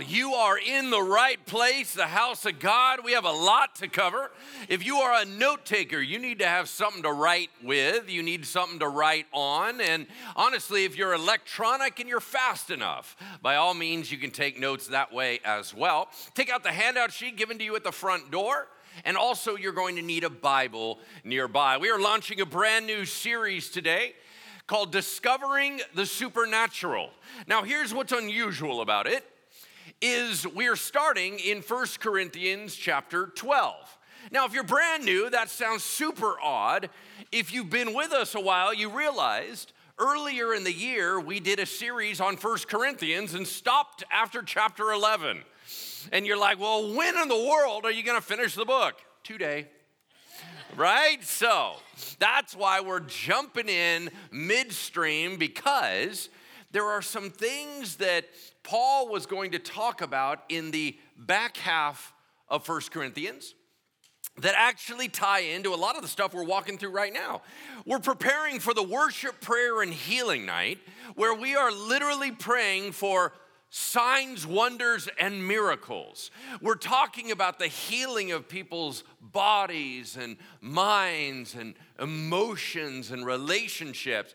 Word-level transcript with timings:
You 0.00 0.34
are 0.34 0.58
in 0.58 0.90
the 0.90 1.02
right 1.02 1.44
place, 1.46 1.94
the 1.94 2.06
house 2.06 2.44
of 2.44 2.58
God. 2.58 3.00
We 3.04 3.12
have 3.12 3.24
a 3.24 3.30
lot 3.30 3.76
to 3.76 3.88
cover. 3.88 4.30
If 4.68 4.84
you 4.84 4.96
are 4.96 5.22
a 5.22 5.24
note 5.24 5.64
taker, 5.64 6.00
you 6.00 6.18
need 6.18 6.40
to 6.40 6.46
have 6.46 6.68
something 6.68 7.02
to 7.02 7.12
write 7.12 7.50
with, 7.62 8.10
you 8.10 8.22
need 8.22 8.44
something 8.46 8.78
to 8.80 8.88
write 8.88 9.26
on. 9.32 9.80
And 9.80 10.06
honestly, 10.34 10.84
if 10.84 10.96
you're 10.96 11.14
electronic 11.14 12.00
and 12.00 12.08
you're 12.08 12.20
fast 12.20 12.70
enough, 12.70 13.16
by 13.42 13.56
all 13.56 13.74
means, 13.74 14.10
you 14.12 14.18
can 14.18 14.30
take 14.30 14.58
notes 14.58 14.88
that 14.88 15.12
way 15.12 15.40
as 15.44 15.72
well. 15.72 16.08
Take 16.34 16.50
out 16.50 16.62
the 16.62 16.72
handout 16.72 17.12
sheet 17.12 17.36
given 17.36 17.58
to 17.58 17.64
you 17.64 17.76
at 17.76 17.84
the 17.84 17.92
front 17.92 18.30
door. 18.30 18.68
And 19.04 19.16
also, 19.16 19.56
you're 19.56 19.72
going 19.72 19.96
to 19.96 20.02
need 20.02 20.24
a 20.24 20.30
Bible 20.30 20.98
nearby. 21.22 21.76
We 21.76 21.90
are 21.90 22.00
launching 22.00 22.40
a 22.40 22.46
brand 22.46 22.86
new 22.86 23.04
series 23.04 23.70
today 23.70 24.14
called 24.66 24.90
Discovering 24.90 25.80
the 25.94 26.06
Supernatural. 26.06 27.10
Now, 27.46 27.62
here's 27.62 27.94
what's 27.94 28.12
unusual 28.12 28.80
about 28.80 29.06
it 29.06 29.24
is 30.00 30.46
we're 30.46 30.76
starting 30.76 31.38
in 31.38 31.62
First 31.62 32.00
Corinthians 32.00 32.74
chapter 32.74 33.26
12. 33.26 33.74
Now, 34.30 34.44
if 34.44 34.52
you're 34.52 34.64
brand 34.64 35.04
new, 35.04 35.30
that 35.30 35.50
sounds 35.50 35.84
super 35.84 36.34
odd. 36.42 36.90
If 37.32 37.52
you've 37.52 37.70
been 37.70 37.94
with 37.94 38.12
us 38.12 38.34
a 38.34 38.40
while, 38.40 38.74
you 38.74 38.90
realized 38.90 39.72
earlier 39.98 40.52
in 40.52 40.64
the 40.64 40.72
year 40.72 41.18
we 41.18 41.40
did 41.40 41.58
a 41.58 41.66
series 41.66 42.20
on 42.20 42.36
First 42.36 42.68
Corinthians 42.68 43.34
and 43.34 43.46
stopped 43.46 44.04
after 44.12 44.42
chapter 44.42 44.90
11. 44.92 45.42
And 46.12 46.26
you're 46.26 46.38
like, 46.38 46.60
well, 46.60 46.94
when 46.94 47.16
in 47.16 47.28
the 47.28 47.46
world 47.48 47.84
are 47.84 47.90
you 47.90 48.02
going 48.02 48.20
to 48.20 48.26
finish 48.26 48.54
the 48.54 48.64
book? 48.64 48.94
Today. 49.22 49.66
right? 50.76 51.22
So 51.24 51.74
that's 52.18 52.54
why 52.54 52.80
we're 52.80 53.00
jumping 53.00 53.68
in 53.68 54.10
midstream 54.30 55.36
because 55.36 56.28
there 56.70 56.84
are 56.84 57.02
some 57.02 57.30
things 57.30 57.96
that 57.96 58.26
Paul 58.62 59.08
was 59.08 59.26
going 59.26 59.52
to 59.52 59.58
talk 59.58 60.02
about 60.02 60.40
in 60.48 60.70
the 60.70 60.96
back 61.16 61.56
half 61.56 62.12
of 62.48 62.64
First 62.64 62.90
Corinthians 62.90 63.54
that 64.38 64.54
actually 64.56 65.08
tie 65.08 65.40
into 65.40 65.72
a 65.72 65.76
lot 65.76 65.96
of 65.96 66.02
the 66.02 66.08
stuff 66.08 66.34
we're 66.34 66.44
walking 66.44 66.76
through 66.76 66.90
right 66.90 67.12
now. 67.12 67.40
We're 67.86 68.00
preparing 68.00 68.60
for 68.60 68.74
the 68.74 68.82
worship, 68.82 69.40
prayer, 69.40 69.80
and 69.80 69.92
healing 69.92 70.44
night 70.44 70.78
where 71.14 71.34
we 71.34 71.56
are 71.56 71.72
literally 71.72 72.32
praying 72.32 72.92
for 72.92 73.32
signs, 73.70 74.46
wonders, 74.46 75.08
and 75.18 75.46
miracles. 75.46 76.30
We're 76.60 76.76
talking 76.76 77.30
about 77.30 77.58
the 77.58 77.66
healing 77.66 78.32
of 78.32 78.48
people's 78.48 79.04
bodies 79.20 80.16
and 80.16 80.36
minds 80.60 81.54
and 81.54 81.74
emotions 81.98 83.10
and 83.10 83.24
relationships. 83.24 84.34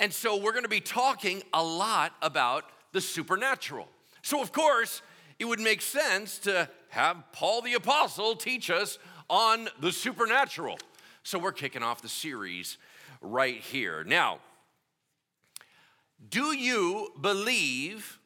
And 0.00 0.12
so 0.12 0.36
we're 0.36 0.52
going 0.52 0.64
to 0.64 0.68
be 0.68 0.80
talking 0.80 1.42
a 1.52 1.62
lot 1.62 2.12
about 2.22 2.64
the 2.92 3.00
supernatural. 3.00 3.88
So, 4.22 4.40
of 4.40 4.52
course, 4.52 5.02
it 5.38 5.44
would 5.44 5.60
make 5.60 5.82
sense 5.82 6.38
to 6.40 6.68
have 6.90 7.24
Paul 7.32 7.62
the 7.62 7.74
Apostle 7.74 8.36
teach 8.36 8.70
us 8.70 8.98
on 9.28 9.68
the 9.80 9.92
supernatural. 9.92 10.78
So, 11.22 11.38
we're 11.38 11.52
kicking 11.52 11.82
off 11.82 12.02
the 12.02 12.08
series 12.08 12.78
right 13.20 13.60
here. 13.60 14.04
Now, 14.04 14.38
do 16.28 16.56
you 16.56 17.12
believe 17.20 18.18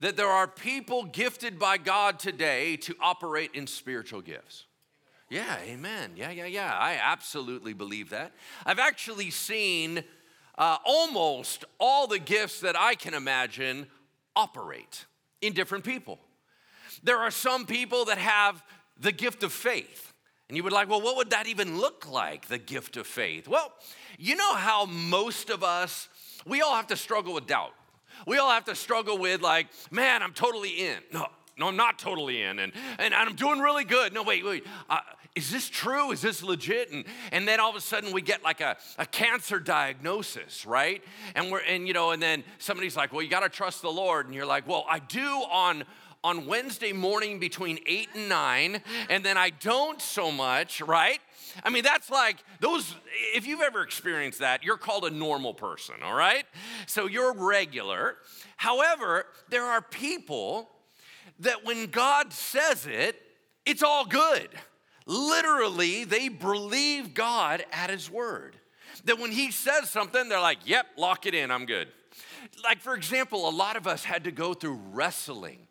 that 0.00 0.16
there 0.16 0.28
are 0.28 0.46
people 0.46 1.04
gifted 1.04 1.58
by 1.58 1.78
God 1.78 2.18
today 2.18 2.76
to 2.76 2.94
operate 3.00 3.52
in 3.54 3.66
spiritual 3.66 4.20
gifts? 4.20 4.66
Yeah, 5.30 5.56
amen. 5.62 6.12
Yeah, 6.16 6.30
yeah, 6.30 6.46
yeah. 6.46 6.76
I 6.78 6.98
absolutely 7.02 7.72
believe 7.72 8.10
that. 8.10 8.32
I've 8.66 8.78
actually 8.78 9.30
seen 9.30 10.04
uh, 10.58 10.78
almost 10.84 11.64
all 11.78 12.06
the 12.06 12.18
gifts 12.18 12.60
that 12.60 12.76
I 12.78 12.94
can 12.94 13.14
imagine 13.14 13.86
operate 14.36 15.04
in 15.40 15.52
different 15.52 15.84
people. 15.84 16.18
There 17.02 17.18
are 17.18 17.30
some 17.30 17.66
people 17.66 18.06
that 18.06 18.18
have 18.18 18.62
the 18.98 19.12
gift 19.12 19.42
of 19.42 19.52
faith. 19.52 20.12
And 20.48 20.56
you 20.56 20.62
would 20.62 20.72
like, 20.72 20.88
well, 20.88 21.00
what 21.00 21.16
would 21.16 21.30
that 21.30 21.46
even 21.46 21.78
look 21.78 22.10
like, 22.10 22.48
the 22.48 22.58
gift 22.58 22.96
of 22.96 23.06
faith? 23.06 23.48
Well, 23.48 23.72
you 24.18 24.36
know 24.36 24.54
how 24.54 24.84
most 24.84 25.50
of 25.50 25.64
us, 25.64 26.08
we 26.46 26.60
all 26.60 26.76
have 26.76 26.86
to 26.88 26.96
struggle 26.96 27.34
with 27.34 27.46
doubt. 27.46 27.72
We 28.26 28.38
all 28.38 28.50
have 28.50 28.66
to 28.66 28.74
struggle 28.74 29.18
with, 29.18 29.40
like, 29.40 29.68
man, 29.90 30.22
I'm 30.22 30.32
totally 30.32 30.70
in. 30.70 30.98
No, 31.12 31.26
no, 31.58 31.68
I'm 31.68 31.76
not 31.76 31.98
totally 31.98 32.42
in. 32.42 32.58
And, 32.58 32.72
and 32.98 33.14
I'm 33.14 33.34
doing 33.34 33.58
really 33.58 33.84
good. 33.84 34.12
No, 34.12 34.22
wait, 34.22 34.44
wait. 34.44 34.64
Uh, 34.88 35.00
is 35.34 35.50
this 35.50 35.68
true? 35.68 36.12
Is 36.12 36.20
this 36.20 36.42
legit? 36.42 36.92
And, 36.92 37.04
and 37.32 37.46
then 37.46 37.58
all 37.58 37.70
of 37.70 37.76
a 37.76 37.80
sudden 37.80 38.12
we 38.12 38.22
get 38.22 38.44
like 38.44 38.60
a, 38.60 38.76
a 38.98 39.06
cancer 39.06 39.58
diagnosis, 39.58 40.64
right? 40.64 41.02
And 41.34 41.50
we're, 41.50 41.60
and 41.60 41.88
you 41.88 41.92
know, 41.92 42.12
and 42.12 42.22
then 42.22 42.44
somebody's 42.58 42.96
like, 42.96 43.12
well, 43.12 43.22
you 43.22 43.28
got 43.28 43.40
to 43.40 43.48
trust 43.48 43.82
the 43.82 43.90
Lord. 43.90 44.26
And 44.26 44.34
you're 44.34 44.46
like, 44.46 44.68
well, 44.68 44.86
I 44.88 45.00
do 45.00 45.26
on, 45.26 45.84
on 46.22 46.46
Wednesday 46.46 46.92
morning 46.92 47.40
between 47.40 47.80
eight 47.86 48.08
and 48.14 48.28
nine, 48.28 48.80
and 49.10 49.24
then 49.24 49.36
I 49.36 49.50
don't 49.50 50.00
so 50.00 50.30
much, 50.30 50.80
right? 50.80 51.18
I 51.64 51.70
mean, 51.70 51.82
that's 51.82 52.10
like 52.10 52.36
those, 52.60 52.94
if 53.34 53.46
you've 53.46 53.60
ever 53.60 53.82
experienced 53.82 54.38
that, 54.38 54.62
you're 54.62 54.76
called 54.76 55.04
a 55.04 55.10
normal 55.10 55.52
person, 55.52 55.96
all 56.02 56.14
right? 56.14 56.44
So 56.86 57.06
you're 57.06 57.34
regular. 57.34 58.16
However, 58.56 59.26
there 59.48 59.64
are 59.64 59.82
people 59.82 60.70
that 61.40 61.64
when 61.64 61.86
God 61.86 62.32
says 62.32 62.86
it, 62.86 63.20
it's 63.66 63.82
all 63.82 64.04
good. 64.04 64.48
Literally, 65.06 66.04
they 66.04 66.28
believe 66.28 67.14
God 67.14 67.64
at 67.72 67.90
His 67.90 68.10
word. 68.10 68.56
That 69.04 69.18
when 69.18 69.32
He 69.32 69.50
says 69.50 69.90
something, 69.90 70.28
they're 70.28 70.40
like, 70.40 70.58
yep, 70.64 70.86
lock 70.96 71.26
it 71.26 71.34
in, 71.34 71.50
I'm 71.50 71.66
good. 71.66 71.88
Like, 72.62 72.80
for 72.80 72.94
example, 72.94 73.48
a 73.48 73.50
lot 73.50 73.76
of 73.76 73.86
us 73.86 74.04
had 74.04 74.24
to 74.24 74.30
go 74.30 74.54
through 74.54 74.80
wrestling 74.92 75.66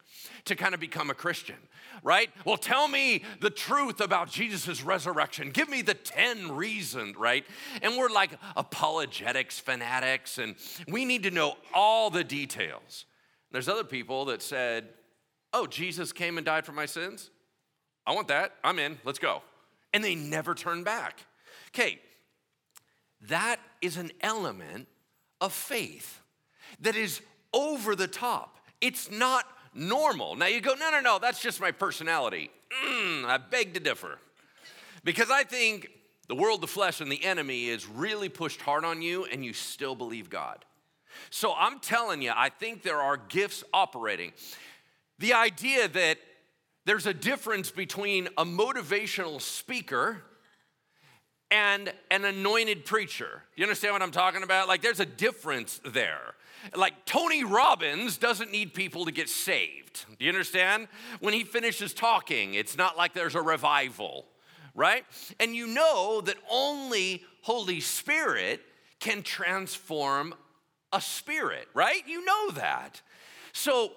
to 0.45 0.55
kind 0.55 0.73
of 0.73 0.79
become 0.79 1.09
a 1.09 1.13
Christian, 1.13 1.55
right? 2.03 2.29
Well, 2.45 2.57
tell 2.57 2.87
me 2.87 3.23
the 3.39 3.49
truth 3.49 4.01
about 4.01 4.29
Jesus' 4.29 4.83
resurrection. 4.83 5.51
Give 5.51 5.69
me 5.69 5.81
the 5.81 5.93
10 5.93 6.51
reasons, 6.51 7.15
right? 7.15 7.45
And 7.81 7.97
we're 7.97 8.09
like 8.09 8.31
apologetics 8.55 9.59
fanatics, 9.59 10.37
and 10.37 10.55
we 10.87 11.05
need 11.05 11.23
to 11.23 11.31
know 11.31 11.55
all 11.73 12.09
the 12.09 12.23
details. 12.23 13.05
There's 13.51 13.69
other 13.69 13.83
people 13.83 14.25
that 14.25 14.41
said, 14.41 14.89
Oh, 15.55 15.67
Jesus 15.67 16.11
came 16.11 16.37
and 16.37 16.45
died 16.45 16.65
for 16.65 16.71
my 16.71 16.87
sins? 16.87 17.29
I 18.05 18.13
want 18.13 18.27
that. 18.27 18.53
I'm 18.63 18.79
in. 18.79 18.97
Let's 19.03 19.19
go. 19.19 19.41
And 19.93 20.03
they 20.03 20.15
never 20.15 20.55
turn 20.55 20.83
back. 20.83 21.19
Okay, 21.69 21.99
that 23.29 23.59
is 23.81 23.97
an 23.97 24.11
element 24.21 24.87
of 25.39 25.53
faith 25.53 26.21
that 26.81 26.95
is 26.95 27.21
over 27.53 27.95
the 27.95 28.07
top. 28.07 28.59
It's 28.81 29.09
not 29.09 29.45
normal. 29.73 30.35
Now 30.35 30.47
you 30.47 30.61
go, 30.61 30.73
no, 30.73 30.91
no, 30.91 30.99
no, 30.99 31.19
that's 31.19 31.41
just 31.41 31.61
my 31.61 31.71
personality. 31.71 32.51
Mm, 32.85 33.25
I 33.25 33.37
beg 33.37 33.73
to 33.75 33.79
differ. 33.79 34.17
Because 35.03 35.29
I 35.29 35.43
think 35.43 35.89
the 36.27 36.35
world, 36.35 36.61
the 36.61 36.67
flesh, 36.67 37.01
and 37.01 37.11
the 37.11 37.23
enemy 37.23 37.67
is 37.67 37.87
really 37.87 38.29
pushed 38.29 38.61
hard 38.61 38.85
on 38.85 39.01
you 39.01 39.25
and 39.25 39.43
you 39.43 39.53
still 39.53 39.95
believe 39.95 40.29
God. 40.29 40.65
So 41.29 41.53
I'm 41.57 41.79
telling 41.79 42.21
you, 42.21 42.31
I 42.35 42.49
think 42.49 42.81
there 42.81 43.01
are 43.01 43.17
gifts 43.17 43.63
operating. 43.73 44.31
The 45.19 45.33
idea 45.33 45.87
that 45.87 46.17
there's 46.85 47.05
a 47.05 47.13
difference 47.13 47.71
between 47.71 48.27
a 48.37 48.45
motivational 48.45 49.41
speaker 49.41 50.23
and 51.49 51.93
an 52.09 52.25
anointed 52.25 52.83
preacher. 52.83 53.43
You 53.55 53.63
understand 53.63 53.93
what 53.93 54.01
I'm 54.01 54.11
talking 54.11 54.43
about? 54.43 54.67
Like, 54.67 54.81
there's 54.81 54.99
a 54.99 55.05
difference 55.05 55.79
there. 55.85 56.33
Like, 56.75 57.05
Tony 57.05 57.43
Robbins 57.43 58.17
doesn't 58.17 58.51
need 58.51 58.73
people 58.73 59.05
to 59.05 59.11
get 59.11 59.29
saved. 59.29 60.05
Do 60.17 60.25
you 60.25 60.31
understand? 60.31 60.87
When 61.19 61.33
he 61.33 61.43
finishes 61.43 61.93
talking, 61.93 62.55
it's 62.55 62.75
not 62.75 62.97
like 62.97 63.13
there's 63.13 63.35
a 63.35 63.41
revival, 63.41 64.25
right? 64.73 65.05
And 65.39 65.55
you 65.55 65.67
know 65.67 66.21
that 66.21 66.37
only 66.49 67.23
Holy 67.43 67.79
Spirit 67.81 68.61
can 68.99 69.21
transform 69.21 70.33
a 70.91 71.01
spirit, 71.01 71.67
right? 71.73 72.01
You 72.07 72.25
know 72.25 72.51
that. 72.51 73.01
So, 73.51 73.91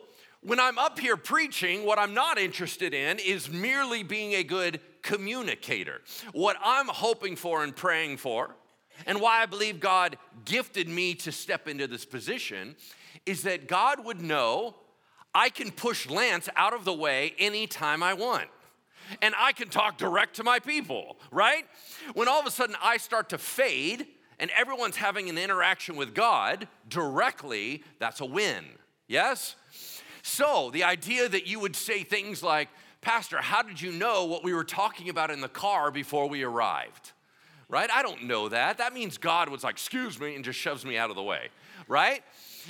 when 0.46 0.60
I'm 0.60 0.78
up 0.78 1.00
here 1.00 1.16
preaching, 1.16 1.84
what 1.84 1.98
I'm 1.98 2.14
not 2.14 2.38
interested 2.38 2.94
in 2.94 3.18
is 3.18 3.50
merely 3.50 4.04
being 4.04 4.34
a 4.34 4.44
good 4.44 4.80
communicator. 5.02 6.02
What 6.32 6.56
I'm 6.62 6.86
hoping 6.86 7.34
for 7.34 7.64
and 7.64 7.74
praying 7.74 8.18
for, 8.18 8.54
and 9.06 9.20
why 9.20 9.42
I 9.42 9.46
believe 9.46 9.80
God 9.80 10.16
gifted 10.44 10.88
me 10.88 11.14
to 11.16 11.32
step 11.32 11.66
into 11.66 11.88
this 11.88 12.04
position, 12.04 12.76
is 13.26 13.42
that 13.42 13.66
God 13.66 14.04
would 14.04 14.20
know 14.20 14.76
I 15.34 15.48
can 15.48 15.72
push 15.72 16.08
Lance 16.08 16.48
out 16.54 16.74
of 16.74 16.84
the 16.84 16.94
way 16.94 17.34
anytime 17.38 18.00
I 18.00 18.14
want. 18.14 18.48
And 19.20 19.34
I 19.36 19.50
can 19.50 19.68
talk 19.68 19.98
direct 19.98 20.36
to 20.36 20.44
my 20.44 20.60
people, 20.60 21.16
right? 21.32 21.64
When 22.14 22.28
all 22.28 22.38
of 22.38 22.46
a 22.46 22.52
sudden 22.52 22.76
I 22.80 22.98
start 22.98 23.30
to 23.30 23.38
fade 23.38 24.06
and 24.38 24.50
everyone's 24.56 24.96
having 24.96 25.28
an 25.28 25.38
interaction 25.38 25.96
with 25.96 26.14
God 26.14 26.68
directly, 26.88 27.82
that's 27.98 28.20
a 28.20 28.24
win. 28.24 28.64
Yes? 29.08 29.56
So, 30.26 30.70
the 30.72 30.82
idea 30.82 31.28
that 31.28 31.46
you 31.46 31.60
would 31.60 31.76
say 31.76 32.02
things 32.02 32.42
like, 32.42 32.68
Pastor, 33.00 33.38
how 33.38 33.62
did 33.62 33.80
you 33.80 33.92
know 33.92 34.24
what 34.24 34.42
we 34.42 34.52
were 34.52 34.64
talking 34.64 35.08
about 35.08 35.30
in 35.30 35.40
the 35.40 35.48
car 35.48 35.92
before 35.92 36.28
we 36.28 36.42
arrived? 36.42 37.12
Right? 37.68 37.88
I 37.88 38.02
don't 38.02 38.24
know 38.24 38.48
that. 38.48 38.78
That 38.78 38.92
means 38.92 39.18
God 39.18 39.48
was 39.48 39.62
like, 39.62 39.74
excuse 39.74 40.18
me, 40.18 40.34
and 40.34 40.44
just 40.44 40.58
shoves 40.58 40.84
me 40.84 40.98
out 40.98 41.10
of 41.10 41.16
the 41.16 41.22
way, 41.22 41.50
right? 41.86 42.24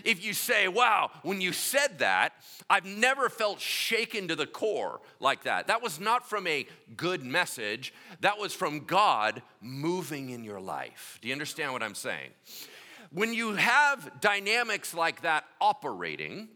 if 0.05 0.23
you 0.23 0.35
say, 0.35 0.69
wow, 0.69 1.11
when 1.23 1.41
you 1.41 1.51
said 1.51 2.01
that, 2.01 2.35
I've 2.69 2.85
never 2.85 3.31
felt 3.31 3.59
shaken 3.59 4.29
to 4.29 4.37
the 4.37 4.47
core 4.47 5.01
like 5.19 5.45
that. 5.45 5.69
That 5.69 5.83
was 5.83 5.99
not 5.99 6.29
from 6.29 6.47
a 6.47 6.67
good 6.95 7.25
message, 7.25 7.95
that 8.21 8.39
was 8.39 8.53
from 8.53 8.85
God 8.85 9.41
moving 9.63 10.29
in 10.29 10.45
your 10.45 10.61
life. 10.61 11.19
Do 11.23 11.29
you 11.29 11.33
understand 11.33 11.73
what 11.73 11.83
I'm 11.83 11.95
saying? 11.95 12.31
When 13.13 13.33
you 13.33 13.55
have 13.55 14.21
dynamics 14.21 14.93
like 14.93 15.23
that 15.23 15.45
operating, 15.59 16.49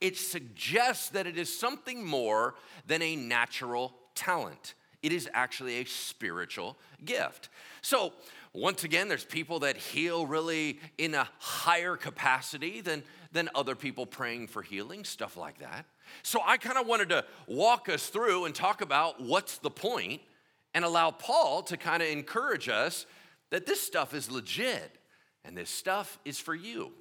it 0.00 0.16
suggests 0.16 1.10
that 1.10 1.26
it 1.26 1.36
is 1.36 1.56
something 1.56 2.04
more 2.04 2.54
than 2.86 3.02
a 3.02 3.16
natural 3.16 3.94
talent. 4.14 4.74
It 5.02 5.12
is 5.12 5.28
actually 5.32 5.80
a 5.80 5.84
spiritual 5.84 6.76
gift. 7.04 7.48
So, 7.80 8.12
once 8.52 8.82
again, 8.82 9.08
there's 9.08 9.24
people 9.24 9.60
that 9.60 9.76
heal 9.76 10.26
really 10.26 10.80
in 10.98 11.14
a 11.14 11.28
higher 11.38 11.96
capacity 11.96 12.80
than, 12.80 13.04
than 13.30 13.48
other 13.54 13.76
people 13.76 14.06
praying 14.06 14.48
for 14.48 14.60
healing, 14.60 15.04
stuff 15.04 15.36
like 15.36 15.58
that. 15.58 15.86
So 16.22 16.40
I 16.44 16.56
kind 16.56 16.76
of 16.76 16.86
wanted 16.86 17.10
to 17.10 17.24
walk 17.46 17.88
us 17.88 18.08
through 18.08 18.46
and 18.46 18.54
talk 18.54 18.80
about 18.80 19.22
what's 19.22 19.58
the 19.58 19.70
point 19.70 20.20
and 20.74 20.84
allow 20.84 21.12
Paul 21.12 21.62
to 21.64 21.76
kind 21.76 22.02
of 22.02 22.08
encourage 22.08 22.68
us 22.68 23.06
that 23.50 23.66
this 23.66 23.80
stuff 23.80 24.14
is 24.14 24.30
legit 24.30 24.96
and 25.44 25.56
this 25.56 25.70
stuff 25.70 26.18
is 26.24 26.38
for 26.38 26.54
you. 26.54 26.92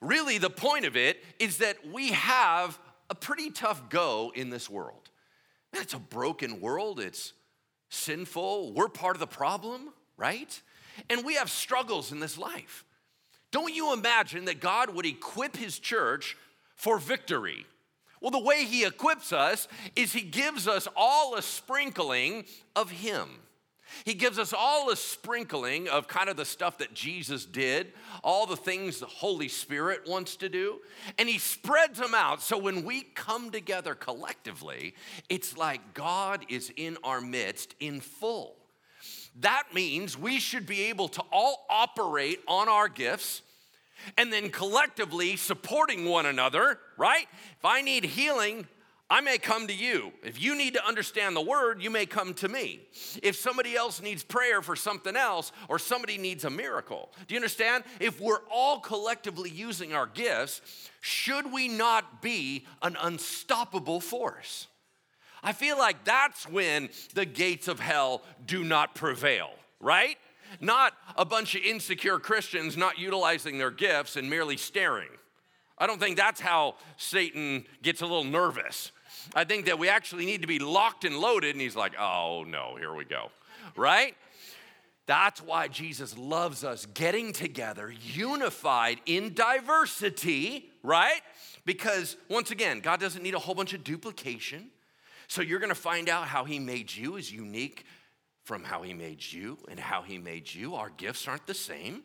Really, 0.00 0.38
the 0.38 0.50
point 0.50 0.84
of 0.86 0.96
it 0.96 1.22
is 1.38 1.58
that 1.58 1.76
we 1.86 2.12
have 2.12 2.78
a 3.10 3.14
pretty 3.14 3.50
tough 3.50 3.90
go 3.90 4.32
in 4.34 4.50
this 4.50 4.70
world. 4.70 5.10
It's 5.72 5.94
a 5.94 5.98
broken 5.98 6.60
world, 6.60 7.00
it's 7.00 7.32
sinful, 7.90 8.72
we're 8.72 8.88
part 8.88 9.16
of 9.16 9.20
the 9.20 9.26
problem, 9.26 9.92
right? 10.16 10.60
And 11.08 11.24
we 11.24 11.34
have 11.34 11.50
struggles 11.50 12.12
in 12.12 12.20
this 12.20 12.38
life. 12.38 12.84
Don't 13.50 13.74
you 13.74 13.92
imagine 13.92 14.44
that 14.46 14.60
God 14.60 14.94
would 14.94 15.06
equip 15.06 15.56
His 15.56 15.78
church 15.78 16.36
for 16.76 16.98
victory? 16.98 17.66
Well, 18.20 18.30
the 18.30 18.38
way 18.38 18.64
He 18.64 18.84
equips 18.84 19.32
us 19.32 19.68
is 19.96 20.12
He 20.12 20.22
gives 20.22 20.68
us 20.68 20.88
all 20.96 21.34
a 21.34 21.42
sprinkling 21.42 22.44
of 22.76 22.90
Him. 22.90 23.28
He 24.04 24.14
gives 24.14 24.38
us 24.38 24.52
all 24.52 24.90
a 24.90 24.96
sprinkling 24.96 25.88
of 25.88 26.08
kind 26.08 26.28
of 26.28 26.36
the 26.36 26.44
stuff 26.44 26.78
that 26.78 26.94
Jesus 26.94 27.44
did, 27.44 27.92
all 28.22 28.46
the 28.46 28.56
things 28.56 29.00
the 29.00 29.06
Holy 29.06 29.48
Spirit 29.48 30.08
wants 30.08 30.36
to 30.36 30.48
do, 30.48 30.80
and 31.18 31.28
He 31.28 31.38
spreads 31.38 31.98
them 31.98 32.14
out. 32.14 32.42
So 32.42 32.58
when 32.58 32.84
we 32.84 33.02
come 33.02 33.50
together 33.50 33.94
collectively, 33.94 34.94
it's 35.28 35.56
like 35.56 35.94
God 35.94 36.44
is 36.48 36.72
in 36.76 36.96
our 37.04 37.20
midst 37.20 37.74
in 37.80 38.00
full. 38.00 38.56
That 39.40 39.64
means 39.72 40.18
we 40.18 40.40
should 40.40 40.66
be 40.66 40.82
able 40.84 41.08
to 41.08 41.22
all 41.32 41.66
operate 41.70 42.40
on 42.48 42.68
our 42.68 42.88
gifts 42.88 43.42
and 44.16 44.32
then 44.32 44.50
collectively 44.50 45.36
supporting 45.36 46.06
one 46.06 46.26
another, 46.26 46.78
right? 46.96 47.26
If 47.58 47.64
I 47.64 47.82
need 47.82 48.04
healing, 48.04 48.66
I 49.12 49.20
may 49.20 49.38
come 49.38 49.66
to 49.66 49.74
you. 49.74 50.12
If 50.22 50.40
you 50.40 50.56
need 50.56 50.74
to 50.74 50.86
understand 50.86 51.34
the 51.34 51.40
word, 51.40 51.82
you 51.82 51.90
may 51.90 52.06
come 52.06 52.32
to 52.34 52.48
me. 52.48 52.82
If 53.24 53.34
somebody 53.34 53.74
else 53.74 54.00
needs 54.00 54.22
prayer 54.22 54.62
for 54.62 54.76
something 54.76 55.16
else 55.16 55.50
or 55.68 55.80
somebody 55.80 56.16
needs 56.16 56.44
a 56.44 56.50
miracle, 56.50 57.10
do 57.26 57.34
you 57.34 57.38
understand? 57.38 57.82
If 57.98 58.20
we're 58.20 58.42
all 58.48 58.78
collectively 58.78 59.50
using 59.50 59.92
our 59.94 60.06
gifts, 60.06 60.62
should 61.00 61.52
we 61.52 61.66
not 61.66 62.22
be 62.22 62.66
an 62.82 62.96
unstoppable 63.02 64.00
force? 64.00 64.68
I 65.42 65.54
feel 65.54 65.76
like 65.76 66.04
that's 66.04 66.48
when 66.48 66.88
the 67.14 67.24
gates 67.24 67.66
of 67.66 67.80
hell 67.80 68.22
do 68.46 68.62
not 68.62 68.94
prevail, 68.94 69.50
right? 69.80 70.18
Not 70.60 70.92
a 71.16 71.24
bunch 71.24 71.56
of 71.56 71.62
insecure 71.62 72.20
Christians 72.20 72.76
not 72.76 72.98
utilizing 72.98 73.58
their 73.58 73.72
gifts 73.72 74.14
and 74.14 74.30
merely 74.30 74.56
staring. 74.56 75.08
I 75.78 75.86
don't 75.86 75.98
think 75.98 76.16
that's 76.16 76.40
how 76.40 76.76
Satan 76.96 77.64
gets 77.82 78.02
a 78.02 78.06
little 78.06 78.22
nervous. 78.22 78.92
I 79.34 79.44
think 79.44 79.66
that 79.66 79.78
we 79.78 79.88
actually 79.88 80.26
need 80.26 80.42
to 80.42 80.48
be 80.48 80.58
locked 80.58 81.04
and 81.04 81.18
loaded, 81.18 81.54
and 81.54 81.60
he's 81.60 81.76
like, 81.76 81.98
oh 81.98 82.44
no, 82.46 82.76
here 82.78 82.94
we 82.94 83.04
go, 83.04 83.30
right? 83.76 84.14
That's 85.06 85.42
why 85.42 85.68
Jesus 85.68 86.16
loves 86.16 86.62
us 86.62 86.86
getting 86.86 87.32
together, 87.32 87.92
unified 88.00 89.00
in 89.06 89.34
diversity, 89.34 90.70
right? 90.82 91.20
Because 91.64 92.16
once 92.28 92.50
again, 92.50 92.80
God 92.80 93.00
doesn't 93.00 93.22
need 93.22 93.34
a 93.34 93.38
whole 93.38 93.54
bunch 93.54 93.74
of 93.74 93.82
duplication. 93.82 94.70
So 95.26 95.42
you're 95.42 95.58
gonna 95.58 95.74
find 95.74 96.08
out 96.08 96.26
how 96.26 96.44
He 96.44 96.58
made 96.58 96.94
you 96.94 97.16
is 97.16 97.32
unique 97.32 97.84
from 98.44 98.64
how 98.64 98.82
He 98.82 98.94
made 98.94 99.20
you 99.20 99.58
and 99.68 99.78
how 99.80 100.02
He 100.02 100.18
made 100.18 100.52
you. 100.52 100.74
Our 100.74 100.90
gifts 100.90 101.26
aren't 101.26 101.46
the 101.46 101.54
same. 101.54 102.02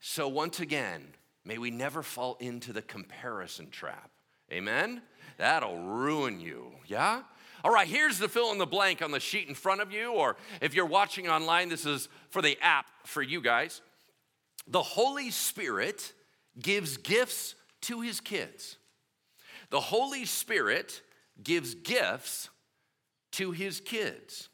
So 0.00 0.28
once 0.28 0.60
again, 0.60 1.06
may 1.44 1.58
we 1.58 1.70
never 1.70 2.02
fall 2.02 2.36
into 2.40 2.72
the 2.72 2.82
comparison 2.82 3.70
trap. 3.70 4.10
Amen? 4.52 5.02
That'll 5.36 5.78
ruin 5.78 6.40
you, 6.40 6.72
yeah? 6.86 7.22
All 7.64 7.72
right, 7.72 7.88
here's 7.88 8.18
the 8.18 8.28
fill 8.28 8.52
in 8.52 8.58
the 8.58 8.66
blank 8.66 9.02
on 9.02 9.10
the 9.10 9.20
sheet 9.20 9.48
in 9.48 9.54
front 9.54 9.80
of 9.80 9.92
you, 9.92 10.12
or 10.12 10.36
if 10.60 10.74
you're 10.74 10.86
watching 10.86 11.28
online, 11.28 11.68
this 11.68 11.84
is 11.84 12.08
for 12.30 12.40
the 12.40 12.56
app 12.62 12.86
for 13.04 13.22
you 13.22 13.40
guys. 13.40 13.82
The 14.68 14.82
Holy 14.82 15.30
Spirit 15.30 16.12
gives 16.60 16.96
gifts 16.96 17.54
to 17.82 18.00
his 18.00 18.20
kids. 18.20 18.76
The 19.70 19.80
Holy 19.80 20.24
Spirit 20.24 21.02
gives 21.42 21.74
gifts 21.74 22.50
to 23.32 23.50
his 23.50 23.80
kids. 23.80 24.48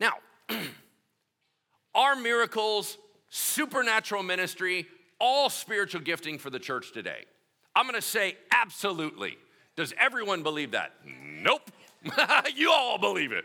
Now, 0.00 0.14
are 1.94 2.16
miracles, 2.16 2.98
supernatural 3.28 4.22
ministry, 4.22 4.86
all 5.20 5.50
spiritual 5.50 6.00
gifting 6.00 6.38
for 6.38 6.50
the 6.50 6.58
church 6.58 6.92
today? 6.92 7.24
I'm 7.76 7.86
gonna 7.86 8.02
say 8.02 8.36
absolutely. 8.50 9.36
Does 9.76 9.94
everyone 9.98 10.42
believe 10.42 10.72
that? 10.72 10.92
Nope. 11.04 11.70
you 12.54 12.70
all 12.70 12.98
believe 12.98 13.32
it. 13.32 13.44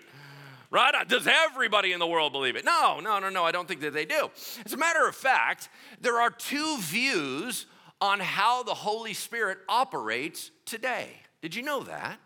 Right? 0.69 0.94
Does 1.07 1.27
everybody 1.27 1.94
in 1.94 2.00
the 2.00 2.07
world 2.07 2.33
believe 2.33 2.57
it? 2.57 2.65
No, 2.65 3.00
no, 3.00 3.19
no, 3.19 3.29
no, 3.29 3.45
I 3.45 3.51
don't 3.51 3.68
think 3.68 3.79
that 3.81 3.94
they 3.94 4.06
do. 4.06 4.29
As 4.65 4.74
a 4.74 4.77
matter 4.77 5.07
of 5.07 5.15
fact, 5.15 5.69
there 6.01 6.19
are 6.19 6.29
two 6.29 6.77
views 6.79 7.68
on 8.01 8.19
how 8.19 8.63
the 8.63 8.74
Holy 8.74 9.13
Spirit 9.13 9.59
operates 9.69 10.51
today. 10.65 11.09
Did 11.41 11.56
you 11.56 11.63
know 11.63 11.83
that? 11.83 12.19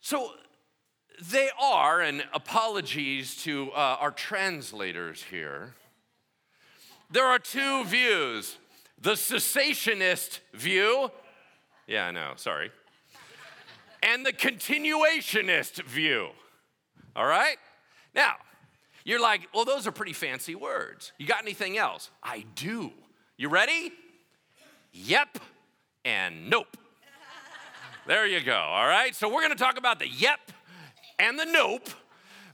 So 0.00 0.32
they 1.20 1.50
are, 1.60 2.00
and 2.00 2.24
apologies 2.32 3.36
to 3.42 3.70
uh, 3.72 3.98
our 4.00 4.10
translators 4.10 5.24
here, 5.24 5.74
there 7.10 7.26
are 7.26 7.38
two 7.38 7.84
views 7.84 8.56
the 9.00 9.12
cessationist 9.12 10.40
view, 10.52 11.10
yeah, 11.88 12.06
I 12.06 12.10
know, 12.12 12.34
sorry, 12.36 12.70
and 14.02 14.24
the 14.24 14.32
continuationist 14.32 15.82
view. 15.84 16.28
All 17.16 17.26
right? 17.26 17.56
Now, 18.14 18.34
you're 19.04 19.20
like, 19.20 19.48
well, 19.52 19.64
those 19.64 19.88
are 19.88 19.92
pretty 19.92 20.12
fancy 20.12 20.54
words. 20.54 21.12
You 21.18 21.26
got 21.26 21.42
anything 21.42 21.76
else? 21.76 22.10
I 22.22 22.44
do. 22.54 22.92
You 23.36 23.48
ready? 23.48 23.90
Yep 24.92 25.38
and 26.04 26.48
nope. 26.48 26.76
There 28.06 28.26
you 28.26 28.40
go, 28.40 28.56
all 28.56 28.86
right? 28.86 29.14
So 29.14 29.28
we're 29.28 29.42
gonna 29.42 29.54
talk 29.54 29.78
about 29.78 29.98
the 29.98 30.08
yep 30.08 30.40
and 31.18 31.38
the 31.38 31.44
nope 31.44 31.88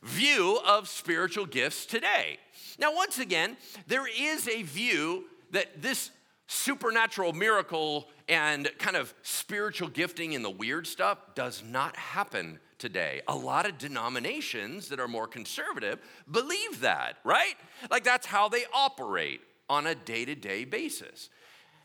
view 0.02 0.60
of 0.66 0.88
spiritual 0.88 1.46
gifts 1.46 1.86
today. 1.86 2.38
Now, 2.78 2.94
once 2.94 3.18
again, 3.18 3.56
there 3.86 4.06
is 4.06 4.48
a 4.48 4.62
view 4.62 5.24
that 5.52 5.80
this 5.80 6.10
supernatural 6.46 7.32
miracle 7.32 8.08
and 8.28 8.70
kind 8.78 8.96
of 8.96 9.12
spiritual 9.22 9.88
gifting 9.88 10.34
and 10.34 10.44
the 10.44 10.50
weird 10.50 10.86
stuff 10.86 11.18
does 11.34 11.62
not 11.62 11.96
happen 11.96 12.58
today. 12.78 13.20
A 13.28 13.34
lot 13.34 13.66
of 13.66 13.78
denominations 13.78 14.88
that 14.88 15.00
are 15.00 15.08
more 15.08 15.26
conservative 15.26 15.98
believe 16.30 16.80
that, 16.80 17.16
right? 17.24 17.54
Like 17.90 18.04
that's 18.04 18.26
how 18.26 18.48
they 18.48 18.64
operate 18.72 19.40
on 19.68 19.86
a 19.86 19.94
day 19.94 20.24
to 20.24 20.34
day 20.34 20.64
basis. 20.64 21.30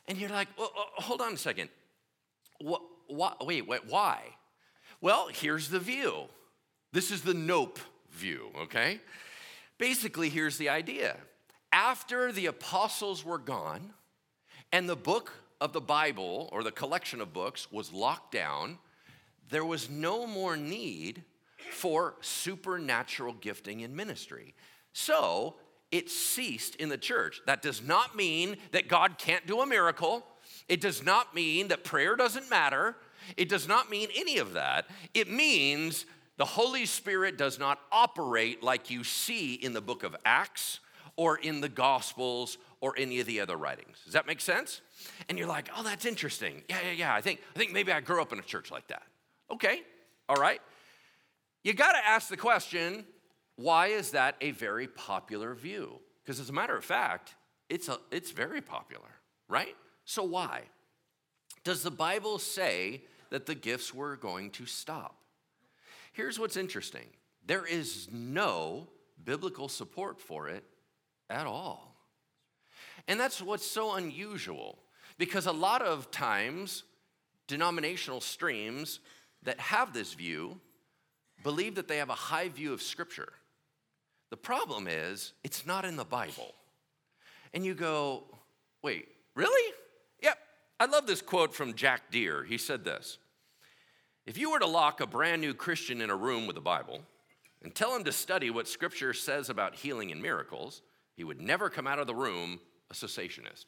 And 0.08 0.18
you're 0.18 0.30
like, 0.30 0.48
well, 0.58 0.72
uh, 0.76 0.82
uh, 0.82 1.02
hold 1.02 1.22
on 1.22 1.34
a 1.34 1.38
second. 1.38 1.70
What, 2.60 2.82
what, 3.08 3.46
wait, 3.46 3.68
wait, 3.68 3.82
why? 3.88 4.22
Well, 5.02 5.30
here's 5.32 5.70
the 5.70 5.80
view. 5.80 6.26
This 6.92 7.12
is 7.12 7.22
the 7.22 7.34
nope 7.34 7.80
view, 8.12 8.50
okay? 8.62 9.00
Basically, 9.78 10.30
here's 10.30 10.58
the 10.58 10.70
idea. 10.70 11.16
After 11.72 12.32
the 12.32 12.48
apostles 12.48 13.24
were 13.24 13.38
gone 13.38 13.94
and 14.72 14.90
the 14.90 14.96
book 14.96 15.32
of 15.62 15.74
the 15.74 15.82
Bible 15.82 16.50
or 16.52 16.64
the 16.64 16.72
collection 16.72 17.22
of 17.22 17.34
books 17.34 17.72
was 17.72 17.92
locked 17.92 18.32
down, 18.32 18.78
there 19.50 19.66
was 19.66 19.90
no 19.90 20.26
more 20.28 20.56
need 20.56 21.24
for 21.72 22.16
supernatural 22.22 23.34
gifting 23.34 23.82
in 23.82 23.96
ministry. 23.96 24.54
So 24.94 25.56
it 25.92 26.10
ceased 26.10 26.76
in 26.76 26.90
the 26.90 26.98
church. 26.98 27.42
That 27.46 27.62
does 27.62 27.82
not 27.82 28.16
mean 28.16 28.58
that 28.72 28.88
God 28.88 29.18
can't 29.18 29.46
do 29.46 29.62
a 29.62 29.66
miracle. 29.66 30.26
It 30.68 30.82
does 30.82 31.04
not 31.04 31.34
mean 31.36 31.70
that 31.70 31.84
prayer 31.84 32.16
doesn't 32.16 32.50
matter. 32.50 32.96
It 33.38 33.50
does 33.50 33.68
not 33.68 33.90
mean 33.90 34.10
any 34.16 34.38
of 34.38 34.54
that. 34.54 34.88
It 35.14 35.30
means 35.30 36.06
the 36.38 36.46
Holy 36.46 36.86
Spirit 36.86 37.38
does 37.38 37.60
not 37.60 37.80
operate 37.92 38.64
like 38.64 38.90
you 38.90 39.04
see 39.04 39.56
in 39.56 39.74
the 39.74 39.82
book 39.82 40.04
of 40.04 40.16
Acts 40.26 40.80
or 41.16 41.38
in 41.38 41.60
the 41.60 41.70
Gospels 41.70 42.58
or 42.82 42.94
any 42.98 43.20
of 43.20 43.28
the 43.28 43.40
other 43.40 43.58
writings. 43.58 43.98
Does 44.06 44.14
that 44.14 44.26
make 44.26 44.42
sense? 44.42 44.82
And 45.28 45.38
you're 45.38 45.48
like, 45.48 45.70
oh, 45.76 45.84
that's 45.84 46.06
interesting. 46.06 46.64
Yeah, 46.70 46.78
yeah, 46.86 46.92
yeah. 46.92 47.16
I 47.16 47.22
think, 47.22 47.42
I 47.56 47.60
think 47.60 47.74
maybe 47.74 47.92
I 47.92 48.00
grew 48.00 48.22
up 48.22 48.32
in 48.32 48.40
a 48.40 48.44
church 48.44 48.72
like 48.72 48.88
that. 48.88 49.04
Okay, 49.52 49.82
all 50.28 50.38
right. 50.38 50.62
You 51.64 51.74
got 51.74 51.92
to 51.92 52.06
ask 52.06 52.30
the 52.30 52.38
question 52.38 53.06
why 53.56 53.88
is 53.88 54.12
that 54.12 54.36
a 54.40 54.52
very 54.52 54.88
popular 54.88 55.54
view? 55.54 56.00
Because 56.24 56.40
as 56.40 56.50
a 56.50 56.54
matter 56.54 56.78
of 56.78 56.86
fact, 56.86 57.36
it's, 57.68 57.90
a, 57.90 57.98
it's 58.10 58.32
very 58.32 58.62
popular, 58.62 59.10
right? 59.50 59.76
So 60.06 60.24
why? 60.24 60.62
Does 61.66 61.84
the 61.84 61.92
Bible 61.92 62.40
say 62.40 63.04
that 63.32 63.46
the 63.46 63.56
gifts 63.56 63.94
were 63.94 64.16
going 64.16 64.52
to 64.52 64.66
stop? 64.66 65.18
Here's 66.14 66.40
what's 66.40 66.58
interesting 66.58 67.08
there 67.46 67.66
is 67.66 68.08
no 68.12 68.88
biblical 69.24 69.68
support 69.68 70.22
for 70.22 70.48
it 70.48 70.64
at 71.30 71.46
all. 71.46 71.89
And 73.10 73.20
that's 73.20 73.42
what's 73.42 73.66
so 73.66 73.96
unusual 73.96 74.78
because 75.18 75.48
a 75.48 75.52
lot 75.52 75.82
of 75.82 76.12
times 76.12 76.84
denominational 77.48 78.22
streams 78.22 79.00
that 79.44 79.60
have 79.60 79.94
this 79.94 80.14
view 80.14 80.62
believe 81.44 81.74
that 81.76 81.88
they 81.88 81.98
have 81.98 82.12
a 82.12 82.16
high 82.16 82.50
view 82.50 82.72
of 82.72 82.84
Scripture. 82.84 83.34
The 84.30 84.38
problem 84.38 84.88
is, 84.88 85.34
it's 85.44 85.66
not 85.66 85.86
in 85.86 85.96
the 85.96 86.06
Bible. 86.06 86.54
And 87.52 87.66
you 87.66 87.74
go, 87.74 88.26
wait, 88.84 89.08
really? 89.34 89.74
Yep. 90.22 90.38
I 90.80 90.86
love 90.86 91.08
this 91.08 91.24
quote 91.24 91.56
from 91.56 91.74
Jack 91.74 92.12
Deere. 92.12 92.44
He 92.44 92.60
said 92.60 92.86
this 92.86 93.18
If 94.28 94.38
you 94.38 94.52
were 94.52 94.60
to 94.60 94.68
lock 94.68 95.02
a 95.02 95.08
brand 95.08 95.42
new 95.42 95.56
Christian 95.56 96.02
in 96.02 96.12
a 96.12 96.16
room 96.16 96.46
with 96.46 96.58
a 96.58 96.62
Bible 96.62 97.02
and 97.64 97.74
tell 97.74 97.96
him 97.96 98.04
to 98.04 98.12
study 98.12 98.52
what 98.52 98.68
Scripture 98.68 99.16
says 99.16 99.50
about 99.50 99.74
healing 99.74 100.12
and 100.12 100.22
miracles, 100.22 100.84
he 101.16 101.24
would 101.24 101.42
never 101.42 101.72
come 101.72 101.88
out 101.88 101.98
of 101.98 102.06
the 102.06 102.14
room 102.14 102.60
a 102.92 102.94
cessationist. 102.94 103.66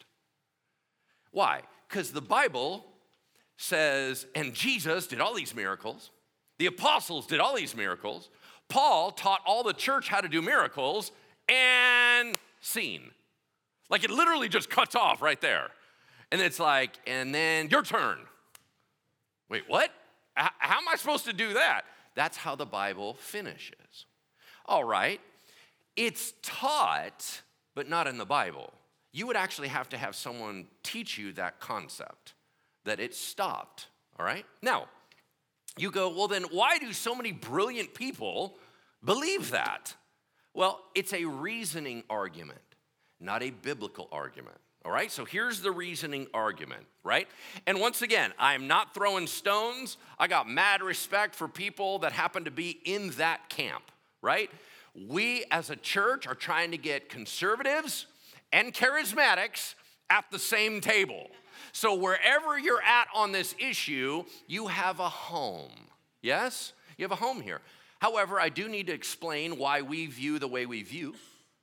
Why? 1.30 1.62
Because 1.88 2.12
the 2.12 2.20
Bible 2.22 2.84
says, 3.56 4.26
and 4.34 4.54
Jesus 4.54 5.06
did 5.06 5.20
all 5.20 5.34
these 5.34 5.54
miracles, 5.54 6.10
the 6.58 6.66
apostles 6.66 7.26
did 7.26 7.40
all 7.40 7.56
these 7.56 7.76
miracles, 7.76 8.28
Paul 8.68 9.12
taught 9.12 9.40
all 9.46 9.62
the 9.62 9.72
church 9.72 10.08
how 10.08 10.20
to 10.20 10.28
do 10.28 10.40
miracles, 10.42 11.12
and 11.48 12.36
scene. 12.60 13.10
Like 13.90 14.04
it 14.04 14.10
literally 14.10 14.48
just 14.48 14.70
cuts 14.70 14.94
off 14.94 15.20
right 15.20 15.40
there. 15.40 15.68
And 16.30 16.40
it's 16.40 16.58
like, 16.58 16.98
and 17.06 17.34
then 17.34 17.68
your 17.68 17.82
turn. 17.82 18.18
Wait, 19.50 19.64
what? 19.68 19.90
How 20.34 20.78
am 20.78 20.88
I 20.90 20.96
supposed 20.96 21.26
to 21.26 21.34
do 21.34 21.52
that? 21.54 21.82
That's 22.14 22.38
how 22.38 22.54
the 22.54 22.64
Bible 22.64 23.14
finishes. 23.14 24.06
All 24.64 24.84
right, 24.84 25.20
it's 25.96 26.32
taught, 26.42 27.42
but 27.74 27.88
not 27.88 28.06
in 28.06 28.16
the 28.16 28.24
Bible. 28.24 28.72
You 29.12 29.26
would 29.26 29.36
actually 29.36 29.68
have 29.68 29.88
to 29.90 29.98
have 29.98 30.16
someone 30.16 30.66
teach 30.82 31.18
you 31.18 31.32
that 31.34 31.60
concept, 31.60 32.34
that 32.84 32.98
it 32.98 33.14
stopped. 33.14 33.88
All 34.18 34.24
right? 34.24 34.44
Now, 34.62 34.86
you 35.76 35.90
go, 35.90 36.08
well, 36.08 36.28
then 36.28 36.44
why 36.50 36.78
do 36.78 36.92
so 36.92 37.14
many 37.14 37.32
brilliant 37.32 37.94
people 37.94 38.56
believe 39.04 39.50
that? 39.50 39.94
Well, 40.54 40.82
it's 40.94 41.12
a 41.12 41.24
reasoning 41.24 42.04
argument, 42.10 42.60
not 43.20 43.42
a 43.42 43.50
biblical 43.50 44.08
argument. 44.12 44.58
All 44.84 44.90
right, 44.90 45.12
so 45.12 45.24
here's 45.24 45.60
the 45.60 45.70
reasoning 45.70 46.26
argument, 46.34 46.84
right? 47.04 47.28
And 47.68 47.80
once 47.80 48.02
again, 48.02 48.32
I'm 48.36 48.66
not 48.66 48.94
throwing 48.94 49.28
stones. 49.28 49.96
I 50.18 50.26
got 50.26 50.48
mad 50.48 50.82
respect 50.82 51.36
for 51.36 51.46
people 51.46 52.00
that 52.00 52.10
happen 52.10 52.44
to 52.44 52.50
be 52.50 52.80
in 52.84 53.10
that 53.10 53.48
camp, 53.48 53.84
right? 54.22 54.50
We 54.94 55.44
as 55.52 55.70
a 55.70 55.76
church 55.76 56.26
are 56.26 56.34
trying 56.34 56.72
to 56.72 56.78
get 56.78 57.08
conservatives 57.08 58.06
and 58.52 58.72
charismatics 58.72 59.74
at 60.10 60.24
the 60.30 60.38
same 60.38 60.80
table. 60.80 61.30
So 61.72 61.94
wherever 61.94 62.58
you're 62.58 62.82
at 62.82 63.08
on 63.14 63.32
this 63.32 63.54
issue, 63.58 64.24
you 64.46 64.66
have 64.66 65.00
a 65.00 65.08
home. 65.08 65.72
Yes? 66.20 66.72
You 66.98 67.04
have 67.04 67.12
a 67.12 67.16
home 67.16 67.40
here. 67.40 67.60
However, 67.98 68.38
I 68.38 68.48
do 68.48 68.68
need 68.68 68.88
to 68.88 68.92
explain 68.92 69.58
why 69.58 69.82
we 69.82 70.06
view 70.06 70.38
the 70.38 70.48
way 70.48 70.66
we 70.66 70.82
view 70.82 71.14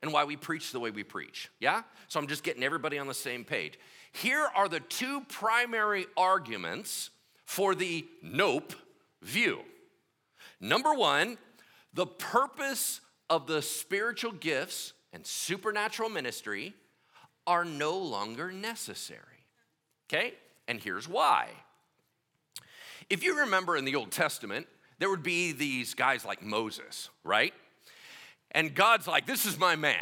and 0.01 0.13
why 0.13 0.23
we 0.23 0.35
preach 0.35 0.71
the 0.71 0.79
way 0.79 0.89
we 0.89 1.03
preach. 1.03 1.49
Yeah? 1.59 1.83
So 2.07 2.19
I'm 2.19 2.27
just 2.27 2.43
getting 2.43 2.63
everybody 2.63 2.97
on 2.97 3.07
the 3.07 3.13
same 3.13 3.43
page. 3.43 3.77
Here 4.13 4.47
are 4.55 4.67
the 4.67 4.79
two 4.79 5.21
primary 5.21 6.07
arguments 6.17 7.11
for 7.45 7.75
the 7.75 8.07
nope 8.23 8.73
view. 9.21 9.59
Number 10.59 10.93
one, 10.93 11.37
the 11.93 12.07
purpose 12.07 13.01
of 13.29 13.45
the 13.45 13.61
spiritual 13.61 14.31
gifts 14.31 14.93
and 15.13 15.25
supernatural 15.25 16.09
ministry 16.09 16.73
are 17.49 17.65
no 17.65 17.97
longer 17.97 18.51
necessary. 18.51 19.47
Okay? 20.07 20.35
And 20.67 20.79
here's 20.79 21.09
why. 21.09 21.47
If 23.09 23.23
you 23.23 23.39
remember 23.39 23.75
in 23.75 23.85
the 23.85 23.95
Old 23.95 24.11
Testament, 24.11 24.67
there 24.99 25.09
would 25.09 25.23
be 25.23 25.51
these 25.51 25.95
guys 25.95 26.23
like 26.23 26.43
Moses, 26.43 27.09
right? 27.23 27.55
And 28.51 28.75
God's 28.75 29.07
like, 29.07 29.25
this 29.25 29.47
is 29.47 29.57
my 29.57 29.75
man. 29.75 29.95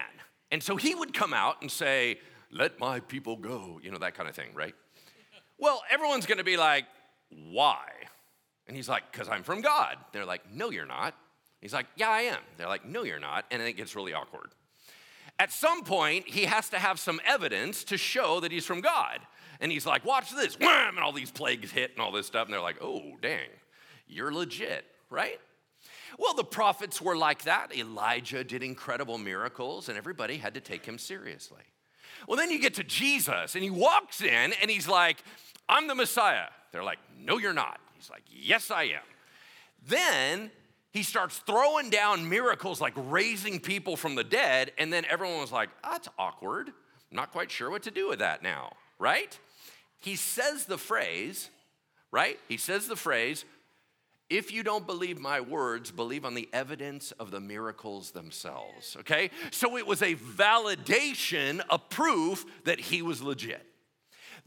And 0.51 0.61
so 0.61 0.75
he 0.75 0.93
would 0.93 1.13
come 1.13 1.33
out 1.33 1.61
and 1.61 1.71
say, 1.71 2.19
let 2.51 2.79
my 2.81 2.99
people 2.99 3.37
go, 3.37 3.79
you 3.81 3.91
know, 3.91 3.97
that 3.99 4.13
kind 4.13 4.27
of 4.27 4.35
thing, 4.35 4.49
right? 4.53 4.75
Well, 5.57 5.83
everyone's 5.89 6.25
gonna 6.25 6.43
be 6.43 6.57
like, 6.57 6.83
why? 7.29 7.87
And 8.67 8.75
he's 8.75 8.89
like, 8.89 9.09
because 9.09 9.29
I'm 9.29 9.43
from 9.43 9.61
God. 9.61 9.95
They're 10.11 10.25
like, 10.25 10.53
no, 10.53 10.69
you're 10.69 10.85
not. 10.85 11.15
He's 11.61 11.73
like, 11.73 11.85
yeah, 11.95 12.09
I 12.09 12.23
am. 12.23 12.39
They're 12.57 12.67
like, 12.67 12.85
no, 12.85 13.03
you're 13.03 13.19
not. 13.19 13.45
And 13.51 13.61
it 13.61 13.73
gets 13.73 13.95
really 13.95 14.13
awkward. 14.13 14.49
At 15.39 15.51
some 15.51 15.83
point, 15.83 16.27
he 16.27 16.45
has 16.45 16.69
to 16.69 16.79
have 16.79 16.99
some 16.99 17.21
evidence 17.25 17.83
to 17.85 17.97
show 17.97 18.39
that 18.39 18.51
he's 18.51 18.65
from 18.65 18.81
God. 18.81 19.19
And 19.59 19.71
he's 19.71 19.85
like, 19.85 20.05
watch 20.05 20.31
this, 20.31 20.59
wham, 20.59 20.95
and 20.95 20.99
all 20.99 21.11
these 21.11 21.31
plagues 21.31 21.71
hit 21.71 21.91
and 21.91 22.01
all 22.01 22.11
this 22.11 22.27
stuff. 22.27 22.45
And 22.45 22.53
they're 22.53 22.61
like, 22.61 22.77
oh, 22.81 23.17
dang, 23.21 23.49
you're 24.07 24.33
legit, 24.33 24.85
right? 25.09 25.39
Well, 26.17 26.33
the 26.33 26.43
prophets 26.43 27.01
were 27.01 27.17
like 27.17 27.43
that. 27.43 27.75
Elijah 27.75 28.43
did 28.43 28.63
incredible 28.63 29.17
miracles, 29.17 29.89
and 29.89 29.97
everybody 29.97 30.37
had 30.37 30.53
to 30.55 30.61
take 30.61 30.85
him 30.85 30.97
seriously. 30.97 31.61
Well, 32.27 32.37
then 32.37 32.49
you 32.49 32.59
get 32.59 32.75
to 32.75 32.83
Jesus, 32.83 33.55
and 33.55 33.63
he 33.63 33.69
walks 33.69 34.21
in 34.21 34.53
and 34.61 34.71
he's 34.71 34.87
like, 34.87 35.23
I'm 35.69 35.87
the 35.87 35.95
Messiah. 35.95 36.47
They're 36.71 36.83
like, 36.83 36.99
No, 37.19 37.37
you're 37.37 37.53
not. 37.53 37.79
He's 37.95 38.09
like, 38.09 38.23
Yes, 38.29 38.71
I 38.71 38.83
am. 38.83 39.03
Then 39.85 40.51
he 40.97 41.03
starts 41.03 41.37
throwing 41.37 41.91
down 41.91 42.27
miracles 42.27 42.81
like 42.81 42.93
raising 42.95 43.59
people 43.59 43.95
from 43.95 44.15
the 44.15 44.23
dead, 44.23 44.71
and 44.79 44.91
then 44.91 45.05
everyone 45.05 45.39
was 45.39 45.51
like, 45.51 45.69
ah, 45.83 45.91
That's 45.91 46.09
awkward. 46.17 46.69
I'm 46.69 47.15
not 47.15 47.31
quite 47.31 47.51
sure 47.51 47.69
what 47.69 47.83
to 47.83 47.91
do 47.91 48.09
with 48.09 48.17
that 48.17 48.41
now, 48.41 48.73
right? 48.97 49.37
He 49.99 50.15
says 50.15 50.65
the 50.65 50.79
phrase, 50.79 51.51
right? 52.09 52.39
He 52.47 52.57
says 52.57 52.87
the 52.87 52.95
phrase, 52.95 53.45
if 54.27 54.51
you 54.51 54.63
don't 54.63 54.87
believe 54.87 55.19
my 55.19 55.39
words, 55.39 55.91
believe 55.91 56.25
on 56.25 56.33
the 56.33 56.49
evidence 56.51 57.11
of 57.11 57.29
the 57.29 57.39
miracles 57.39 58.09
themselves, 58.09 58.97
okay? 59.01 59.29
So 59.51 59.77
it 59.77 59.85
was 59.85 60.01
a 60.01 60.15
validation, 60.15 61.61
a 61.69 61.77
proof 61.77 62.43
that 62.63 62.79
he 62.79 63.03
was 63.03 63.21
legit. 63.21 63.63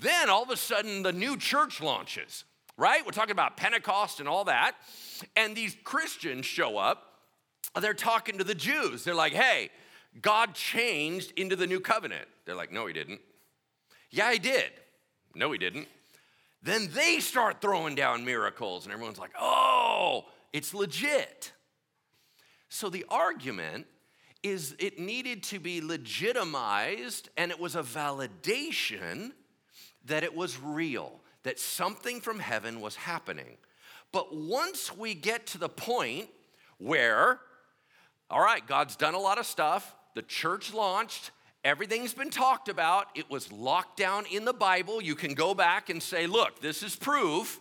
Then 0.00 0.28
all 0.28 0.42
of 0.42 0.50
a 0.50 0.57
sudden, 0.57 1.04
the 1.04 1.12
new 1.12 1.37
church 1.37 1.80
launches, 1.80 2.45
right? 2.80 3.04
We're 3.04 3.12
talking 3.12 3.32
about 3.32 3.56
Pentecost 3.56 4.18
and 4.18 4.28
all 4.28 4.44
that. 4.44 4.72
And 5.37 5.54
these 5.54 5.76
Christians 5.84 6.46
show 6.46 6.78
up. 6.78 7.04
They're 7.80 7.94
talking 7.94 8.38
to 8.38 8.44
the 8.44 8.54
Jews. 8.54 9.04
They're 9.04 9.14
like, 9.14 9.34
hey, 9.34 9.70
God 10.20 10.54
changed 10.54 11.32
into 11.37 11.54
the 11.54 11.66
new 11.66 11.78
covenant. 11.78 12.26
They're 12.46 12.56
like, 12.56 12.72
no, 12.72 12.87
he 12.87 12.92
didn't. 12.92 13.20
Yeah, 14.10 14.32
he 14.32 14.38
did. 14.38 14.70
No, 15.34 15.52
he 15.52 15.58
didn't. 15.58 15.87
Then 16.62 16.88
they 16.92 17.20
start 17.20 17.60
throwing 17.60 17.94
down 17.94 18.25
miracles, 18.25 18.84
and 18.84 18.92
everyone's 18.92 19.18
like, 19.18 19.32
oh, 19.38 20.25
it's 20.52 20.75
legit. 20.75 21.52
So 22.68 22.88
the 22.90 23.04
argument 23.08 23.87
is 24.42 24.75
it 24.78 24.99
needed 24.99 25.42
to 25.44 25.60
be 25.60 25.80
legitimized, 25.80 27.28
and 27.37 27.50
it 27.50 27.60
was 27.60 27.76
a 27.76 27.82
validation 27.82 29.32
that 30.06 30.25
it 30.25 30.34
was 30.34 30.58
real, 30.58 31.19
that 31.42 31.59
something 31.59 32.20
from 32.20 32.38
heaven 32.38 32.80
was 32.80 32.97
happening. 32.97 33.56
But 34.12 34.35
once 34.35 34.97
we 34.97 35.14
get 35.14 35.47
to 35.49 35.59
the 35.59 35.68
point 35.68 36.28
where, 36.78 37.40
all 38.28 38.40
right, 38.40 38.66
God's 38.66 38.97
done 38.97 39.14
a 39.14 39.18
lot 39.18 39.38
of 39.38 39.47
stuff, 39.47 39.94
the 40.14 40.23
church 40.23 40.75
launched, 40.75 41.30
Everything's 41.62 42.14
been 42.14 42.30
talked 42.30 42.68
about. 42.70 43.09
It 43.14 43.28
was 43.28 43.52
locked 43.52 43.99
down 43.99 44.25
in 44.30 44.47
the 44.47 44.52
Bible. 44.52 45.02
You 45.02 45.14
can 45.14 45.35
go 45.35 45.52
back 45.54 45.90
and 45.90 46.02
say, 46.02 46.26
look, 46.26 46.61
this 46.62 46.82
is 46.82 46.97
proof. 46.97 47.61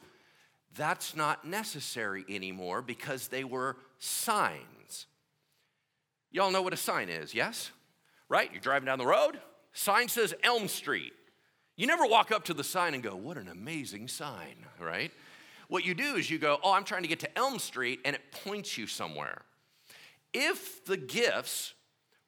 That's 0.76 1.16
not 1.16 1.46
necessary 1.46 2.24
anymore 2.30 2.82
because 2.82 3.28
they 3.28 3.44
were 3.44 3.76
signs. 3.98 5.08
Y'all 6.32 6.52
know 6.52 6.62
what 6.62 6.74
a 6.74 6.78
sign 6.78 7.10
is, 7.10 7.34
yes? 7.34 7.72
Right? 8.30 8.50
You're 8.54 8.62
driving 8.62 8.86
down 8.86 9.00
the 9.00 9.06
road, 9.06 9.40
sign 9.74 10.08
says 10.08 10.34
Elm 10.44 10.68
Street. 10.68 11.14
You 11.80 11.88
never 11.88 12.06
walk 12.06 12.30
up 12.34 12.44
to 12.44 12.54
the 12.54 12.64
sign 12.64 12.94
and 12.94 13.02
go, 13.02 13.16
what 13.16 13.38
an 13.38 13.48
amazing 13.48 14.10
sign, 14.10 14.66
right? 14.82 15.14
What 15.70 15.86
you 15.86 15.94
do 15.94 16.16
is 16.16 16.30
you 16.30 16.38
go, 16.38 16.60
oh, 16.62 16.74
I'm 16.74 16.84
trying 16.84 17.04
to 17.04 17.08
get 17.08 17.22
to 17.22 17.38
Elm 17.38 17.58
Street, 17.58 18.02
and 18.04 18.18
it 18.18 18.22
points 18.44 18.78
you 18.78 18.86
somewhere. 18.86 19.44
If 20.34 20.84
the 20.84 20.98
gifts 20.98 21.74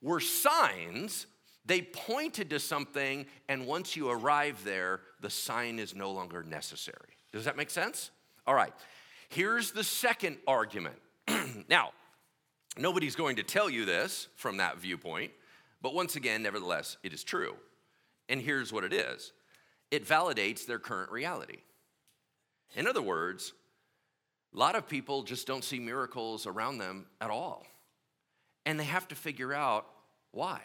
were 0.01 0.21
signs, 0.21 1.27
They 1.65 1.81
pointed 1.81 2.49
to 2.49 2.59
something, 2.59 3.25
and 3.47 3.67
once 3.67 3.95
you 3.95 4.09
arrive 4.09 4.63
there, 4.63 5.01
the 5.19 5.29
sign 5.29 5.79
is 5.79 5.95
no 5.95 6.11
longer 6.11 6.43
necessary. 6.43 7.17
Does 7.31 7.45
that 7.45 7.55
make 7.55 7.69
sense? 7.69 8.09
All 8.47 8.55
right. 8.55 8.73
Here's 9.29 9.71
the 9.71 9.83
second 9.83 10.37
argument. 10.47 10.97
now, 11.69 11.91
nobody's 12.77 13.15
going 13.15 13.35
to 13.35 13.43
tell 13.43 13.69
you 13.69 13.85
this 13.85 14.27
from 14.35 14.57
that 14.57 14.79
viewpoint, 14.79 15.31
but 15.81 15.93
once 15.93 16.15
again, 16.15 16.41
nevertheless, 16.41 16.97
it 17.03 17.13
is 17.13 17.23
true. 17.23 17.55
And 18.27 18.41
here's 18.41 18.73
what 18.73 18.83
it 18.83 18.93
is 18.93 19.33
it 19.91 20.07
validates 20.07 20.65
their 20.65 20.79
current 20.79 21.11
reality. 21.11 21.59
In 22.75 22.87
other 22.87 23.01
words, 23.01 23.53
a 24.53 24.57
lot 24.57 24.75
of 24.75 24.87
people 24.87 25.23
just 25.23 25.45
don't 25.45 25.63
see 25.63 25.79
miracles 25.79 26.47
around 26.47 26.77
them 26.77 27.05
at 27.19 27.29
all. 27.29 27.65
And 28.65 28.79
they 28.79 28.85
have 28.85 29.07
to 29.09 29.15
figure 29.15 29.53
out 29.53 29.85
why. 30.31 30.61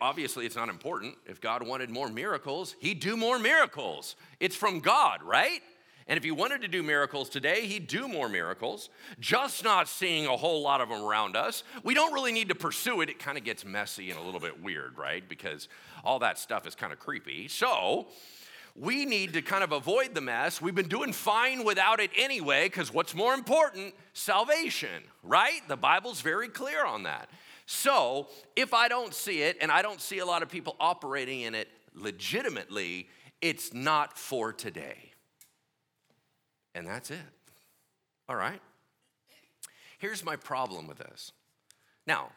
Obviously, 0.00 0.44
it's 0.44 0.56
not 0.56 0.68
important. 0.68 1.14
If 1.26 1.40
God 1.40 1.64
wanted 1.64 1.88
more 1.90 2.08
miracles, 2.08 2.74
He'd 2.80 3.00
do 3.00 3.16
more 3.16 3.38
miracles. 3.38 4.16
It's 4.40 4.56
from 4.56 4.80
God, 4.80 5.22
right? 5.22 5.60
And 6.08 6.16
if 6.16 6.24
He 6.24 6.30
wanted 6.30 6.62
to 6.62 6.68
do 6.68 6.82
miracles 6.82 7.28
today, 7.28 7.66
He'd 7.66 7.86
do 7.86 8.08
more 8.08 8.28
miracles, 8.28 8.88
just 9.20 9.62
not 9.62 9.88
seeing 9.88 10.26
a 10.26 10.36
whole 10.36 10.62
lot 10.62 10.80
of 10.80 10.88
them 10.88 11.02
around 11.02 11.36
us. 11.36 11.62
We 11.84 11.94
don't 11.94 12.12
really 12.12 12.32
need 12.32 12.48
to 12.48 12.54
pursue 12.54 13.02
it. 13.02 13.10
It 13.10 13.18
kind 13.18 13.36
of 13.38 13.44
gets 13.44 13.64
messy 13.64 14.10
and 14.10 14.18
a 14.18 14.22
little 14.22 14.40
bit 14.40 14.62
weird, 14.62 14.98
right? 14.98 15.26
Because 15.28 15.68
all 16.02 16.18
that 16.20 16.38
stuff 16.38 16.66
is 16.66 16.74
kind 16.74 16.92
of 16.92 16.98
creepy. 16.98 17.46
So, 17.48 18.08
we 18.74 19.04
need 19.04 19.32
to 19.32 19.42
kind 19.42 19.64
of 19.64 19.72
avoid 19.72 20.14
the 20.14 20.20
mess. 20.20 20.62
We've 20.62 20.74
been 20.74 20.88
doing 20.88 21.12
fine 21.12 21.64
without 21.64 22.00
it 22.00 22.10
anyway, 22.16 22.66
because 22.66 22.92
what's 22.92 23.14
more 23.14 23.34
important? 23.34 23.94
Salvation, 24.12 25.02
right? 25.22 25.60
The 25.68 25.76
Bible's 25.76 26.20
very 26.20 26.48
clear 26.48 26.86
on 26.86 27.02
that. 27.02 27.28
So, 27.66 28.28
if 28.56 28.72
I 28.72 28.88
don't 28.88 29.12
see 29.12 29.42
it 29.42 29.58
and 29.60 29.70
I 29.70 29.82
don't 29.82 30.00
see 30.00 30.20
a 30.20 30.26
lot 30.26 30.42
of 30.42 30.48
people 30.48 30.76
operating 30.80 31.42
in 31.42 31.54
it 31.54 31.68
legitimately, 31.94 33.08
it's 33.42 33.74
not 33.74 34.16
for 34.16 34.52
today. 34.52 35.07
And 36.78 36.86
that's 36.86 37.10
it. 37.10 37.18
All 38.28 38.36
right? 38.36 38.60
Here's 39.98 40.24
my 40.24 40.36
problem 40.36 40.86
with 40.86 40.98
this. 40.98 41.32
Now, 42.06 42.28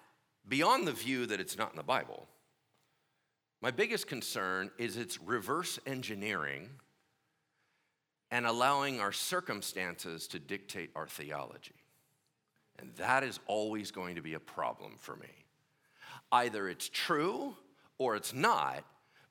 beyond 0.50 0.88
the 0.88 0.94
view 0.94 1.28
that 1.28 1.40
it's 1.40 1.56
not 1.56 1.70
in 1.70 1.78
the 1.78 1.84
Bible, 1.84 2.28
my 3.62 3.70
biggest 3.70 4.08
concern 4.08 4.72
is 4.80 4.98
it's 4.98 5.22
reverse 5.22 5.78
engineering 5.86 6.70
and 8.32 8.48
allowing 8.48 9.00
our 9.00 9.12
circumstances 9.12 10.26
to 10.30 10.40
dictate 10.40 10.90
our 10.96 11.06
theology. 11.06 11.76
And 12.80 12.96
that 12.96 13.24
is 13.24 13.40
always 13.46 13.92
going 13.92 14.16
to 14.16 14.24
be 14.24 14.34
a 14.34 14.40
problem 14.40 14.96
for 14.98 15.18
me. 15.18 15.46
Either 16.32 16.68
it's 16.68 16.90
true 16.90 17.56
or 18.00 18.16
it's 18.16 18.34
not, 18.34 18.86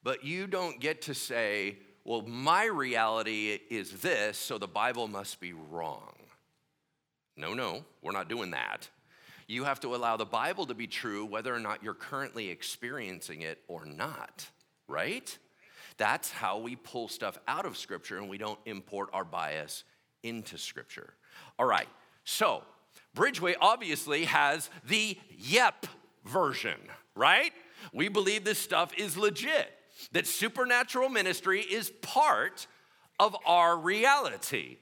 but 0.05 0.25
you 0.25 0.47
don't 0.47 0.79
get 0.79 1.03
to 1.03 1.15
say, 1.15 1.79
well, 2.05 2.23
my 2.23 2.65
reality 2.65 3.59
is 3.69 4.01
this, 4.01 4.39
so 4.39 4.59
the 4.59 4.67
Bible 4.67 5.09
must 5.09 5.41
be 5.41 5.53
wrong. 5.53 6.15
No, 7.37 7.55
no, 7.55 7.85
we're 8.03 8.13
not 8.13 8.29
doing 8.29 8.51
that. 8.53 8.89
You 9.47 9.65
have 9.65 9.81
to 9.81 9.95
allow 9.95 10.17
the 10.17 10.25
Bible 10.25 10.67
to 10.67 10.75
be 10.75 10.87
true 10.87 11.25
whether 11.25 11.55
or 11.55 11.59
not 11.59 11.83
you're 11.83 11.95
currently 11.95 12.51
experiencing 12.51 13.43
it 13.43 13.59
or 13.67 13.85
not, 13.85 14.49
right? 14.87 15.37
That's 15.97 16.31
how 16.31 16.59
we 16.59 16.77
pull 16.77 17.09
stuff 17.09 17.39
out 17.49 17.67
of 17.67 17.77
Scripture 17.77 18.19
and 18.19 18.29
we 18.29 18.39
don't 18.39 18.59
import 18.65 19.11
our 19.13 19.25
bias 19.25 19.85
into 20.23 20.57
Scripture. 20.57 21.15
All 21.59 21.67
right, 21.67 21.89
so 22.25 22.63
Bridgeway 23.17 23.55
obviously 23.61 24.25
has 24.25 24.71
the 24.87 25.19
yep 25.37 25.87
version, 26.25 26.79
right? 27.15 27.53
We 27.93 28.09
believe 28.09 28.45
this 28.45 28.59
stuff 28.59 28.93
is 28.97 29.17
legit, 29.17 29.71
that 30.13 30.27
supernatural 30.27 31.09
ministry 31.09 31.61
is 31.61 31.91
part 32.03 32.67
of 33.19 33.37
our 33.47 33.77
reality. 33.77 34.79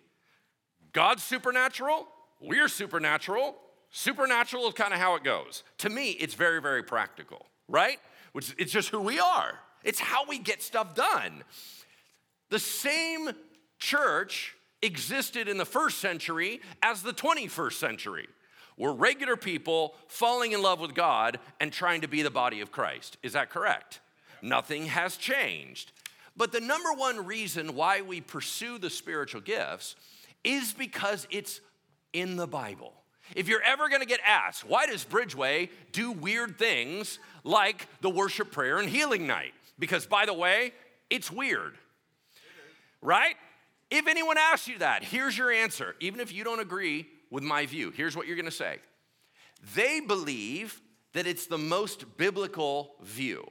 God's 0.93 1.23
supernatural, 1.23 2.07
we're 2.41 2.69
supernatural. 2.69 3.57
Supernatural 3.91 4.69
is 4.69 4.75
kind 4.75 4.93
of 4.93 5.01
how 5.01 5.15
it 5.15 5.25
goes. 5.25 5.65
To 5.79 5.89
me, 5.89 6.11
it's 6.13 6.35
very, 6.35 6.61
very 6.61 6.83
practical, 6.83 7.47
right? 7.69 7.99
Which 8.33 8.55
it's 8.59 8.73
just 8.73 8.91
who 8.91 9.01
we 9.01 9.19
are. 9.19 9.59
It's 9.85 9.99
how 9.99 10.27
we 10.27 10.39
get 10.39 10.63
stuff 10.63 10.95
done. 10.95 11.43
The 12.51 12.59
same 12.59 13.31
church 13.79 14.57
existed 14.83 15.49
in 15.49 15.59
the 15.59 15.65
first 15.65 15.99
century 15.99 16.61
as 16.83 17.03
the 17.03 17.13
21st 17.13 17.73
century. 17.73 18.29
We're 18.77 18.93
regular 18.93 19.37
people 19.37 19.95
falling 20.07 20.53
in 20.53 20.63
love 20.63 20.79
with 20.81 20.95
God 20.95 21.39
and 21.59 21.73
trying 21.73 22.03
to 22.03 22.09
be 22.09 22.23
the 22.23 22.31
body 22.31 22.61
of 22.61 22.71
Christ. 22.71 23.17
Is 23.23 23.33
that 23.33 23.51
correct? 23.51 24.01
Nothing 24.43 24.87
has 24.87 25.17
changed. 25.17 25.93
But 26.37 26.53
the 26.53 26.61
number 26.61 26.93
one 26.93 27.27
reason 27.27 27.75
why 27.75 28.01
we 28.01 28.21
pursue 28.21 28.79
the 28.79 28.91
spiritual 28.91 29.41
gifts 29.41 29.97
is 30.45 30.73
because 30.73 31.27
it's 31.31 31.61
in 32.13 32.37
the 32.37 32.47
Bible. 32.47 32.93
If 33.35 33.49
you're 33.49 33.63
ever 33.63 33.89
gonna 33.89 34.07
get 34.07 34.21
asked, 34.25 34.65
why 34.65 34.87
does 34.87 35.05
Bridgeway 35.05 35.69
do 35.93 36.13
weird 36.13 36.59
things 36.59 37.19
like 37.45 37.87
the 38.01 38.09
worship 38.09 38.53
prayer 38.53 38.79
and 38.79 38.89
healing 38.89 39.27
night? 39.27 39.53
Because, 39.79 40.07
by 40.07 40.27
the 40.27 40.33
way, 40.33 40.73
it's 41.11 41.31
weird, 41.31 41.77
right? 43.03 43.35
If 43.91 44.07
anyone 44.07 44.39
asks 44.39 44.69
you 44.69 44.79
that, 44.79 45.05
here's 45.05 45.37
your 45.37 45.51
answer. 45.51 45.95
Even 46.01 46.21
if 46.21 46.33
you 46.33 46.45
don't 46.45 46.61
agree 46.61 47.09
with 47.31 47.43
my 47.43 47.67
view, 47.67 47.91
here's 47.91 48.17
what 48.17 48.27
you're 48.27 48.37
gonna 48.37 48.51
say. 48.51 48.79
They 49.75 50.01
believe 50.01 50.81
that 51.15 51.27
it's 51.27 51.47
the 51.47 51.59
most 51.59 52.17
biblical 52.17 52.95
view. 53.03 53.51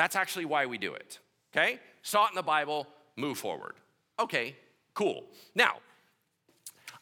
That's 0.00 0.16
actually 0.16 0.46
why 0.46 0.64
we 0.64 0.78
do 0.78 0.94
it, 0.94 1.18
okay? 1.54 1.78
Saw 2.00 2.24
it 2.24 2.30
in 2.30 2.34
the 2.34 2.42
Bible, 2.42 2.86
move 3.16 3.36
forward. 3.36 3.74
Okay, 4.18 4.56
cool. 4.94 5.26
Now, 5.54 5.80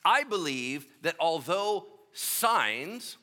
I 0.05 0.25
believe 0.25 0.89
that 1.03 1.15
although 1.21 1.87
signs 2.13 3.17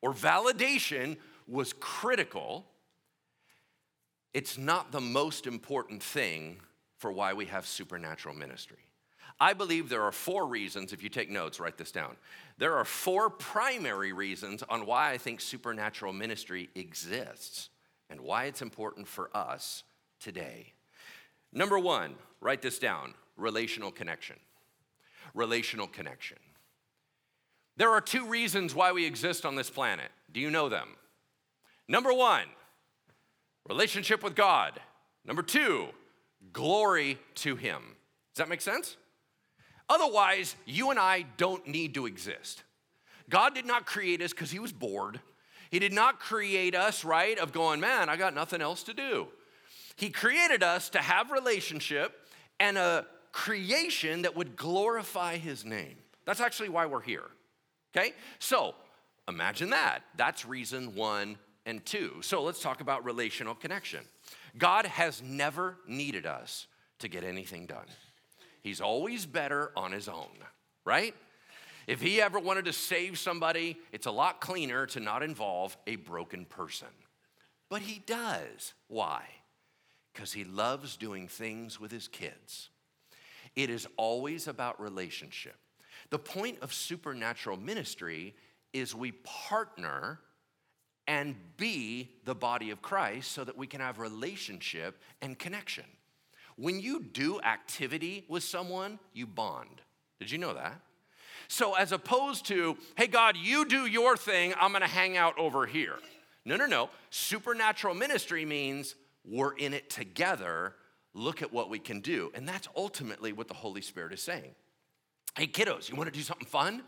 or 0.00 0.14
validation 0.14 1.18
was 1.46 1.74
critical, 1.74 2.64
it's 4.32 4.56
not 4.56 4.90
the 4.90 5.02
most 5.02 5.46
important 5.46 6.02
thing 6.02 6.62
for 6.96 7.12
why 7.12 7.34
we 7.34 7.44
have 7.44 7.66
supernatural 7.66 8.34
ministry. 8.34 8.86
I 9.38 9.52
believe 9.52 9.90
there 9.90 10.04
are 10.04 10.12
four 10.12 10.46
reasons, 10.46 10.94
if 10.94 11.02
you 11.02 11.10
take 11.10 11.28
notes, 11.28 11.60
write 11.60 11.76
this 11.76 11.92
down. 11.92 12.16
There 12.56 12.74
are 12.74 12.86
four 12.86 13.28
primary 13.28 14.14
reasons 14.14 14.64
on 14.70 14.86
why 14.86 15.10
I 15.10 15.18
think 15.18 15.42
supernatural 15.42 16.14
ministry 16.14 16.70
exists 16.74 17.68
and 18.10 18.20
why 18.20 18.44
it's 18.44 18.60
important 18.60 19.08
for 19.08 19.30
us 19.34 19.84
today. 20.20 20.72
Number 21.52 21.78
one, 21.78 22.16
write 22.40 22.60
this 22.60 22.78
down 22.78 23.14
relational 23.36 23.90
connection. 23.90 24.36
Relational 25.32 25.86
connection. 25.86 26.36
There 27.76 27.90
are 27.90 28.00
two 28.00 28.26
reasons 28.26 28.74
why 28.74 28.92
we 28.92 29.06
exist 29.06 29.46
on 29.46 29.54
this 29.54 29.70
planet. 29.70 30.10
Do 30.32 30.40
you 30.40 30.50
know 30.50 30.68
them? 30.68 30.88
Number 31.88 32.12
one, 32.12 32.44
relationship 33.68 34.22
with 34.22 34.34
God. 34.34 34.78
Number 35.24 35.42
two, 35.42 35.86
glory 36.52 37.18
to 37.36 37.56
Him. 37.56 37.80
Does 38.34 38.44
that 38.44 38.48
make 38.48 38.60
sense? 38.60 38.96
Otherwise, 39.88 40.54
you 40.66 40.90
and 40.90 40.98
I 40.98 41.24
don't 41.36 41.66
need 41.66 41.94
to 41.94 42.06
exist. 42.06 42.64
God 43.28 43.54
did 43.54 43.66
not 43.66 43.86
create 43.86 44.20
us 44.22 44.32
because 44.32 44.50
He 44.50 44.58
was 44.58 44.72
bored. 44.72 45.20
He 45.70 45.78
did 45.78 45.92
not 45.92 46.18
create 46.18 46.74
us, 46.74 47.04
right, 47.04 47.38
of 47.38 47.52
going, 47.52 47.80
man, 47.80 48.08
I 48.08 48.16
got 48.16 48.34
nothing 48.34 48.60
else 48.60 48.82
to 48.84 48.94
do. 48.94 49.28
He 49.96 50.10
created 50.10 50.62
us 50.62 50.88
to 50.90 50.98
have 50.98 51.30
relationship 51.30 52.26
and 52.58 52.76
a 52.76 53.06
creation 53.32 54.22
that 54.22 54.34
would 54.36 54.56
glorify 54.56 55.36
His 55.36 55.64
name. 55.64 55.96
That's 56.24 56.40
actually 56.40 56.70
why 56.70 56.86
we're 56.86 57.00
here. 57.00 57.24
Okay? 57.94 58.12
So 58.38 58.74
imagine 59.28 59.70
that. 59.70 60.00
That's 60.16 60.44
reason 60.44 60.94
one 60.94 61.38
and 61.66 61.84
two. 61.84 62.16
So 62.22 62.42
let's 62.42 62.60
talk 62.60 62.80
about 62.80 63.04
relational 63.04 63.54
connection. 63.54 64.00
God 64.58 64.86
has 64.86 65.22
never 65.22 65.76
needed 65.86 66.26
us 66.26 66.66
to 66.98 67.08
get 67.08 67.24
anything 67.24 67.66
done. 67.66 67.86
He's 68.62 68.80
always 68.80 69.26
better 69.26 69.72
on 69.76 69.92
his 69.92 70.08
own, 70.08 70.28
right? 70.84 71.14
If 71.90 72.00
he 72.00 72.22
ever 72.22 72.38
wanted 72.38 72.66
to 72.66 72.72
save 72.72 73.18
somebody, 73.18 73.76
it's 73.90 74.06
a 74.06 74.12
lot 74.12 74.40
cleaner 74.40 74.86
to 74.86 75.00
not 75.00 75.24
involve 75.24 75.76
a 75.88 75.96
broken 75.96 76.44
person. 76.44 76.86
But 77.68 77.82
he 77.82 78.00
does. 78.06 78.74
Why? 78.86 79.24
Because 80.12 80.32
he 80.32 80.44
loves 80.44 80.96
doing 80.96 81.26
things 81.26 81.80
with 81.80 81.90
his 81.90 82.06
kids. 82.06 82.70
It 83.56 83.70
is 83.70 83.88
always 83.96 84.46
about 84.46 84.80
relationship. 84.80 85.56
The 86.10 86.18
point 86.20 86.58
of 86.62 86.72
supernatural 86.72 87.56
ministry 87.56 88.36
is 88.72 88.94
we 88.94 89.10
partner 89.24 90.20
and 91.08 91.34
be 91.56 92.12
the 92.24 92.36
body 92.36 92.70
of 92.70 92.80
Christ 92.80 93.32
so 93.32 93.42
that 93.42 93.58
we 93.58 93.66
can 93.66 93.80
have 93.80 93.98
relationship 93.98 94.96
and 95.22 95.36
connection. 95.36 95.86
When 96.54 96.78
you 96.78 97.02
do 97.02 97.40
activity 97.40 98.26
with 98.28 98.44
someone, 98.44 99.00
you 99.12 99.26
bond. 99.26 99.80
Did 100.20 100.30
you 100.30 100.38
know 100.38 100.54
that? 100.54 100.80
So, 101.48 101.74
as 101.74 101.92
opposed 101.92 102.46
to, 102.46 102.76
hey, 102.96 103.06
God, 103.06 103.36
you 103.36 103.64
do 103.64 103.86
your 103.86 104.16
thing, 104.16 104.54
I'm 104.60 104.72
gonna 104.72 104.86
hang 104.86 105.16
out 105.16 105.38
over 105.38 105.66
here. 105.66 105.96
No, 106.44 106.56
no, 106.56 106.66
no. 106.66 106.90
Supernatural 107.10 107.94
ministry 107.94 108.44
means 108.44 108.94
we're 109.24 109.54
in 109.54 109.74
it 109.74 109.90
together. 109.90 110.74
Look 111.12 111.42
at 111.42 111.52
what 111.52 111.68
we 111.68 111.78
can 111.78 112.00
do. 112.00 112.30
And 112.34 112.48
that's 112.48 112.68
ultimately 112.76 113.32
what 113.32 113.48
the 113.48 113.54
Holy 113.54 113.82
Spirit 113.82 114.12
is 114.12 114.22
saying. 114.22 114.54
Hey, 115.36 115.46
kiddos, 115.46 115.88
you 115.88 115.96
want 115.96 116.12
to 116.12 116.16
do 116.16 116.22
something 116.22 116.46
fun? 116.46 116.82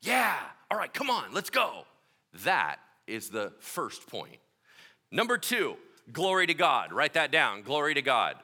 Yeah. 0.00 0.38
All 0.70 0.78
right, 0.78 0.92
come 0.92 1.10
on, 1.10 1.32
let's 1.32 1.50
go. 1.50 1.84
That 2.44 2.76
is 3.06 3.28
the 3.28 3.52
first 3.60 4.06
point. 4.06 4.38
Number 5.10 5.36
two, 5.36 5.76
glory 6.12 6.46
to 6.46 6.54
God. 6.54 6.92
Write 6.92 7.14
that 7.14 7.30
down. 7.30 7.62
Glory 7.62 7.94
to 7.94 8.02
God. 8.02 8.36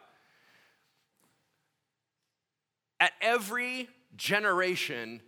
At 3.01 3.13
every 3.21 3.89
generation 4.17 5.23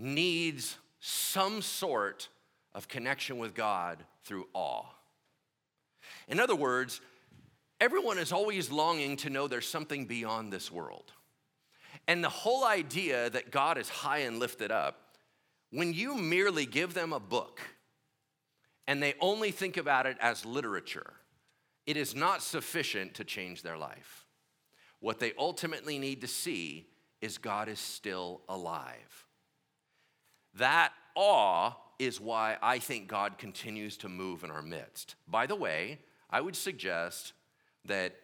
needs 0.00 0.78
some 1.00 1.62
sort 1.62 2.28
of 2.74 2.88
connection 2.88 3.38
with 3.38 3.54
God 3.54 3.98
through 4.24 4.46
awe. 4.54 4.86
In 6.28 6.40
other 6.40 6.56
words, 6.56 7.00
everyone 7.80 8.18
is 8.18 8.32
always 8.32 8.70
longing 8.70 9.16
to 9.18 9.30
know 9.30 9.46
there's 9.46 9.68
something 9.68 10.06
beyond 10.06 10.52
this 10.52 10.70
world. 10.70 11.12
And 12.08 12.24
the 12.24 12.28
whole 12.28 12.64
idea 12.64 13.30
that 13.30 13.50
God 13.50 13.78
is 13.78 13.88
high 13.88 14.18
and 14.18 14.38
lifted 14.38 14.70
up, 14.70 15.16
when 15.70 15.92
you 15.92 16.16
merely 16.16 16.66
give 16.66 16.94
them 16.94 17.12
a 17.12 17.20
book 17.20 17.60
and 18.86 19.02
they 19.02 19.14
only 19.20 19.50
think 19.50 19.76
about 19.76 20.06
it 20.06 20.16
as 20.20 20.44
literature, 20.44 21.12
it 21.86 21.96
is 21.96 22.14
not 22.14 22.42
sufficient 22.42 23.14
to 23.14 23.24
change 23.24 23.62
their 23.62 23.76
life. 23.76 24.24
What 25.00 25.18
they 25.18 25.32
ultimately 25.38 25.98
need 25.98 26.20
to 26.22 26.26
see 26.26 26.86
is 27.20 27.38
God 27.38 27.68
is 27.68 27.78
still 27.78 28.42
alive. 28.48 29.26
That 30.54 30.92
awe 31.14 31.72
is 31.98 32.20
why 32.20 32.56
I 32.62 32.78
think 32.78 33.08
God 33.08 33.38
continues 33.38 33.96
to 33.98 34.08
move 34.08 34.42
in 34.42 34.50
our 34.50 34.62
midst. 34.62 35.14
By 35.28 35.46
the 35.46 35.54
way, 35.54 35.98
I 36.30 36.40
would 36.40 36.56
suggest 36.56 37.32
that 37.84 38.14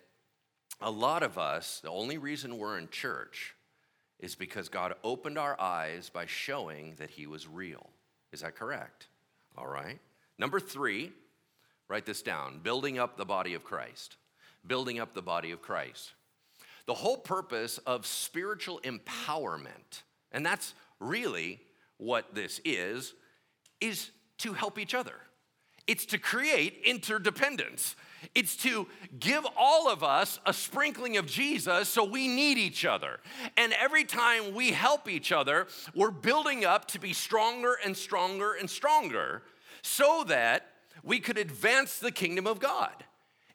a 0.80 0.90
lot 0.90 1.22
of 1.22 1.38
us, 1.38 1.80
the 1.80 1.90
only 1.90 2.18
reason 2.18 2.58
we're 2.58 2.78
in 2.78 2.88
church 2.88 3.54
is 4.18 4.34
because 4.34 4.68
God 4.68 4.94
opened 5.04 5.38
our 5.38 5.60
eyes 5.60 6.10
by 6.10 6.26
showing 6.26 6.94
that 6.98 7.10
He 7.10 7.26
was 7.26 7.46
real. 7.46 7.90
Is 8.32 8.40
that 8.40 8.56
correct? 8.56 9.08
All 9.56 9.66
right. 9.66 9.98
Number 10.38 10.60
three, 10.60 11.12
write 11.88 12.06
this 12.06 12.22
down 12.22 12.60
building 12.62 12.98
up 12.98 13.16
the 13.16 13.24
body 13.24 13.54
of 13.54 13.64
Christ. 13.64 14.16
Building 14.66 14.98
up 14.98 15.14
the 15.14 15.22
body 15.22 15.50
of 15.50 15.62
Christ. 15.62 16.12
The 16.86 16.94
whole 16.94 17.16
purpose 17.16 17.78
of 17.78 18.06
spiritual 18.06 18.80
empowerment, 18.84 20.02
and 20.32 20.46
that's 20.46 20.72
really 21.00 21.60
what 21.98 22.34
this 22.34 22.60
is, 22.64 23.14
is 23.80 24.10
to 24.38 24.52
help 24.52 24.78
each 24.78 24.94
other. 24.94 25.14
It's 25.86 26.06
to 26.06 26.18
create 26.18 26.82
interdependence. 26.84 27.94
It's 28.34 28.56
to 28.58 28.88
give 29.18 29.46
all 29.56 29.88
of 29.88 30.02
us 30.02 30.40
a 30.44 30.52
sprinkling 30.52 31.16
of 31.16 31.26
Jesus 31.26 31.88
so 31.88 32.04
we 32.04 32.26
need 32.26 32.58
each 32.58 32.84
other. 32.84 33.20
And 33.56 33.72
every 33.74 34.04
time 34.04 34.52
we 34.54 34.72
help 34.72 35.08
each 35.08 35.30
other, 35.30 35.68
we're 35.94 36.10
building 36.10 36.64
up 36.64 36.86
to 36.88 36.98
be 36.98 37.12
stronger 37.12 37.76
and 37.84 37.96
stronger 37.96 38.54
and 38.54 38.68
stronger 38.68 39.42
so 39.82 40.24
that 40.26 40.72
we 41.04 41.20
could 41.20 41.38
advance 41.38 41.98
the 41.98 42.10
kingdom 42.10 42.46
of 42.46 42.58
God. 42.58 43.04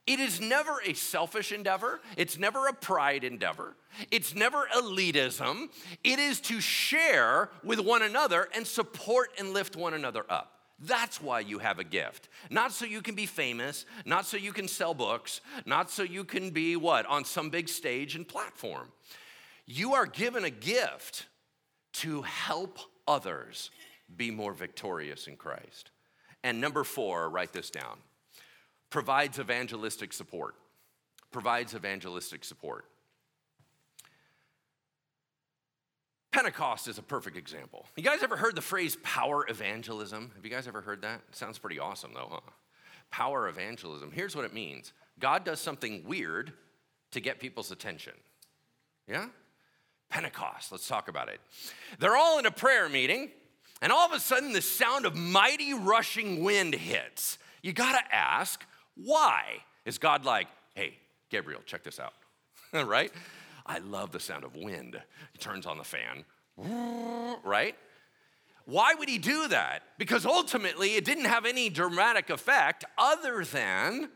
It 0.07 0.19
is 0.19 0.41
never 0.41 0.81
a 0.85 0.93
selfish 0.93 1.51
endeavor. 1.51 2.01
It's 2.17 2.37
never 2.37 2.67
a 2.67 2.73
pride 2.73 3.23
endeavor. 3.23 3.75
It's 4.09 4.33
never 4.33 4.67
elitism. 4.75 5.69
It 6.03 6.17
is 6.17 6.39
to 6.41 6.59
share 6.59 7.49
with 7.63 7.79
one 7.79 8.01
another 8.01 8.49
and 8.55 8.65
support 8.65 9.31
and 9.37 9.53
lift 9.53 9.75
one 9.75 9.93
another 9.93 10.25
up. 10.29 10.61
That's 10.83 11.21
why 11.21 11.41
you 11.41 11.59
have 11.59 11.77
a 11.77 11.83
gift. 11.83 12.29
Not 12.49 12.71
so 12.71 12.85
you 12.85 13.03
can 13.03 13.13
be 13.13 13.27
famous, 13.27 13.85
not 14.03 14.25
so 14.25 14.37
you 14.37 14.51
can 14.51 14.67
sell 14.67 14.95
books, 14.95 15.41
not 15.65 15.91
so 15.91 16.01
you 16.01 16.23
can 16.23 16.49
be 16.49 16.75
what? 16.75 17.05
On 17.05 17.23
some 17.23 17.51
big 17.51 17.69
stage 17.69 18.15
and 18.15 18.27
platform. 18.27 18.91
You 19.67 19.93
are 19.93 20.07
given 20.07 20.43
a 20.43 20.49
gift 20.49 21.27
to 21.93 22.23
help 22.23 22.79
others 23.07 23.69
be 24.17 24.31
more 24.31 24.53
victorious 24.53 25.27
in 25.27 25.35
Christ. 25.35 25.91
And 26.43 26.59
number 26.59 26.83
four, 26.83 27.29
write 27.29 27.53
this 27.53 27.69
down 27.69 27.99
provides 28.91 29.39
evangelistic 29.39 30.13
support. 30.13 30.53
Provides 31.31 31.73
evangelistic 31.73 32.43
support. 32.43 32.85
Pentecost 36.31 36.87
is 36.87 36.97
a 36.97 37.01
perfect 37.01 37.35
example. 37.35 37.87
You 37.97 38.03
guys 38.03 38.21
ever 38.21 38.37
heard 38.37 38.55
the 38.55 38.61
phrase 38.61 38.95
power 39.03 39.45
evangelism? 39.49 40.31
Have 40.35 40.45
you 40.45 40.51
guys 40.51 40.67
ever 40.67 40.81
heard 40.81 41.01
that? 41.01 41.21
It 41.29 41.35
sounds 41.35 41.57
pretty 41.57 41.79
awesome 41.79 42.11
though, 42.13 42.29
huh? 42.31 42.51
Power 43.09 43.49
evangelism. 43.49 44.11
Here's 44.11 44.35
what 44.35 44.45
it 44.45 44.53
means 44.53 44.93
God 45.19 45.43
does 45.43 45.59
something 45.59 46.03
weird 46.05 46.53
to 47.11 47.19
get 47.19 47.39
people's 47.39 47.71
attention. 47.71 48.13
Yeah? 49.07 49.27
Pentecost, 50.09 50.71
let's 50.71 50.87
talk 50.87 51.07
about 51.07 51.29
it. 51.29 51.39
They're 51.99 52.15
all 52.15 52.39
in 52.39 52.45
a 52.45 52.51
prayer 52.51 52.89
meeting, 52.89 53.31
and 53.81 53.91
all 53.91 54.05
of 54.05 54.13
a 54.13 54.19
sudden, 54.19 54.51
the 54.53 54.61
sound 54.61 55.05
of 55.05 55.15
mighty 55.15 55.73
rushing 55.73 56.43
wind 56.43 56.75
hits. 56.75 57.37
You 57.61 57.73
gotta 57.73 58.01
ask, 58.13 58.65
why? 58.95 59.63
Is 59.85 59.97
God 59.97 60.25
like, 60.25 60.47
hey, 60.75 60.97
Gabriel, 61.29 61.61
check 61.65 61.83
this 61.83 61.99
out, 61.99 62.13
right? 62.87 63.11
I 63.65 63.79
love 63.79 64.11
the 64.11 64.19
sound 64.19 64.43
of 64.43 64.55
wind. 64.55 64.99
He 65.31 65.37
turns 65.37 65.65
on 65.65 65.77
the 65.77 65.83
fan, 65.83 66.25
right? 67.43 67.75
Why 68.65 68.93
would 68.93 69.09
he 69.09 69.17
do 69.17 69.47
that? 69.47 69.83
Because 69.97 70.25
ultimately 70.25 70.95
it 70.95 71.05
didn't 71.05 71.25
have 71.25 71.45
any 71.45 71.69
dramatic 71.69 72.29
effect 72.29 72.85
other 72.97 73.43
than 73.43 74.09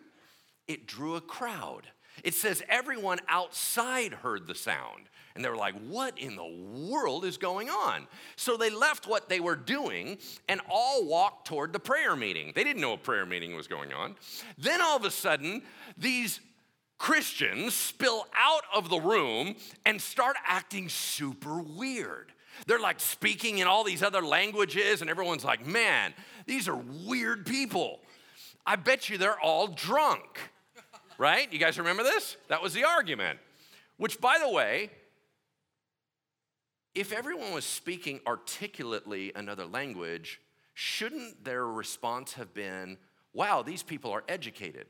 it 0.68 0.88
drew 0.88 1.16
a 1.16 1.22
crowd. 1.22 1.88
It 2.24 2.34
says 2.34 2.64
everyone 2.70 3.20
outside 3.28 4.14
heard 4.14 4.48
the 4.48 4.56
sound. 4.56 5.10
And 5.36 5.44
they 5.44 5.50
were 5.50 5.58
like, 5.58 5.76
what 5.88 6.18
in 6.18 6.38
the 6.38 6.90
world 6.90 7.26
is 7.26 7.38
going 7.38 7.70
on? 7.70 8.08
So 8.38 8.56
they 8.56 8.70
left 8.70 9.06
what 9.06 9.28
they 9.28 9.42
were 9.42 9.58
doing 9.58 10.18
and 10.48 10.62
all 10.70 11.06
walked 11.06 11.48
toward 11.48 11.74
the 11.74 11.80
prayer 11.80 12.16
meeting. 12.16 12.54
They 12.56 12.64
didn't 12.64 12.82
know 12.82 12.94
a 12.94 12.98
prayer 12.98 13.26
meeting 13.26 13.54
was 13.54 13.68
going 13.68 13.92
on. 13.92 14.16
Then 14.58 14.82
all 14.82 14.96
of 14.96 15.04
a 15.04 15.12
sudden, 15.12 15.62
these 15.98 16.40
Christians 16.98 17.74
spill 17.74 18.26
out 18.34 18.64
of 18.74 18.90
the 18.90 19.00
room 19.00 19.56
and 19.86 20.02
start 20.02 20.38
acting 20.46 20.88
super 20.88 21.60
weird. 21.60 22.32
They're 22.68 22.80
like 22.80 23.02
speaking 23.02 23.58
in 23.58 23.68
all 23.68 23.84
these 23.84 24.02
other 24.02 24.22
languages, 24.22 25.02
and 25.02 25.10
everyone's 25.10 25.44
like, 25.44 25.68
man, 25.68 26.14
these 26.46 26.70
are 26.70 26.82
weird 27.06 27.46
people. 27.46 28.00
I 28.66 28.78
bet 28.78 29.10
you 29.10 29.18
they're 29.18 29.40
all 29.40 29.68
drunk, 29.68 30.40
right? 31.18 31.52
You 31.52 31.60
guys 31.60 31.78
remember 31.78 32.04
this? 32.04 32.38
That 32.48 32.62
was 32.62 32.74
the 32.74 32.84
argument. 32.84 33.40
Which, 33.98 34.20
by 34.20 34.38
the 34.40 34.50
way, 34.50 34.90
if 36.94 37.12
everyone 37.12 37.54
was 37.54 37.66
speaking 37.66 38.20
articulately 38.26 39.32
another 39.36 39.66
language, 39.66 40.42
shouldn't 40.74 41.44
their 41.44 41.66
response 41.66 42.34
have 42.34 42.54
been, 42.54 42.98
wow, 43.34 43.62
these 43.62 43.84
people 43.84 44.12
are 44.12 44.24
educated? 44.28 44.88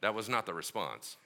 That 0.00 0.14
was 0.14 0.28
not 0.28 0.44
the 0.44 0.54
response. 0.54 1.16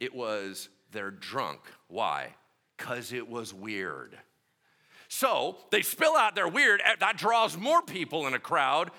It 0.00 0.14
was, 0.14 0.68
they're 0.90 1.12
drunk. 1.12 1.60
Why? 1.86 2.34
Because 2.76 3.12
it 3.12 3.28
was 3.28 3.54
weird. 3.54 4.18
So 5.06 5.58
they 5.70 5.82
spill 5.82 6.16
out 6.16 6.34
their 6.34 6.48
weird, 6.48 6.82
that 6.98 7.16
draws 7.16 7.56
more 7.56 7.82
people 7.82 8.26
in 8.26 8.34
a 8.34 8.40
crowd. 8.40 8.90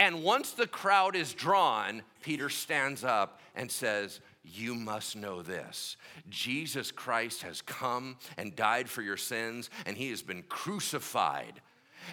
And 0.00 0.24
once 0.24 0.52
the 0.52 0.66
crowd 0.66 1.14
is 1.14 1.34
drawn, 1.34 2.02
Peter 2.22 2.48
stands 2.48 3.04
up 3.04 3.38
and 3.54 3.70
says, 3.70 4.20
you 4.42 4.74
must 4.74 5.14
know 5.14 5.42
this 5.42 5.96
Jesus 6.30 6.90
Christ 6.90 7.42
has 7.42 7.60
come 7.62 8.16
and 8.38 8.56
died 8.56 8.88
for 8.88 9.02
your 9.02 9.18
sins, 9.18 9.68
and 9.84 9.96
he 9.96 10.10
has 10.10 10.22
been 10.22 10.42
crucified. 10.42 11.60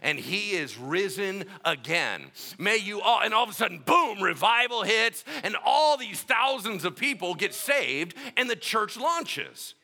And 0.02 0.20
he 0.20 0.52
is 0.52 0.78
risen 0.78 1.46
again. 1.64 2.32
May 2.60 2.76
you 2.76 3.00
all, 3.00 3.22
and 3.22 3.34
all 3.34 3.46
of 3.46 3.50
a 3.50 3.54
sudden, 3.54 3.82
boom, 3.86 4.22
revival 4.22 4.84
hits, 4.84 5.24
and 5.44 5.56
all 5.66 5.96
these 5.96 6.22
thousands 6.22 6.84
of 6.84 6.98
people 6.98 7.34
get 7.36 7.54
saved, 7.54 8.16
and 8.36 8.50
the 8.50 8.58
church 8.58 8.98
launches. 8.98 9.76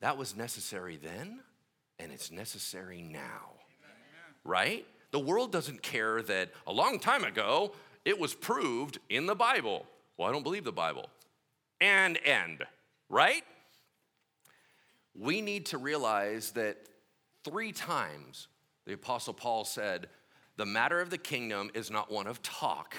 That 0.00 0.16
was 0.16 0.34
necessary 0.34 0.96
then, 0.96 1.40
and 1.98 2.10
it's 2.10 2.32
necessary 2.32 3.02
now. 3.02 3.50
Right? 4.42 4.86
The 5.12 5.20
world 5.20 5.52
doesn't 5.52 5.82
care 5.82 6.20
that 6.22 6.50
a 6.66 6.72
long 6.72 6.98
time 6.98 7.24
ago 7.24 7.72
it 8.04 8.18
was 8.18 8.34
proved 8.34 8.98
in 9.08 9.26
the 9.26 9.34
Bible 9.36 9.86
well, 10.16 10.28
I 10.28 10.32
don't 10.32 10.42
believe 10.42 10.64
the 10.64 10.72
Bible. 10.72 11.08
And 11.80 12.18
end, 12.24 12.62
right? 13.08 13.42
We 15.18 15.40
need 15.40 15.66
to 15.66 15.78
realize 15.78 16.52
that 16.52 16.76
three 17.44 17.72
times 17.72 18.48
the 18.86 18.92
Apostle 18.92 19.34
Paul 19.34 19.64
said, 19.64 20.08
the 20.56 20.66
matter 20.66 21.00
of 21.00 21.10
the 21.10 21.18
kingdom 21.18 21.70
is 21.74 21.90
not 21.90 22.10
one 22.10 22.26
of 22.26 22.42
talk, 22.42 22.94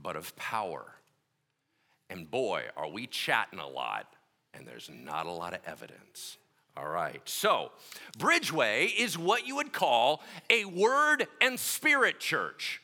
but 0.00 0.14
of 0.14 0.36
power. 0.36 0.94
And 2.08 2.30
boy, 2.30 2.64
are 2.76 2.88
we 2.88 3.06
chatting 3.06 3.58
a 3.58 3.68
lot, 3.68 4.14
and 4.54 4.66
there's 4.66 4.88
not 4.88 5.26
a 5.26 5.32
lot 5.32 5.52
of 5.52 5.60
evidence. 5.66 6.36
All 6.76 6.88
right. 6.88 7.20
So, 7.24 7.72
Bridgeway 8.18 8.90
is 8.96 9.18
what 9.18 9.46
you 9.46 9.56
would 9.56 9.72
call 9.72 10.22
a 10.48 10.64
word 10.64 11.26
and 11.40 11.58
spirit 11.58 12.20
church. 12.20 12.80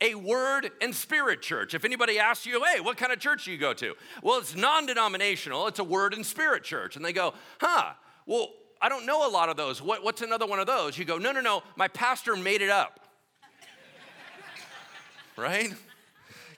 A 0.00 0.14
word 0.14 0.70
and 0.80 0.94
spirit 0.94 1.42
church. 1.42 1.74
If 1.74 1.84
anybody 1.84 2.18
asks 2.18 2.44
you, 2.44 2.62
hey, 2.64 2.80
what 2.80 2.96
kind 2.96 3.12
of 3.12 3.18
church 3.18 3.44
do 3.44 3.52
you 3.52 3.58
go 3.58 3.72
to? 3.74 3.94
Well, 4.22 4.38
it's 4.38 4.54
non 4.54 4.86
denominational, 4.86 5.66
it's 5.68 5.78
a 5.78 5.84
word 5.84 6.12
and 6.14 6.24
spirit 6.24 6.64
church. 6.64 6.96
And 6.96 7.04
they 7.04 7.12
go, 7.12 7.34
huh, 7.60 7.92
well, 8.26 8.50
I 8.80 8.88
don't 8.88 9.06
know 9.06 9.26
a 9.26 9.30
lot 9.30 9.48
of 9.48 9.56
those. 9.56 9.80
What, 9.80 10.04
what's 10.04 10.22
another 10.22 10.46
one 10.46 10.58
of 10.58 10.66
those? 10.66 10.98
You 10.98 11.04
go, 11.04 11.16
no, 11.16 11.32
no, 11.32 11.40
no, 11.40 11.62
my 11.76 11.88
pastor 11.88 12.36
made 12.36 12.60
it 12.60 12.68
up. 12.68 13.00
right? 15.36 15.72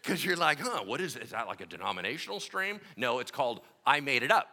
Because 0.02 0.24
you're 0.24 0.36
like, 0.36 0.58
huh, 0.58 0.82
what 0.84 1.00
is? 1.00 1.16
Is 1.16 1.30
that 1.30 1.46
like 1.46 1.60
a 1.60 1.66
denominational 1.66 2.40
stream? 2.40 2.80
No, 2.96 3.18
it's 3.20 3.30
called 3.30 3.60
I 3.86 4.00
made 4.00 4.22
it 4.22 4.30
up. 4.30 4.48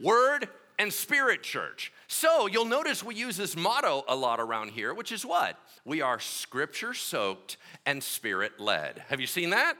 Word 0.00 0.48
and 0.80 0.90
Spirit 0.90 1.42
Church. 1.42 1.92
So 2.06 2.46
you'll 2.46 2.64
notice 2.64 3.04
we 3.04 3.14
use 3.14 3.36
this 3.36 3.54
motto 3.54 4.02
a 4.08 4.16
lot 4.16 4.40
around 4.40 4.70
here, 4.70 4.94
which 4.94 5.12
is 5.12 5.26
what? 5.26 5.58
We 5.84 6.00
are 6.00 6.18
scripture 6.18 6.94
soaked 6.94 7.58
and 7.84 8.02
spirit 8.02 8.58
led. 8.58 9.04
Have 9.08 9.20
you 9.20 9.26
seen 9.26 9.50
that? 9.50 9.76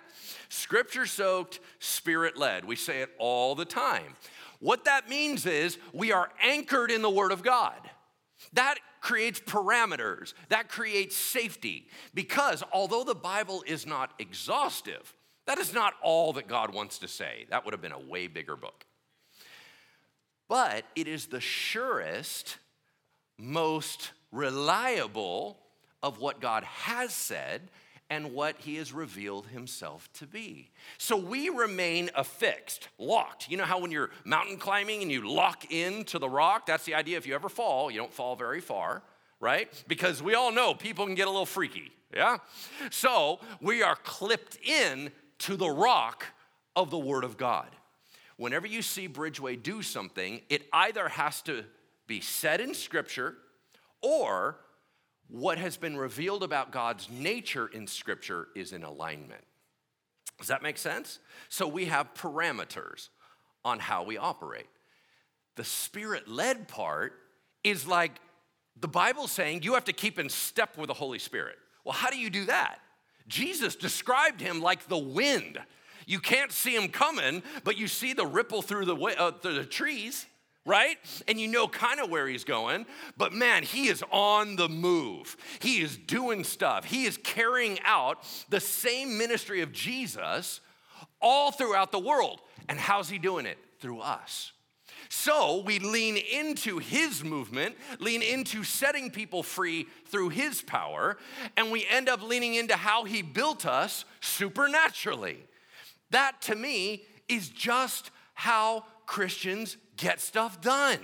Scripture 0.51 1.07
soaked, 1.07 1.61
spirit 1.79 2.37
led. 2.37 2.67
We 2.67 2.77
say 2.77 3.01
it 3.01 3.09
all 3.19 3.55
the 3.55 3.65
time. 3.65 4.15
What 4.59 4.85
that 4.85 5.09
means 5.09 5.47
is 5.47 5.79
we 5.95 6.13
are 6.13 6.29
anchored 6.43 6.91
in 6.91 7.01
the 7.01 7.09
Word 7.09 7.33
of 7.33 7.43
God. 7.43 7.81
That 8.53 8.75
creates 9.01 9.41
parameters, 9.41 10.35
that 10.51 10.69
creates 10.69 11.17
safety. 11.17 11.89
Because 12.13 12.63
although 12.75 13.05
the 13.05 13.15
Bible 13.15 13.65
is 13.67 13.87
not 13.87 14.13
exhaustive, 14.19 15.15
that 15.47 15.57
is 15.57 15.73
not 15.73 15.95
all 16.03 16.35
that 16.35 16.47
God 16.47 16.75
wants 16.75 16.99
to 16.99 17.09
say. 17.09 17.47
That 17.49 17.65
would 17.65 17.73
have 17.73 17.81
been 17.81 17.91
a 17.91 17.99
way 17.99 18.27
bigger 18.27 18.55
book 18.55 18.85
but 20.51 20.85
it 20.97 21.07
is 21.07 21.27
the 21.27 21.41
surest, 21.41 22.59
most 23.39 24.11
reliable 24.33 25.57
of 26.03 26.19
what 26.19 26.41
God 26.41 26.65
has 26.65 27.15
said 27.15 27.63
and 28.11 28.33
what 28.33 28.57
he 28.59 28.75
has 28.75 28.93
revealed 28.93 29.47
himself 29.47 30.13
to 30.15 30.27
be. 30.27 30.73
So 30.99 31.17
we 31.17 31.51
remain 31.51 32.11
affixed, 32.17 32.89
locked. 32.99 33.49
You 33.49 33.59
know 33.59 33.65
how 33.65 33.79
when 33.79 33.93
you're 33.93 34.11
mountain 34.25 34.57
climbing 34.57 35.03
and 35.03 35.13
you 35.13 35.31
lock 35.31 35.71
into 35.71 36.19
the 36.19 36.29
rock? 36.29 36.67
That's 36.67 36.85
the 36.85 36.97
idea. 36.97 37.17
If 37.17 37.29
you 37.29 37.37
ever 37.37 37.49
fall, 37.49 37.89
you 37.89 37.99
don't 37.99 38.13
fall 38.13 38.35
very 38.35 38.61
far, 38.61 39.05
right? 39.39 39.69
Because 39.87 40.21
we 40.21 40.35
all 40.35 40.51
know 40.51 40.75
people 40.75 41.07
can 41.07 41.15
get 41.15 41.29
a 41.29 41.31
little 41.31 41.47
freaky, 41.47 41.93
yeah? 42.13 42.39
So 42.91 43.39
we 43.61 43.85
are 43.85 43.95
clipped 44.03 44.59
in 44.67 45.13
to 45.39 45.57
the 45.57 45.71
rock 45.71 46.27
of 46.75 46.91
the 46.91 46.99
Word 46.99 47.23
of 47.23 47.37
God 47.37 47.69
whenever 48.41 48.67
you 48.67 48.81
see 48.81 49.07
Bridgeway 49.07 49.63
do 49.63 49.83
something, 49.83 50.41
it 50.49 50.63
either 50.73 51.11
has 51.11 51.43
to 51.43 51.63
be 52.07 52.23
said 52.23 52.59
in 52.59 52.73
Scripture 52.73 53.37
or 54.01 54.57
what 55.29 55.59
has 55.59 55.77
been 55.77 55.95
revealed 55.95 56.43
about 56.43 56.73
God's 56.73 57.11
nature 57.11 57.67
in 57.67 57.87
Scripture 57.87 58.49
is 58.57 58.73
in 58.73 58.83
alignment. 58.83 59.45
Does 60.39 60.49
that 60.49 60.63
make 60.63 60.79
sense? 60.79 61.19
So 61.51 61.69
we 61.69 61.85
have 61.85 62.15
parameters 62.15 63.11
on 63.63 63.79
how 63.79 64.05
we 64.05 64.17
operate. 64.17 64.69
The 65.57 65.65
spirit 65.65 66.27
led 66.27 66.67
part 66.67 67.13
is 67.63 67.87
like 67.87 68.13
the 68.81 68.89
Bible 68.89 69.29
saying 69.29 69.65
you 69.65 69.75
have 69.75 69.85
to 69.85 69.93
keep 69.93 70.19
in 70.19 70.31
step 70.31 70.79
with 70.79 70.89
the 70.89 70.95
Holy 70.95 71.19
Spirit. 71.19 71.57
Well, 71.85 71.93
how 71.93 72.09
do 72.09 72.19
you 72.19 72.31
do 72.31 72.47
that? 72.47 72.79
Jesus 73.29 73.77
described 73.77 74.41
him 74.41 74.63
like 74.63 74.89
the 74.89 74.97
wind 74.97 75.59
you 76.11 76.19
can't 76.19 76.51
see 76.51 76.75
him 76.75 76.89
coming, 76.89 77.41
but 77.63 77.79
you 77.79 77.87
see 77.87 78.15
the 78.15 78.27
ripple 78.27 78.63
through 78.63 78.85
the, 78.85 78.97
uh, 78.97 79.31
through 79.31 79.55
the 79.55 79.65
trees, 79.65 80.27
right? 80.67 80.97
And 81.29 81.39
you 81.39 81.47
know 81.47 81.69
kind 81.69 82.01
of 82.01 82.11
where 82.11 82.27
he's 82.27 82.43
going. 82.43 82.85
But 83.17 83.33
man, 83.33 83.63
he 83.63 83.87
is 83.87 84.03
on 84.11 84.57
the 84.57 84.69
move. 84.69 85.37
He 85.61 85.81
is 85.81 85.97
doing 85.97 86.43
stuff. 86.43 86.85
He 86.85 87.05
is 87.05 87.17
carrying 87.17 87.79
out 87.85 88.27
the 88.49 88.59
same 88.59 89.19
ministry 89.19 89.61
of 89.61 89.71
Jesus 89.71 90.61
all 91.23 91.53
throughout 91.53 91.93
the 91.93 92.01
world. 92.01 92.41
And 92.69 92.77
how's 92.77 93.09
he 93.09 93.19
doing 93.19 93.47
it? 93.47 93.59
Through 93.79 94.01
us. 94.01 94.51
So 95.09 95.63
we 95.65 95.79
lean 95.79 96.17
into 96.17 96.79
his 96.79 97.23
movement, 97.23 97.77
lean 98.01 98.23
into 98.23 98.65
setting 98.65 99.13
people 99.13 99.45
free 99.45 99.87
through 100.07 100.31
his 100.31 100.61
power, 100.61 101.19
and 101.57 101.71
we 101.71 101.87
end 101.89 102.09
up 102.09 102.21
leaning 102.21 102.55
into 102.55 102.75
how 102.75 103.05
he 103.05 103.23
built 103.23 103.65
us 103.65 104.05
supernaturally. 104.21 105.47
That 106.11 106.41
to 106.43 106.55
me 106.55 107.05
is 107.29 107.49
just 107.49 108.11
how 108.35 108.85
Christians 109.07 109.77
get 109.97 110.21
stuff 110.21 110.61
done. 110.61 111.01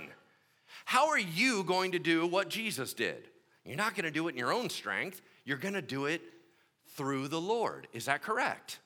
How 0.85 1.09
are 1.09 1.19
you 1.19 1.63
going 1.63 1.91
to 1.91 1.99
do 1.99 2.25
what 2.25 2.49
Jesus 2.49 2.93
did? 2.93 3.27
You're 3.65 3.75
not 3.75 3.95
going 3.95 4.05
to 4.05 4.11
do 4.11 4.27
it 4.27 4.31
in 4.31 4.37
your 4.37 4.53
own 4.53 4.69
strength, 4.69 5.21
you're 5.43 5.57
going 5.57 5.73
to 5.73 5.81
do 5.81 6.05
it 6.05 6.21
through 6.95 7.27
the 7.27 7.41
Lord. 7.41 7.87
Is 7.93 8.05
that 8.05 8.21
correct? 8.21 8.79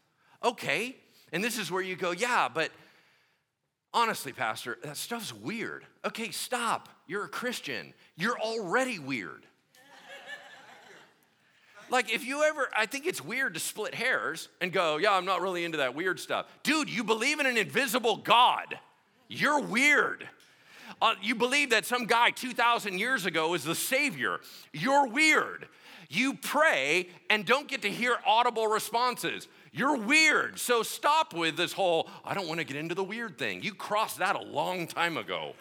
Okay. 0.43 0.95
And 1.31 1.43
this 1.43 1.57
is 1.57 1.71
where 1.71 1.81
you 1.81 1.95
go, 1.95 2.11
yeah, 2.11 2.49
but 2.53 2.71
honestly, 3.93 4.33
Pastor, 4.33 4.77
that 4.83 4.97
stuff's 4.97 5.33
weird. 5.33 5.85
Okay, 6.03 6.31
stop. 6.31 6.89
You're 7.07 7.25
a 7.25 7.29
Christian. 7.29 7.93
You're 8.15 8.39
already 8.39 8.99
weird. 8.99 9.45
Like, 11.91 12.09
if 12.09 12.25
you 12.25 12.43
ever, 12.43 12.69
I 12.75 12.85
think 12.85 13.05
it's 13.05 13.23
weird 13.23 13.53
to 13.53 13.59
split 13.59 13.93
hairs 13.93 14.47
and 14.61 14.71
go, 14.71 14.95
yeah, 14.95 15.11
I'm 15.11 15.25
not 15.25 15.41
really 15.41 15.65
into 15.65 15.79
that 15.79 15.93
weird 15.93 16.21
stuff. 16.21 16.47
Dude, 16.63 16.89
you 16.89 17.03
believe 17.03 17.41
in 17.41 17.45
an 17.45 17.57
invisible 17.57 18.15
God. 18.15 18.79
You're 19.27 19.59
weird. 19.59 20.27
Uh, 21.01 21.15
you 21.21 21.35
believe 21.35 21.71
that 21.71 21.85
some 21.85 22.05
guy 22.05 22.31
2,000 22.31 22.97
years 22.97 23.25
ago 23.25 23.53
is 23.55 23.65
the 23.65 23.75
Savior. 23.75 24.39
You're 24.71 25.07
weird. 25.07 25.67
You 26.09 26.35
pray 26.35 27.09
and 27.29 27.45
don't 27.45 27.67
get 27.67 27.81
to 27.81 27.89
hear 27.89 28.15
audible 28.25 28.67
responses. 28.67 29.49
You're 29.73 29.97
weird. 29.97 30.59
So 30.59 30.83
stop 30.83 31.33
with 31.33 31.57
this 31.57 31.73
whole, 31.73 32.09
I 32.23 32.33
don't 32.33 32.47
want 32.47 32.59
to 32.59 32.65
get 32.65 32.77
into 32.77 32.95
the 32.95 33.03
weird 33.03 33.37
thing. 33.37 33.63
You 33.63 33.73
crossed 33.73 34.19
that 34.19 34.37
a 34.37 34.41
long 34.41 34.87
time 34.87 35.17
ago. 35.17 35.55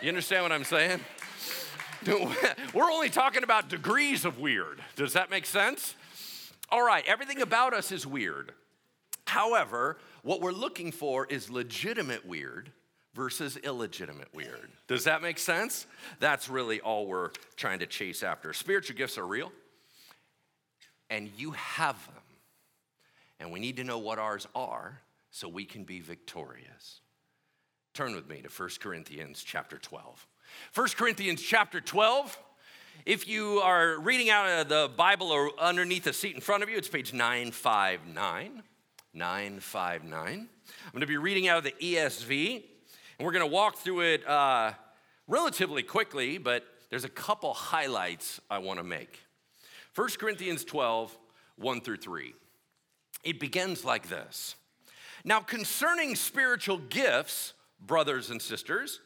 You 0.00 0.08
understand 0.08 0.44
what 0.44 0.52
I'm 0.52 0.64
saying? 0.64 1.00
We're 2.74 2.90
only 2.90 3.08
talking 3.08 3.42
about 3.42 3.68
degrees 3.68 4.24
of 4.24 4.38
weird. 4.38 4.82
Does 4.96 5.14
that 5.14 5.30
make 5.30 5.46
sense? 5.46 5.94
All 6.68 6.84
right, 6.84 7.04
everything 7.06 7.40
about 7.40 7.72
us 7.72 7.92
is 7.92 8.06
weird. 8.06 8.52
However, 9.26 9.98
what 10.22 10.40
we're 10.40 10.52
looking 10.52 10.92
for 10.92 11.26
is 11.26 11.50
legitimate 11.50 12.26
weird 12.26 12.70
versus 13.14 13.56
illegitimate 13.58 14.28
weird. 14.34 14.70
Does 14.86 15.04
that 15.04 15.22
make 15.22 15.38
sense? 15.38 15.86
That's 16.20 16.48
really 16.48 16.80
all 16.80 17.06
we're 17.06 17.30
trying 17.56 17.78
to 17.78 17.86
chase 17.86 18.22
after. 18.22 18.52
Spiritual 18.52 18.96
gifts 18.96 19.18
are 19.18 19.26
real, 19.26 19.52
and 21.10 21.30
you 21.36 21.52
have 21.52 22.04
them. 22.06 22.22
And 23.40 23.52
we 23.52 23.60
need 23.60 23.76
to 23.76 23.84
know 23.84 23.98
what 23.98 24.18
ours 24.18 24.46
are 24.54 25.00
so 25.30 25.48
we 25.48 25.64
can 25.64 25.84
be 25.84 26.00
victorious. 26.00 27.00
Turn 27.92 28.14
with 28.14 28.28
me 28.28 28.42
to 28.42 28.48
1 28.48 28.68
Corinthians 28.80 29.42
chapter 29.44 29.78
12. 29.78 30.26
1 30.74 30.88
Corinthians 30.96 31.40
chapter 31.40 31.80
12. 31.80 32.38
If 33.06 33.28
you 33.28 33.60
are 33.60 33.98
reading 34.00 34.30
out 34.30 34.48
of 34.48 34.68
the 34.68 34.90
Bible 34.96 35.30
or 35.30 35.50
underneath 35.60 36.04
the 36.04 36.12
seat 36.12 36.34
in 36.34 36.40
front 36.40 36.62
of 36.62 36.68
you, 36.68 36.76
it's 36.76 36.88
page 36.88 37.12
959. 37.12 38.62
959. 39.12 40.24
I'm 40.24 40.48
going 40.92 41.00
to 41.00 41.06
be 41.06 41.16
reading 41.16 41.48
out 41.48 41.58
of 41.58 41.64
the 41.64 41.72
ESV, 41.72 42.62
and 43.18 43.26
we're 43.26 43.32
going 43.32 43.44
to 43.44 43.52
walk 43.52 43.76
through 43.76 44.00
it 44.00 44.26
uh, 44.26 44.72
relatively 45.28 45.82
quickly, 45.82 46.38
but 46.38 46.64
there's 46.90 47.04
a 47.04 47.10
couple 47.10 47.52
highlights 47.54 48.40
I 48.50 48.58
want 48.58 48.78
to 48.78 48.84
make. 48.84 49.20
1 49.94 50.08
Corinthians 50.18 50.64
12, 50.64 51.16
1 51.56 51.80
through 51.80 51.98
3. 51.98 52.34
It 53.22 53.40
begins 53.40 53.84
like 53.84 54.08
this 54.08 54.56
Now, 55.24 55.40
concerning 55.40 56.14
spiritual 56.16 56.78
gifts, 56.78 57.54
brothers 57.80 58.30
and 58.30 58.40
sisters, 58.40 59.00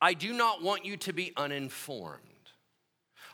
I 0.00 0.14
do 0.14 0.32
not 0.32 0.62
want 0.62 0.84
you 0.84 0.96
to 0.98 1.12
be 1.12 1.32
uninformed. 1.36 2.22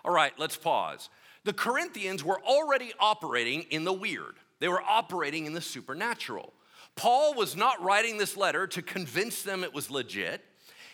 All 0.05 0.13
right, 0.13 0.33
let's 0.39 0.57
pause. 0.57 1.09
The 1.45 1.53
Corinthians 1.53 2.25
were 2.25 2.41
already 2.43 2.93
operating 2.99 3.63
in 3.71 3.85
the 3.85 3.93
weird, 3.93 4.37
they 4.61 4.69
were 4.69 4.83
operating 4.83 5.47
in 5.47 5.53
the 5.53 5.61
supernatural. 5.61 6.53
Paul 6.97 7.35
was 7.35 7.57
not 7.57 7.83
writing 7.83 8.19
this 8.19 8.37
letter 8.37 8.67
to 8.69 8.83
convince 8.83 9.43
them 9.43 9.65
it 9.65 9.75
was 9.75 9.91
legit. 9.91 10.45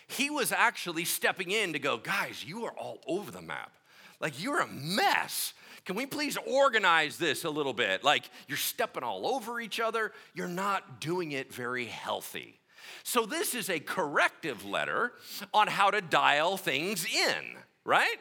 He 0.08 0.30
was 0.30 0.50
actually 0.50 1.04
stepping 1.04 1.50
in 1.50 1.74
to 1.74 1.78
go, 1.78 1.98
guys, 1.98 2.42
you 2.44 2.64
are 2.64 2.72
all 2.72 3.00
over 3.06 3.30
the 3.30 3.42
map. 3.42 3.70
Like, 4.18 4.42
you're 4.42 4.60
a 4.60 4.66
mess. 4.66 5.52
Can 5.84 5.96
we 5.96 6.06
please 6.06 6.36
organize 6.46 7.16
this 7.16 7.44
a 7.44 7.50
little 7.50 7.72
bit? 7.72 8.02
Like, 8.02 8.28
you're 8.48 8.58
stepping 8.58 9.02
all 9.02 9.26
over 9.26 9.60
each 9.60 9.78
other. 9.78 10.12
You're 10.34 10.48
not 10.48 11.00
doing 11.00 11.32
it 11.32 11.52
very 11.52 11.84
healthy. 11.84 12.59
So, 13.02 13.26
this 13.26 13.54
is 13.54 13.70
a 13.70 13.80
corrective 13.80 14.64
letter 14.64 15.12
on 15.52 15.66
how 15.66 15.90
to 15.90 16.00
dial 16.00 16.56
things 16.56 17.04
in, 17.04 17.44
right? 17.84 18.16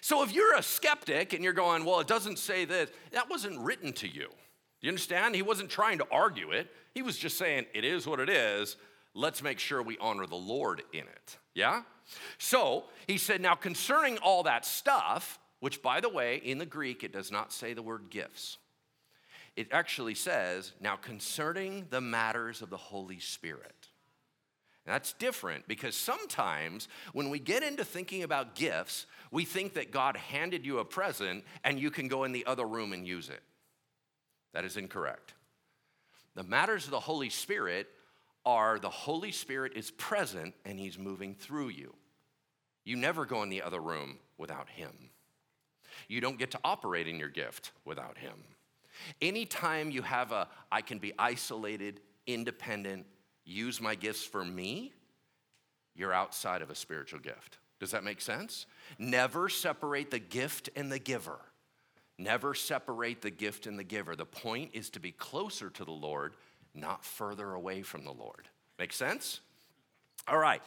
So, 0.00 0.22
if 0.22 0.32
you're 0.32 0.56
a 0.56 0.62
skeptic 0.62 1.32
and 1.32 1.44
you're 1.44 1.52
going, 1.52 1.84
well, 1.84 2.00
it 2.00 2.06
doesn't 2.06 2.38
say 2.38 2.64
this, 2.64 2.90
that 3.12 3.28
wasn't 3.28 3.58
written 3.60 3.92
to 3.94 4.08
you. 4.08 4.28
Do 4.80 4.86
You 4.86 4.90
understand? 4.90 5.34
He 5.34 5.42
wasn't 5.42 5.70
trying 5.70 5.98
to 5.98 6.06
argue 6.10 6.52
it. 6.52 6.72
He 6.94 7.02
was 7.02 7.18
just 7.18 7.36
saying, 7.36 7.66
it 7.74 7.84
is 7.84 8.06
what 8.06 8.18
it 8.18 8.30
is. 8.30 8.76
Let's 9.14 9.42
make 9.42 9.58
sure 9.58 9.82
we 9.82 9.98
honor 9.98 10.26
the 10.26 10.36
Lord 10.36 10.82
in 10.92 11.00
it. 11.00 11.38
Yeah? 11.54 11.82
So 12.38 12.84
he 13.06 13.18
said, 13.18 13.40
Now 13.40 13.54
concerning 13.54 14.18
all 14.18 14.44
that 14.44 14.64
stuff, 14.64 15.38
which 15.60 15.82
by 15.82 16.00
the 16.00 16.08
way, 16.08 16.36
in 16.36 16.58
the 16.58 16.66
Greek, 16.66 17.04
it 17.04 17.12
does 17.12 17.30
not 17.30 17.52
say 17.52 17.74
the 17.74 17.82
word 17.82 18.10
gifts. 18.10 18.58
It 19.56 19.68
actually 19.72 20.14
says, 20.14 20.72
Now 20.80 20.96
concerning 20.96 21.86
the 21.90 22.00
matters 22.00 22.62
of 22.62 22.70
the 22.70 22.76
Holy 22.76 23.18
Spirit. 23.18 23.79
That's 24.86 25.12
different 25.12 25.68
because 25.68 25.94
sometimes 25.94 26.88
when 27.12 27.30
we 27.30 27.38
get 27.38 27.62
into 27.62 27.84
thinking 27.84 28.22
about 28.22 28.54
gifts, 28.54 29.06
we 29.30 29.44
think 29.44 29.74
that 29.74 29.92
God 29.92 30.16
handed 30.16 30.64
you 30.64 30.78
a 30.78 30.84
present 30.84 31.44
and 31.64 31.78
you 31.78 31.90
can 31.90 32.08
go 32.08 32.24
in 32.24 32.32
the 32.32 32.46
other 32.46 32.66
room 32.66 32.92
and 32.92 33.06
use 33.06 33.28
it. 33.28 33.42
That 34.52 34.64
is 34.64 34.76
incorrect. 34.76 35.34
The 36.34 36.42
matters 36.42 36.86
of 36.86 36.90
the 36.90 37.00
Holy 37.00 37.30
Spirit 37.30 37.88
are 38.44 38.78
the 38.78 38.88
Holy 38.88 39.32
Spirit 39.32 39.72
is 39.76 39.90
present 39.90 40.54
and 40.64 40.78
he's 40.78 40.98
moving 40.98 41.34
through 41.34 41.68
you. 41.68 41.94
You 42.84 42.96
never 42.96 43.26
go 43.26 43.42
in 43.42 43.50
the 43.50 43.62
other 43.62 43.80
room 43.80 44.18
without 44.38 44.68
him. 44.68 45.10
You 46.08 46.20
don't 46.20 46.38
get 46.38 46.52
to 46.52 46.60
operate 46.64 47.06
in 47.06 47.18
your 47.18 47.28
gift 47.28 47.72
without 47.84 48.18
him. 48.18 48.44
Anytime 49.20 49.90
you 49.90 50.02
have 50.02 50.32
a, 50.32 50.48
I 50.72 50.80
can 50.80 50.98
be 50.98 51.12
isolated, 51.18 52.00
independent, 52.26 53.06
use 53.44 53.80
my 53.80 53.94
gifts 53.94 54.24
for 54.24 54.44
me, 54.44 54.92
you're 55.94 56.12
outside 56.12 56.62
of 56.62 56.70
a 56.70 56.74
spiritual 56.74 57.20
gift. 57.20 57.58
Does 57.78 57.90
that 57.92 58.04
make 58.04 58.20
sense? 58.20 58.66
Never 58.98 59.48
separate 59.48 60.10
the 60.10 60.18
gift 60.18 60.68
and 60.76 60.92
the 60.92 60.98
giver. 60.98 61.38
Never 62.18 62.54
separate 62.54 63.22
the 63.22 63.30
gift 63.30 63.66
and 63.66 63.78
the 63.78 63.84
giver. 63.84 64.14
The 64.14 64.26
point 64.26 64.72
is 64.74 64.90
to 64.90 65.00
be 65.00 65.12
closer 65.12 65.70
to 65.70 65.84
the 65.84 65.90
Lord, 65.90 66.34
not 66.74 67.04
further 67.04 67.54
away 67.54 67.82
from 67.82 68.04
the 68.04 68.12
Lord. 68.12 68.48
Make 68.78 68.92
sense? 68.92 69.40
All 70.28 70.38
right. 70.38 70.62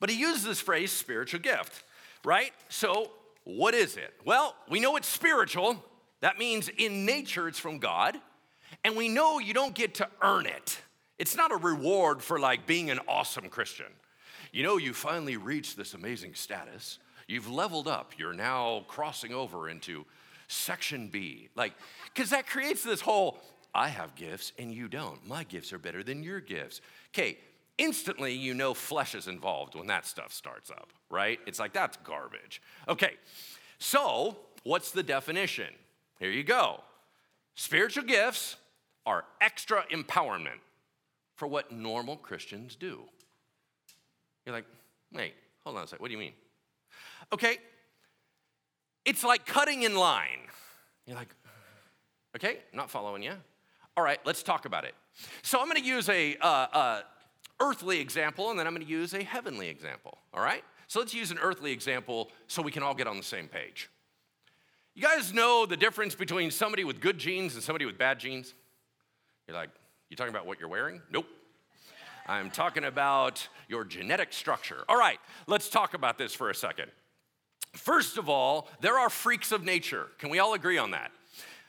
But 0.00 0.10
he 0.10 0.16
uses 0.18 0.44
this 0.44 0.60
phrase, 0.60 0.90
spiritual 0.90 1.40
gift, 1.40 1.84
right? 2.24 2.52
So, 2.68 3.12
what 3.44 3.74
is 3.74 3.96
it? 3.96 4.12
Well, 4.24 4.56
we 4.68 4.80
know 4.80 4.96
it's 4.96 5.08
spiritual. 5.08 5.82
That 6.20 6.38
means 6.38 6.68
in 6.68 7.06
nature 7.06 7.46
it's 7.46 7.58
from 7.58 7.78
God. 7.78 8.16
And 8.84 8.96
we 8.96 9.08
know 9.08 9.38
you 9.38 9.54
don't 9.54 9.74
get 9.74 9.94
to 9.94 10.08
earn 10.20 10.46
it. 10.46 10.80
It's 11.18 11.36
not 11.36 11.52
a 11.52 11.56
reward 11.56 12.22
for 12.22 12.38
like 12.38 12.66
being 12.66 12.90
an 12.90 13.00
awesome 13.08 13.48
Christian. 13.48 13.86
You 14.52 14.62
know, 14.62 14.76
you 14.76 14.92
finally 14.92 15.36
reached 15.36 15.76
this 15.76 15.94
amazing 15.94 16.34
status. 16.34 16.98
You've 17.26 17.50
leveled 17.50 17.88
up. 17.88 18.12
You're 18.18 18.32
now 18.32 18.84
crossing 18.88 19.32
over 19.32 19.68
into 19.68 20.04
section 20.48 21.08
B. 21.08 21.48
Like, 21.56 21.72
because 22.14 22.30
that 22.30 22.46
creates 22.46 22.82
this 22.82 23.00
whole 23.00 23.38
I 23.74 23.88
have 23.88 24.14
gifts 24.14 24.52
and 24.58 24.72
you 24.72 24.88
don't. 24.88 25.26
My 25.26 25.44
gifts 25.44 25.72
are 25.72 25.78
better 25.78 26.02
than 26.02 26.22
your 26.22 26.40
gifts. 26.40 26.80
Okay, 27.10 27.36
instantly 27.76 28.32
you 28.32 28.54
know 28.54 28.72
flesh 28.72 29.14
is 29.14 29.28
involved 29.28 29.74
when 29.74 29.86
that 29.88 30.06
stuff 30.06 30.32
starts 30.32 30.70
up, 30.70 30.92
right? 31.10 31.38
It's 31.46 31.58
like 31.58 31.74
that's 31.74 31.98
garbage. 31.98 32.62
Okay, 32.88 33.16
so 33.78 34.38
what's 34.62 34.92
the 34.92 35.02
definition? 35.02 35.68
Here 36.18 36.30
you 36.30 36.42
go. 36.42 36.80
Spiritual 37.54 38.04
gifts 38.04 38.56
are 39.04 39.24
extra 39.42 39.84
empowerment 39.92 40.60
for 41.36 41.46
what 41.46 41.70
normal 41.70 42.16
Christians 42.16 42.76
do. 42.76 43.02
You're 44.44 44.54
like, 44.54 44.66
wait, 45.12 45.34
hold 45.64 45.76
on 45.76 45.84
a 45.84 45.86
second. 45.86 46.02
What 46.02 46.08
do 46.08 46.12
you 46.12 46.18
mean? 46.18 46.32
Okay, 47.32 47.58
it's 49.04 49.22
like 49.22 49.46
cutting 49.46 49.82
in 49.82 49.94
line. 49.94 50.48
You're 51.06 51.16
like, 51.16 51.34
okay, 52.36 52.58
not 52.72 52.90
following 52.90 53.22
you. 53.22 53.32
All 53.96 54.04
right, 54.04 54.18
let's 54.24 54.42
talk 54.42 54.64
about 54.66 54.84
it. 54.84 54.94
So 55.42 55.60
I'm 55.60 55.66
going 55.66 55.80
to 55.80 55.86
use 55.86 56.08
a 56.08 56.36
uh, 56.40 56.46
uh, 56.46 57.00
earthly 57.60 58.00
example, 58.00 58.50
and 58.50 58.58
then 58.58 58.66
I'm 58.66 58.74
going 58.74 58.84
to 58.84 58.90
use 58.90 59.14
a 59.14 59.22
heavenly 59.22 59.68
example. 59.68 60.18
All 60.34 60.42
right. 60.42 60.62
So 60.88 61.00
let's 61.00 61.14
use 61.14 61.30
an 61.30 61.38
earthly 61.38 61.72
example 61.72 62.30
so 62.46 62.62
we 62.62 62.70
can 62.70 62.82
all 62.82 62.94
get 62.94 63.06
on 63.06 63.16
the 63.16 63.22
same 63.22 63.48
page. 63.48 63.90
You 64.94 65.02
guys 65.02 65.32
know 65.32 65.66
the 65.66 65.76
difference 65.76 66.14
between 66.14 66.50
somebody 66.50 66.84
with 66.84 67.00
good 67.00 67.18
genes 67.18 67.54
and 67.54 67.62
somebody 67.62 67.84
with 67.84 67.98
bad 67.98 68.18
genes? 68.18 68.54
You're 69.46 69.56
like, 69.56 69.70
you 70.08 70.16
talking 70.16 70.32
about 70.32 70.46
what 70.46 70.60
you're 70.60 70.68
wearing? 70.68 71.02
Nope. 71.10 71.26
I'm 72.26 72.50
talking 72.50 72.84
about 72.84 73.48
your 73.68 73.84
genetic 73.84 74.32
structure. 74.32 74.84
All 74.88 74.98
right, 74.98 75.18
let's 75.46 75.68
talk 75.68 75.94
about 75.94 76.18
this 76.18 76.34
for 76.34 76.50
a 76.50 76.54
second. 76.54 76.90
First 77.72 78.16
of 78.18 78.28
all, 78.28 78.68
there 78.80 78.98
are 78.98 79.10
freaks 79.10 79.52
of 79.52 79.64
nature. 79.64 80.08
Can 80.18 80.30
we 80.30 80.38
all 80.38 80.54
agree 80.54 80.78
on 80.78 80.92
that? 80.92 81.12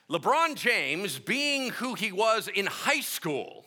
LeBron 0.09 0.55
James, 0.55 1.19
being 1.19 1.69
who 1.71 1.93
he 1.93 2.11
was 2.11 2.47
in 2.47 2.65
high 2.65 3.01
school, 3.01 3.65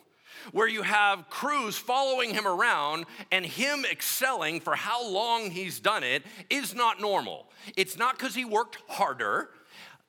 where 0.51 0.67
you 0.67 0.81
have 0.81 1.29
crews 1.29 1.77
following 1.77 2.33
him 2.33 2.47
around 2.47 3.05
and 3.31 3.45
him 3.45 3.85
excelling 3.89 4.59
for 4.59 4.75
how 4.75 5.07
long 5.07 5.51
he's 5.51 5.79
done 5.79 6.03
it, 6.03 6.23
is 6.49 6.73
not 6.73 6.99
normal. 6.99 7.47
It's 7.77 7.97
not 7.97 8.17
because 8.17 8.33
he 8.33 8.43
worked 8.43 8.79
harder. 8.87 9.51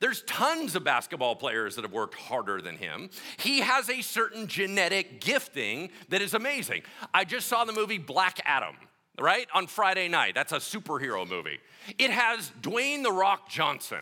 There's 0.02 0.22
tons 0.22 0.74
of 0.74 0.82
basketball 0.82 1.36
players 1.36 1.76
that 1.76 1.82
have 1.82 1.92
worked 1.92 2.16
harder 2.16 2.60
than 2.60 2.76
him. 2.76 3.08
He 3.38 3.60
has 3.60 3.88
a 3.88 4.02
certain 4.02 4.48
genetic 4.48 5.20
gifting 5.20 5.90
that 6.08 6.20
is 6.20 6.34
amazing. 6.34 6.82
I 7.14 7.24
just 7.24 7.46
saw 7.46 7.64
the 7.64 7.72
movie 7.72 7.98
Black 7.98 8.40
Adam 8.44 8.74
right? 9.18 9.46
On 9.54 9.66
Friday 9.66 10.08
night. 10.08 10.34
That's 10.34 10.52
a 10.52 10.56
superhero 10.56 11.28
movie. 11.28 11.60
It 11.98 12.10
has 12.10 12.50
Dwayne 12.60 13.02
The 13.02 13.12
Rock 13.12 13.48
Johnson. 13.48 14.00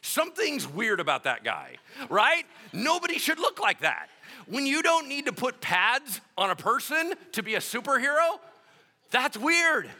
Something's 0.00 0.66
weird 0.66 0.98
about 0.98 1.24
that 1.24 1.44
guy, 1.44 1.76
right? 2.08 2.44
Nobody 2.72 3.18
should 3.18 3.38
look 3.38 3.60
like 3.60 3.80
that. 3.80 4.08
When 4.46 4.64
you 4.64 4.80
don't 4.82 5.08
need 5.08 5.26
to 5.26 5.32
put 5.32 5.60
pads 5.60 6.20
on 6.38 6.50
a 6.50 6.56
person 6.56 7.12
to 7.32 7.42
be 7.42 7.54
a 7.54 7.58
superhero, 7.58 8.38
that's 9.10 9.36
weird, 9.36 9.90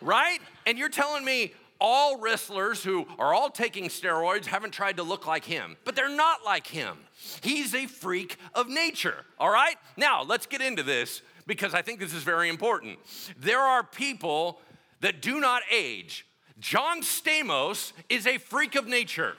right? 0.00 0.40
And 0.66 0.76
you're 0.76 0.88
telling 0.88 1.24
me 1.24 1.54
all 1.80 2.20
wrestlers 2.20 2.82
who 2.82 3.06
are 3.18 3.34
all 3.34 3.50
taking 3.50 3.84
steroids 3.84 4.46
haven't 4.46 4.72
tried 4.72 4.96
to 4.98 5.02
look 5.02 5.26
like 5.26 5.44
him, 5.44 5.76
but 5.84 5.96
they're 5.96 6.14
not 6.14 6.44
like 6.44 6.66
him. 6.66 6.98
He's 7.42 7.74
a 7.74 7.86
freak 7.86 8.36
of 8.54 8.68
nature, 8.68 9.24
all 9.38 9.50
right? 9.50 9.76
Now, 9.96 10.22
let's 10.22 10.46
get 10.46 10.60
into 10.60 10.82
this 10.82 11.22
because 11.46 11.74
I 11.74 11.82
think 11.82 12.00
this 12.00 12.14
is 12.14 12.22
very 12.22 12.48
important. 12.48 12.98
There 13.38 13.60
are 13.60 13.82
people 13.82 14.60
that 15.00 15.22
do 15.22 15.40
not 15.40 15.62
age. 15.72 16.26
John 16.58 17.00
Stamos 17.00 17.92
is 18.08 18.26
a 18.26 18.38
freak 18.38 18.74
of 18.74 18.86
nature. 18.86 19.34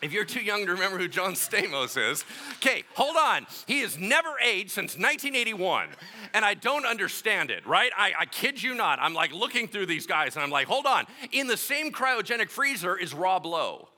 If 0.00 0.12
you're 0.12 0.24
too 0.24 0.40
young 0.40 0.64
to 0.66 0.72
remember 0.72 0.96
who 0.96 1.08
John 1.08 1.32
Stamos 1.32 1.96
is, 1.96 2.24
okay, 2.58 2.84
hold 2.94 3.16
on. 3.16 3.48
He 3.66 3.80
has 3.80 3.98
never 3.98 4.38
aged 4.38 4.70
since 4.70 4.92
1981, 4.92 5.88
and 6.34 6.44
I 6.44 6.54
don't 6.54 6.86
understand 6.86 7.50
it, 7.50 7.66
right? 7.66 7.90
I, 7.96 8.12
I, 8.16 8.26
kid 8.26 8.62
you 8.62 8.76
not. 8.76 9.00
I'm 9.00 9.12
like 9.12 9.32
looking 9.32 9.66
through 9.66 9.86
these 9.86 10.06
guys, 10.06 10.36
and 10.36 10.44
I'm 10.44 10.50
like, 10.50 10.68
hold 10.68 10.86
on. 10.86 11.06
In 11.32 11.48
the 11.48 11.56
same 11.56 11.90
cryogenic 11.90 12.48
freezer 12.48 12.96
is 12.96 13.12
Rob 13.12 13.44
Lowe. 13.44 13.88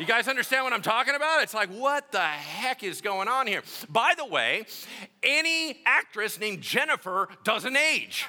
You 0.00 0.06
guys 0.06 0.26
understand 0.26 0.64
what 0.64 0.72
I'm 0.72 0.82
talking 0.82 1.14
about? 1.14 1.42
It's 1.42 1.54
like, 1.54 1.68
what 1.68 2.10
the 2.10 2.18
heck 2.18 2.82
is 2.82 3.00
going 3.00 3.28
on 3.28 3.46
here? 3.46 3.62
By 3.88 4.14
the 4.16 4.26
way, 4.26 4.64
any 5.22 5.80
actress 5.86 6.40
named 6.40 6.60
Jennifer 6.60 7.28
doesn't 7.44 7.76
age. 7.76 8.26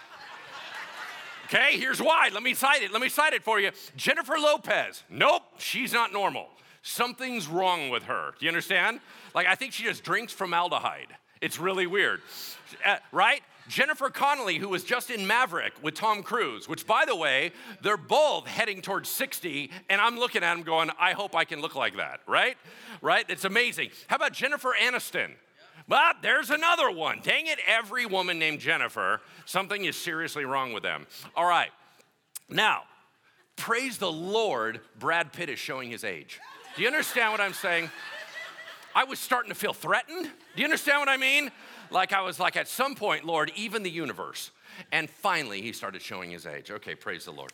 Okay, 1.54 1.78
here's 1.78 2.02
why. 2.02 2.32
Let 2.34 2.42
me 2.42 2.56
cite 2.56 2.82
it. 2.82 2.92
Let 2.92 3.00
me 3.00 3.10
cite 3.10 3.34
it 3.34 3.44
for 3.44 3.60
you. 3.60 3.70
Jennifer 3.96 4.40
Lopez. 4.40 5.04
Nope, 5.08 5.44
she's 5.60 5.94
not 5.94 6.12
normal. 6.12 6.48
Something's 6.82 7.48
wrong 7.48 7.90
with 7.90 8.04
her. 8.04 8.32
Do 8.40 8.46
you 8.46 8.50
understand? 8.50 9.02
Like, 9.36 9.46
I 9.46 9.54
think 9.54 9.72
she 9.72 9.84
just 9.84 10.04
drinks 10.04 10.34
formaldehyde. 10.34 11.16
It's 11.42 11.60
really 11.60 11.86
weird. 11.86 12.22
Uh, 12.84 12.96
right? 13.12 13.42
Jennifer 13.68 14.10
Connelly, 14.10 14.58
who 14.58 14.68
was 14.68 14.84
just 14.84 15.12
in 15.12 15.28
Maverick 15.28 15.74
with 15.84 15.94
Tom 15.94 16.24
Cruise, 16.24 16.68
which, 16.68 16.88
by 16.88 17.06
the 17.06 17.16
way, 17.16 17.52
they're 17.84 17.98
both 17.98 18.48
heading 18.48 18.82
towards 18.82 19.08
60, 19.10 19.70
and 19.92 20.02
I'm 20.02 20.18
looking 20.18 20.44
at 20.44 20.56
them 20.56 20.64
going, 20.64 20.90
I 21.00 21.12
hope 21.12 21.36
I 21.36 21.46
can 21.46 21.62
look 21.62 21.76
like 21.76 21.98
that, 21.98 22.22
right? 22.28 22.58
Right? 23.00 23.26
It's 23.30 23.46
amazing. 23.46 23.92
How 24.08 24.16
about 24.16 24.34
Jennifer 24.34 24.74
Aniston? 24.82 25.34
But 25.88 26.18
there's 26.22 26.50
another 26.50 26.90
one. 26.90 27.20
Dang 27.24 27.48
it, 27.48 27.60
every 27.68 28.06
woman 28.06 28.40
named 28.40 28.60
Jennifer, 28.60 29.22
something 29.46 29.84
is 29.86 29.96
seriously 29.96 30.46
wrong 30.46 30.74
with 30.74 30.84
them. 30.84 31.08
All 31.36 31.46
right. 31.46 31.72
Now, 32.50 32.84
praise 33.56 33.98
the 33.98 34.12
Lord, 34.12 34.82
Brad 34.98 35.34
Pitt 35.34 35.50
is 35.50 35.60
showing 35.60 35.90
his 35.90 36.04
age. 36.04 36.40
Do 36.76 36.82
you 36.82 36.88
understand 36.88 37.32
what 37.32 37.42
I'm 37.42 37.54
saying? 37.54 37.90
I 38.96 39.04
was 39.04 39.20
starting 39.20 39.50
to 39.50 39.56
feel 39.56 39.74
threatened. 39.74 40.26
Do 40.26 40.62
you 40.62 40.66
understand 40.66 41.00
what 41.00 41.10
I 41.10 41.18
mean? 41.18 41.52
like 41.94 42.12
I 42.12 42.22
was 42.22 42.40
like, 42.40 42.58
at 42.58 42.68
some 42.68 42.96
point, 42.96 43.24
Lord, 43.24 43.52
even 43.56 43.84
the 43.84 43.90
universe. 43.90 44.52
And 44.92 45.10
finally, 45.10 45.62
he 45.62 45.72
started 45.72 46.02
showing 46.02 46.32
his 46.32 46.46
age. 46.46 46.72
Okay, 46.72 46.96
praise 46.96 47.26
the 47.26 47.32
Lord. 47.32 47.54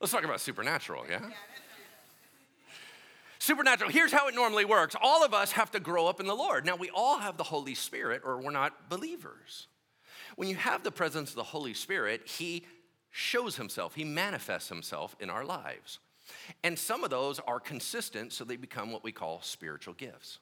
Let's 0.00 0.12
talk 0.12 0.24
about 0.24 0.40
supernatural, 0.40 1.04
yeah? 1.08 1.20
Supernatural, 3.40 3.90
here's 3.90 4.12
how 4.12 4.28
it 4.28 4.34
normally 4.34 4.66
works. 4.66 4.94
All 5.00 5.24
of 5.24 5.32
us 5.32 5.52
have 5.52 5.70
to 5.70 5.80
grow 5.80 6.06
up 6.06 6.20
in 6.20 6.26
the 6.26 6.36
Lord. 6.36 6.66
Now, 6.66 6.76
we 6.76 6.90
all 6.90 7.18
have 7.18 7.38
the 7.38 7.42
Holy 7.42 7.74
Spirit, 7.74 8.20
or 8.22 8.38
we're 8.38 8.50
not 8.50 8.90
believers. 8.90 9.66
When 10.36 10.46
you 10.46 10.56
have 10.56 10.82
the 10.82 10.92
presence 10.92 11.30
of 11.30 11.36
the 11.36 11.42
Holy 11.42 11.72
Spirit, 11.72 12.28
He 12.28 12.66
shows 13.10 13.56
Himself, 13.56 13.94
He 13.94 14.04
manifests 14.04 14.68
Himself 14.68 15.16
in 15.20 15.30
our 15.30 15.42
lives. 15.42 16.00
And 16.62 16.78
some 16.78 17.02
of 17.02 17.08
those 17.08 17.40
are 17.40 17.58
consistent, 17.58 18.34
so 18.34 18.44
they 18.44 18.56
become 18.56 18.92
what 18.92 19.02
we 19.02 19.10
call 19.10 19.40
spiritual 19.40 19.94
gifts. 19.94 20.38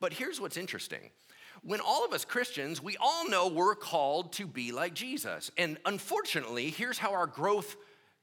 But 0.00 0.12
here's 0.12 0.40
what's 0.40 0.56
interesting 0.56 1.10
when 1.62 1.78
all 1.78 2.04
of 2.04 2.12
us 2.12 2.24
Christians, 2.24 2.82
we 2.82 2.96
all 2.96 3.28
know 3.28 3.46
we're 3.46 3.76
called 3.76 4.32
to 4.32 4.48
be 4.48 4.72
like 4.72 4.94
Jesus. 4.94 5.52
And 5.56 5.78
unfortunately, 5.86 6.70
here's 6.70 6.98
how 6.98 7.12
our 7.12 7.28
growth 7.28 7.76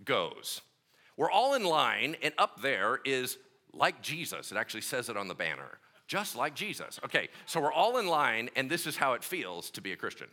goes 0.03 0.59
we're 1.15 1.31
all 1.31 1.53
in 1.53 1.63
line, 1.63 2.17
and 2.21 2.33
up 2.37 2.61
there 2.61 2.99
is 3.05 3.37
like 3.73 4.01
Jesus. 4.01 4.51
It 4.51 4.57
actually 4.57 4.81
says 4.81 5.09
it 5.09 5.17
on 5.17 5.27
the 5.27 5.35
banner, 5.35 5.79
just 6.07 6.35
like 6.35 6.55
Jesus. 6.55 6.99
Okay, 7.05 7.29
so 7.45 7.59
we're 7.59 7.73
all 7.73 7.97
in 7.97 8.07
line, 8.07 8.49
and 8.55 8.69
this 8.69 8.87
is 8.87 8.97
how 8.97 9.13
it 9.13 9.23
feels 9.23 9.69
to 9.71 9.81
be 9.81 9.91
a 9.91 9.95
Christian. 9.95 10.27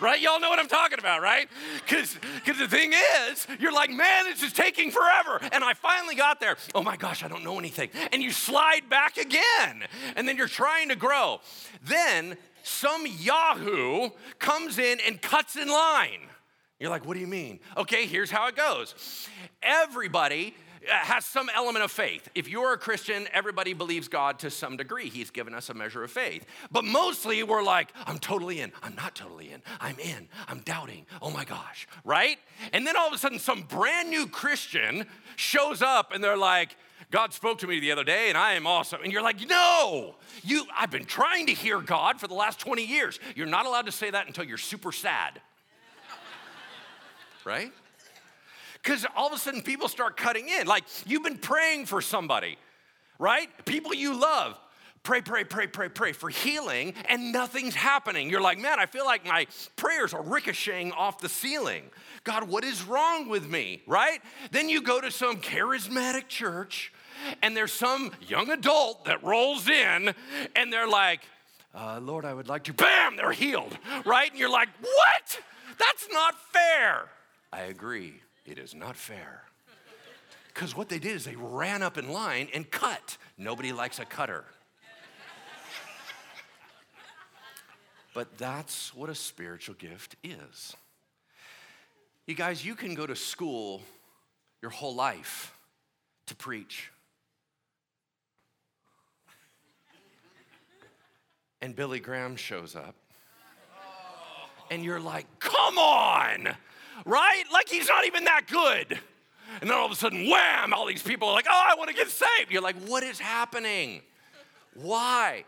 right? 0.00 0.20
Y'all 0.20 0.40
know 0.40 0.50
what 0.50 0.58
I'm 0.58 0.68
talking 0.68 0.98
about, 0.98 1.22
right? 1.22 1.48
Because 1.84 2.16
the 2.44 2.68
thing 2.68 2.92
is, 3.28 3.46
you're 3.58 3.72
like, 3.72 3.90
man, 3.90 4.24
this 4.24 4.42
is 4.42 4.52
taking 4.52 4.90
forever. 4.90 5.40
And 5.52 5.64
I 5.64 5.74
finally 5.74 6.14
got 6.14 6.40
there. 6.40 6.56
Oh 6.74 6.82
my 6.82 6.96
gosh, 6.96 7.22
I 7.22 7.28
don't 7.28 7.44
know 7.44 7.58
anything. 7.58 7.90
And 8.12 8.22
you 8.22 8.30
slide 8.30 8.88
back 8.88 9.16
again. 9.16 9.84
And 10.14 10.26
then 10.26 10.36
you're 10.36 10.48
trying 10.48 10.88
to 10.88 10.96
grow. 10.96 11.40
Then 11.82 12.36
some 12.66 13.06
Yahoo 13.06 14.10
comes 14.40 14.78
in 14.78 14.98
and 15.06 15.22
cuts 15.22 15.54
in 15.54 15.68
line. 15.68 16.20
You're 16.80 16.90
like, 16.90 17.06
what 17.06 17.14
do 17.14 17.20
you 17.20 17.26
mean? 17.28 17.60
Okay, 17.76 18.06
here's 18.06 18.30
how 18.30 18.48
it 18.48 18.56
goes. 18.56 19.28
Everybody 19.62 20.52
uh, 20.82 20.92
has 20.92 21.24
some 21.24 21.48
element 21.54 21.84
of 21.84 21.92
faith. 21.92 22.28
If 22.34 22.48
you're 22.48 22.72
a 22.72 22.76
Christian, 22.76 23.28
everybody 23.32 23.72
believes 23.72 24.08
God 24.08 24.40
to 24.40 24.50
some 24.50 24.76
degree. 24.76 25.08
He's 25.08 25.30
given 25.30 25.54
us 25.54 25.70
a 25.70 25.74
measure 25.74 26.02
of 26.02 26.10
faith. 26.10 26.44
But 26.72 26.84
mostly 26.84 27.42
we're 27.44 27.62
like, 27.62 27.92
I'm 28.04 28.18
totally 28.18 28.60
in. 28.60 28.72
I'm 28.82 28.96
not 28.96 29.14
totally 29.14 29.52
in. 29.52 29.62
I'm 29.80 29.98
in. 30.00 30.28
I'm 30.48 30.58
doubting. 30.60 31.06
Oh 31.22 31.30
my 31.30 31.44
gosh, 31.44 31.86
right? 32.04 32.36
And 32.72 32.84
then 32.84 32.96
all 32.96 33.06
of 33.06 33.14
a 33.14 33.18
sudden, 33.18 33.38
some 33.38 33.62
brand 33.62 34.10
new 34.10 34.26
Christian 34.26 35.06
shows 35.36 35.82
up 35.82 36.12
and 36.12 36.22
they're 36.22 36.36
like, 36.36 36.76
God 37.10 37.32
spoke 37.32 37.58
to 37.58 37.66
me 37.66 37.80
the 37.80 37.92
other 37.92 38.04
day 38.04 38.28
and 38.28 38.38
I 38.38 38.52
am 38.54 38.66
awesome. 38.66 39.00
And 39.02 39.12
you're 39.12 39.22
like, 39.22 39.46
no, 39.46 40.16
you, 40.42 40.64
I've 40.76 40.90
been 40.90 41.04
trying 41.04 41.46
to 41.46 41.52
hear 41.52 41.80
God 41.80 42.20
for 42.20 42.26
the 42.26 42.34
last 42.34 42.58
20 42.60 42.84
years. 42.84 43.20
You're 43.34 43.46
not 43.46 43.66
allowed 43.66 43.86
to 43.86 43.92
say 43.92 44.10
that 44.10 44.26
until 44.26 44.44
you're 44.44 44.58
super 44.58 44.92
sad. 44.92 45.40
right? 47.44 47.72
Because 48.82 49.06
all 49.16 49.28
of 49.28 49.32
a 49.32 49.38
sudden 49.38 49.62
people 49.62 49.88
start 49.88 50.16
cutting 50.16 50.48
in. 50.48 50.66
Like 50.66 50.84
you've 51.06 51.22
been 51.22 51.38
praying 51.38 51.86
for 51.86 52.00
somebody, 52.00 52.58
right? 53.18 53.48
People 53.64 53.94
you 53.94 54.18
love. 54.18 54.58
Pray, 55.06 55.20
pray, 55.20 55.44
pray, 55.44 55.68
pray, 55.68 55.88
pray 55.88 56.10
for 56.10 56.28
healing, 56.28 56.92
and 57.08 57.30
nothing's 57.30 57.76
happening. 57.76 58.28
You're 58.28 58.40
like, 58.40 58.58
man, 58.58 58.80
I 58.80 58.86
feel 58.86 59.04
like 59.04 59.24
my 59.24 59.46
prayers 59.76 60.12
are 60.12 60.20
ricocheting 60.20 60.90
off 60.90 61.20
the 61.20 61.28
ceiling. 61.28 61.84
God, 62.24 62.48
what 62.48 62.64
is 62.64 62.82
wrong 62.82 63.28
with 63.28 63.48
me, 63.48 63.82
right? 63.86 64.18
Then 64.50 64.68
you 64.68 64.82
go 64.82 65.00
to 65.00 65.12
some 65.12 65.36
charismatic 65.36 66.26
church, 66.26 66.92
and 67.40 67.56
there's 67.56 67.70
some 67.70 68.10
young 68.26 68.50
adult 68.50 69.04
that 69.04 69.22
rolls 69.22 69.68
in, 69.68 70.12
and 70.56 70.72
they're 70.72 70.88
like, 70.88 71.20
uh, 71.72 72.00
Lord, 72.02 72.24
I 72.24 72.34
would 72.34 72.48
like 72.48 72.64
to, 72.64 72.72
bam, 72.72 73.14
they're 73.14 73.30
healed, 73.30 73.78
right? 74.04 74.28
And 74.28 74.40
you're 74.40 74.50
like, 74.50 74.70
what? 74.80 75.40
That's 75.78 76.08
not 76.10 76.34
fair. 76.52 77.10
I 77.52 77.60
agree. 77.60 78.22
It 78.44 78.58
is 78.58 78.74
not 78.74 78.96
fair. 78.96 79.44
Because 80.52 80.74
what 80.74 80.88
they 80.88 80.98
did 80.98 81.14
is 81.14 81.24
they 81.24 81.36
ran 81.36 81.84
up 81.84 81.96
in 81.96 82.10
line 82.10 82.48
and 82.52 82.68
cut. 82.68 83.18
Nobody 83.38 83.72
likes 83.72 84.00
a 84.00 84.04
cutter. 84.04 84.46
But 88.16 88.38
that's 88.38 88.94
what 88.94 89.10
a 89.10 89.14
spiritual 89.14 89.74
gift 89.74 90.16
is. 90.24 90.74
You 92.26 92.34
guys, 92.34 92.64
you 92.64 92.74
can 92.74 92.94
go 92.94 93.06
to 93.06 93.14
school 93.14 93.82
your 94.62 94.70
whole 94.70 94.94
life 94.94 95.54
to 96.24 96.34
preach. 96.34 96.90
And 101.60 101.76
Billy 101.76 102.00
Graham 102.00 102.36
shows 102.36 102.74
up. 102.74 102.94
And 104.70 104.82
you're 104.82 104.98
like, 104.98 105.26
come 105.38 105.76
on! 105.76 106.48
right? 107.04 107.44
Like 107.52 107.68
he's 107.68 107.86
not 107.86 108.06
even 108.06 108.24
that 108.24 108.46
good. 108.50 108.98
And 109.60 109.68
then 109.68 109.76
all 109.76 109.84
of 109.84 109.92
a 109.92 109.94
sudden, 109.94 110.30
wham, 110.30 110.72
all 110.72 110.86
these 110.86 111.02
people 111.02 111.28
are 111.28 111.34
like, 111.34 111.48
oh, 111.50 111.66
I 111.70 111.74
want 111.74 111.90
to 111.90 111.94
get 111.94 112.08
saved. 112.08 112.50
You're 112.50 112.62
like, 112.62 112.76
what 112.86 113.02
is 113.02 113.18
happening? 113.18 114.00
Why? 114.72 115.44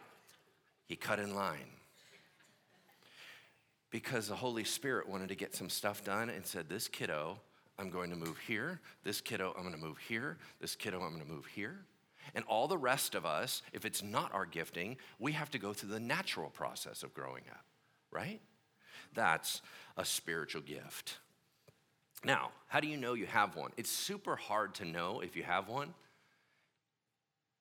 He 0.86 0.96
cut 0.96 1.18
in 1.18 1.34
line. 1.34 1.77
Because 3.90 4.28
the 4.28 4.36
Holy 4.36 4.64
Spirit 4.64 5.08
wanted 5.08 5.28
to 5.30 5.34
get 5.34 5.54
some 5.54 5.70
stuff 5.70 6.04
done 6.04 6.28
and 6.28 6.44
said, 6.44 6.68
This 6.68 6.88
kiddo, 6.88 7.38
I'm 7.78 7.90
going 7.90 8.10
to 8.10 8.16
move 8.16 8.38
here. 8.46 8.80
This 9.04 9.20
kiddo, 9.20 9.54
I'm 9.56 9.62
going 9.62 9.74
to 9.74 9.80
move 9.80 9.98
here. 9.98 10.36
This 10.60 10.74
kiddo, 10.74 11.00
I'm 11.00 11.14
going 11.14 11.26
to 11.26 11.32
move 11.32 11.46
here. 11.46 11.78
And 12.34 12.44
all 12.46 12.68
the 12.68 12.76
rest 12.76 13.14
of 13.14 13.24
us, 13.24 13.62
if 13.72 13.84
it's 13.84 14.02
not 14.02 14.34
our 14.34 14.44
gifting, 14.44 14.96
we 15.18 15.32
have 15.32 15.50
to 15.52 15.58
go 15.58 15.72
through 15.72 15.90
the 15.90 16.00
natural 16.00 16.50
process 16.50 17.02
of 17.02 17.14
growing 17.14 17.44
up, 17.50 17.64
right? 18.10 18.40
That's 19.14 19.62
a 19.96 20.04
spiritual 20.04 20.62
gift. 20.62 21.18
Now, 22.24 22.50
how 22.66 22.80
do 22.80 22.88
you 22.88 22.96
know 22.96 23.14
you 23.14 23.26
have 23.26 23.56
one? 23.56 23.70
It's 23.76 23.90
super 23.90 24.36
hard 24.36 24.74
to 24.76 24.84
know 24.84 25.20
if 25.20 25.36
you 25.36 25.44
have 25.44 25.68
one 25.68 25.94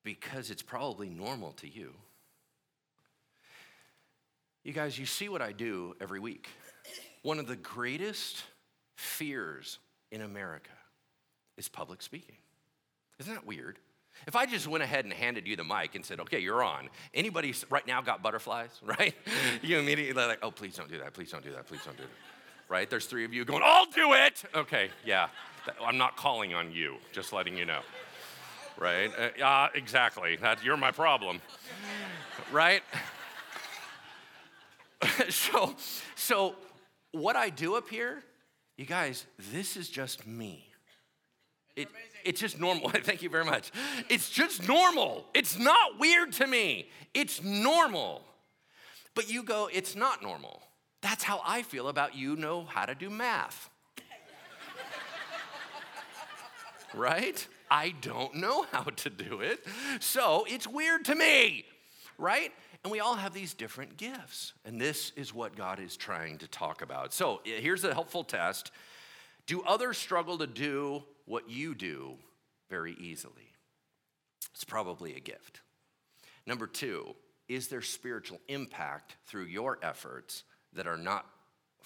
because 0.04 0.50
it's 0.52 0.62
probably 0.62 1.10
normal 1.10 1.52
to 1.54 1.68
you. 1.68 1.94
You 4.68 4.74
guys, 4.74 5.00
you 5.00 5.06
see 5.06 5.30
what 5.30 5.42
I 5.42 5.54
do 5.54 5.96
every 6.02 6.20
week. 6.20 6.50
One 7.22 7.40
of 7.40 7.48
the 7.48 7.56
greatest 7.56 8.44
fears 8.98 9.80
in 10.12 10.20
America 10.20 10.72
is 11.58 11.70
public 11.70 12.02
speaking. 12.02 12.36
Isn't 13.18 13.34
that 13.34 13.48
weird? 13.48 13.80
If 14.28 14.36
I 14.36 14.46
just 14.46 14.68
went 14.68 14.84
ahead 14.84 15.06
and 15.06 15.14
handed 15.14 15.48
you 15.48 15.56
the 15.56 15.64
mic 15.64 15.96
and 15.96 16.04
said, 16.04 16.20
okay, 16.20 16.40
you're 16.40 16.62
on, 16.62 16.90
anybody 17.14 17.54
right 17.70 17.88
now 17.88 18.02
got 18.02 18.22
butterflies, 18.22 18.72
right? 18.84 19.16
you 19.62 19.80
immediately 19.80 20.22
like, 20.22 20.40
oh, 20.44 20.52
please 20.52 20.76
don't 20.76 20.90
do 20.90 20.98
that, 20.98 21.14
please 21.14 21.32
don't 21.32 21.46
do 21.46 21.54
that, 21.54 21.66
please 21.66 21.80
don't 21.86 21.96
do 21.96 22.04
that 22.04 22.10
right? 22.70 22.90
There's 22.90 23.06
three 23.06 23.24
of 23.24 23.34
you 23.34 23.46
going, 23.46 23.62
I'll 23.64 23.86
do 23.86 24.12
it. 24.12 24.44
Okay, 24.54 24.90
yeah. 25.06 25.30
I'm 25.82 25.98
not 25.98 26.18
calling 26.18 26.54
on 26.54 26.74
you, 26.74 26.98
just 27.14 27.32
letting 27.32 27.56
you 27.58 27.64
know. 27.64 27.80
Right? 28.78 29.10
Uh, 29.42 29.70
exactly. 29.74 30.36
That, 30.36 30.62
you're 30.62 30.76
my 30.76 30.92
problem. 30.92 31.40
right? 32.52 32.84
so, 35.30 35.76
so, 36.16 36.56
what 37.12 37.36
I 37.36 37.50
do 37.50 37.76
up 37.76 37.90
here, 37.90 38.24
you 38.78 38.86
guys, 38.86 39.26
this 39.52 39.78
is 39.78 39.90
just 39.90 40.26
me. 40.26 40.66
It, 41.76 41.90
it's 42.26 42.42
just 42.42 42.60
normal. 42.60 42.90
Thank 42.90 43.22
you 43.22 43.30
very 43.30 43.46
much. 43.46 43.72
It's 44.10 44.30
just 44.30 44.68
normal. 44.68 45.26
It's 45.34 45.58
not 45.58 46.00
weird 46.00 46.34
to 46.34 46.48
me. 46.48 46.90
It's 47.14 47.44
normal. 47.44 48.24
But 49.16 49.30
you 49.30 49.44
go, 49.44 49.70
it's 49.72 49.96
not 49.96 50.22
normal. 50.22 50.62
That's 51.02 51.24
how 51.24 51.42
I 51.46 51.62
feel 51.62 51.88
about 51.88 52.16
you 52.16 52.36
know 52.36 52.66
how 52.66 52.86
to 52.86 52.96
do 52.96 53.10
math. 53.10 53.70
right? 56.94 57.48
I 57.70 57.94
don't 58.02 58.36
know 58.36 58.66
how 58.72 58.84
to 58.84 59.10
do 59.10 59.42
it. 59.42 59.66
So 60.00 60.46
it's 60.48 60.68
weird 60.68 61.06
to 61.06 61.16
me, 61.16 61.66
right? 62.18 62.52
And 62.84 62.92
we 62.92 63.00
all 63.00 63.16
have 63.16 63.34
these 63.34 63.54
different 63.54 63.98
gifts. 63.98 64.54
And 64.66 64.80
this 64.80 65.12
is 65.16 65.34
what 65.34 65.56
God 65.56 65.80
is 65.80 65.98
trying 65.98 66.38
to 66.40 66.48
talk 66.48 66.82
about. 66.82 67.14
So 67.14 67.42
here's 67.44 67.84
a 67.84 67.94
helpful 67.94 68.24
test 68.24 68.72
Do 69.46 69.62
others 69.64 69.98
struggle 69.98 70.38
to 70.38 70.48
do 70.48 71.04
what 71.26 71.50
you 71.50 71.76
do 71.76 72.16
very 72.70 72.96
easily? 73.00 73.54
It's 74.54 74.64
probably 74.64 75.16
a 75.16 75.20
gift. 75.20 75.62
Number 76.46 76.68
two, 76.68 77.16
is 77.48 77.68
there 77.68 77.82
spiritual 77.82 78.40
impact 78.48 79.18
through 79.26 79.46
your 79.46 79.78
efforts 79.82 80.44
that 80.74 80.88
are 80.88 80.98
not 80.98 81.26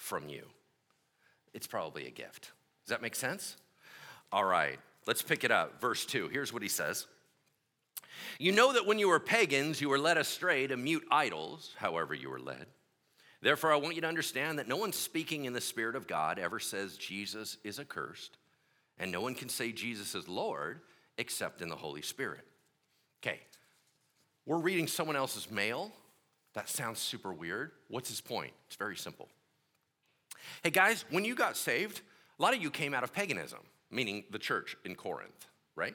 from 0.02 0.28
you. 0.28 0.42
It's 1.54 1.66
probably 1.66 2.06
a 2.06 2.10
gift. 2.10 2.50
Does 2.84 2.90
that 2.90 3.02
make 3.02 3.14
sense? 3.14 3.56
All 4.32 4.44
right, 4.44 4.78
let's 5.06 5.22
pick 5.22 5.44
it 5.44 5.50
up. 5.50 5.80
Verse 5.80 6.04
2. 6.04 6.28
Here's 6.28 6.52
what 6.52 6.62
he 6.62 6.68
says 6.68 7.06
You 8.38 8.52
know 8.52 8.72
that 8.72 8.86
when 8.86 8.98
you 8.98 9.08
were 9.08 9.20
pagans, 9.20 9.80
you 9.80 9.88
were 9.88 9.98
led 9.98 10.18
astray 10.18 10.66
to 10.66 10.76
mute 10.76 11.04
idols, 11.10 11.74
however, 11.76 12.14
you 12.14 12.30
were 12.30 12.40
led. 12.40 12.66
Therefore, 13.40 13.72
I 13.72 13.76
want 13.76 13.96
you 13.96 14.00
to 14.02 14.08
understand 14.08 14.58
that 14.58 14.68
no 14.68 14.76
one 14.76 14.92
speaking 14.92 15.46
in 15.46 15.52
the 15.52 15.60
Spirit 15.60 15.96
of 15.96 16.06
God 16.06 16.38
ever 16.38 16.60
says 16.60 16.96
Jesus 16.96 17.58
is 17.64 17.80
accursed, 17.80 18.38
and 18.98 19.10
no 19.10 19.20
one 19.20 19.34
can 19.34 19.48
say 19.48 19.72
Jesus 19.72 20.14
is 20.14 20.28
Lord 20.28 20.80
except 21.18 21.60
in 21.60 21.68
the 21.68 21.76
Holy 21.76 22.02
Spirit. 22.02 22.46
Okay, 23.20 23.40
we're 24.46 24.58
reading 24.58 24.86
someone 24.86 25.16
else's 25.16 25.50
mail 25.50 25.92
that 26.54 26.68
sounds 26.68 26.98
super 26.98 27.32
weird. 27.32 27.72
What's 27.88 28.08
his 28.08 28.20
point? 28.20 28.52
It's 28.66 28.76
very 28.76 28.96
simple. 28.96 29.28
Hey 30.62 30.70
guys, 30.70 31.04
when 31.10 31.24
you 31.24 31.34
got 31.34 31.56
saved, 31.56 32.02
a 32.38 32.42
lot 32.42 32.54
of 32.54 32.62
you 32.62 32.70
came 32.70 32.94
out 32.94 33.04
of 33.04 33.12
paganism, 33.12 33.60
meaning 33.90 34.24
the 34.30 34.38
church 34.38 34.76
in 34.84 34.94
Corinth, 34.94 35.46
right? 35.76 35.94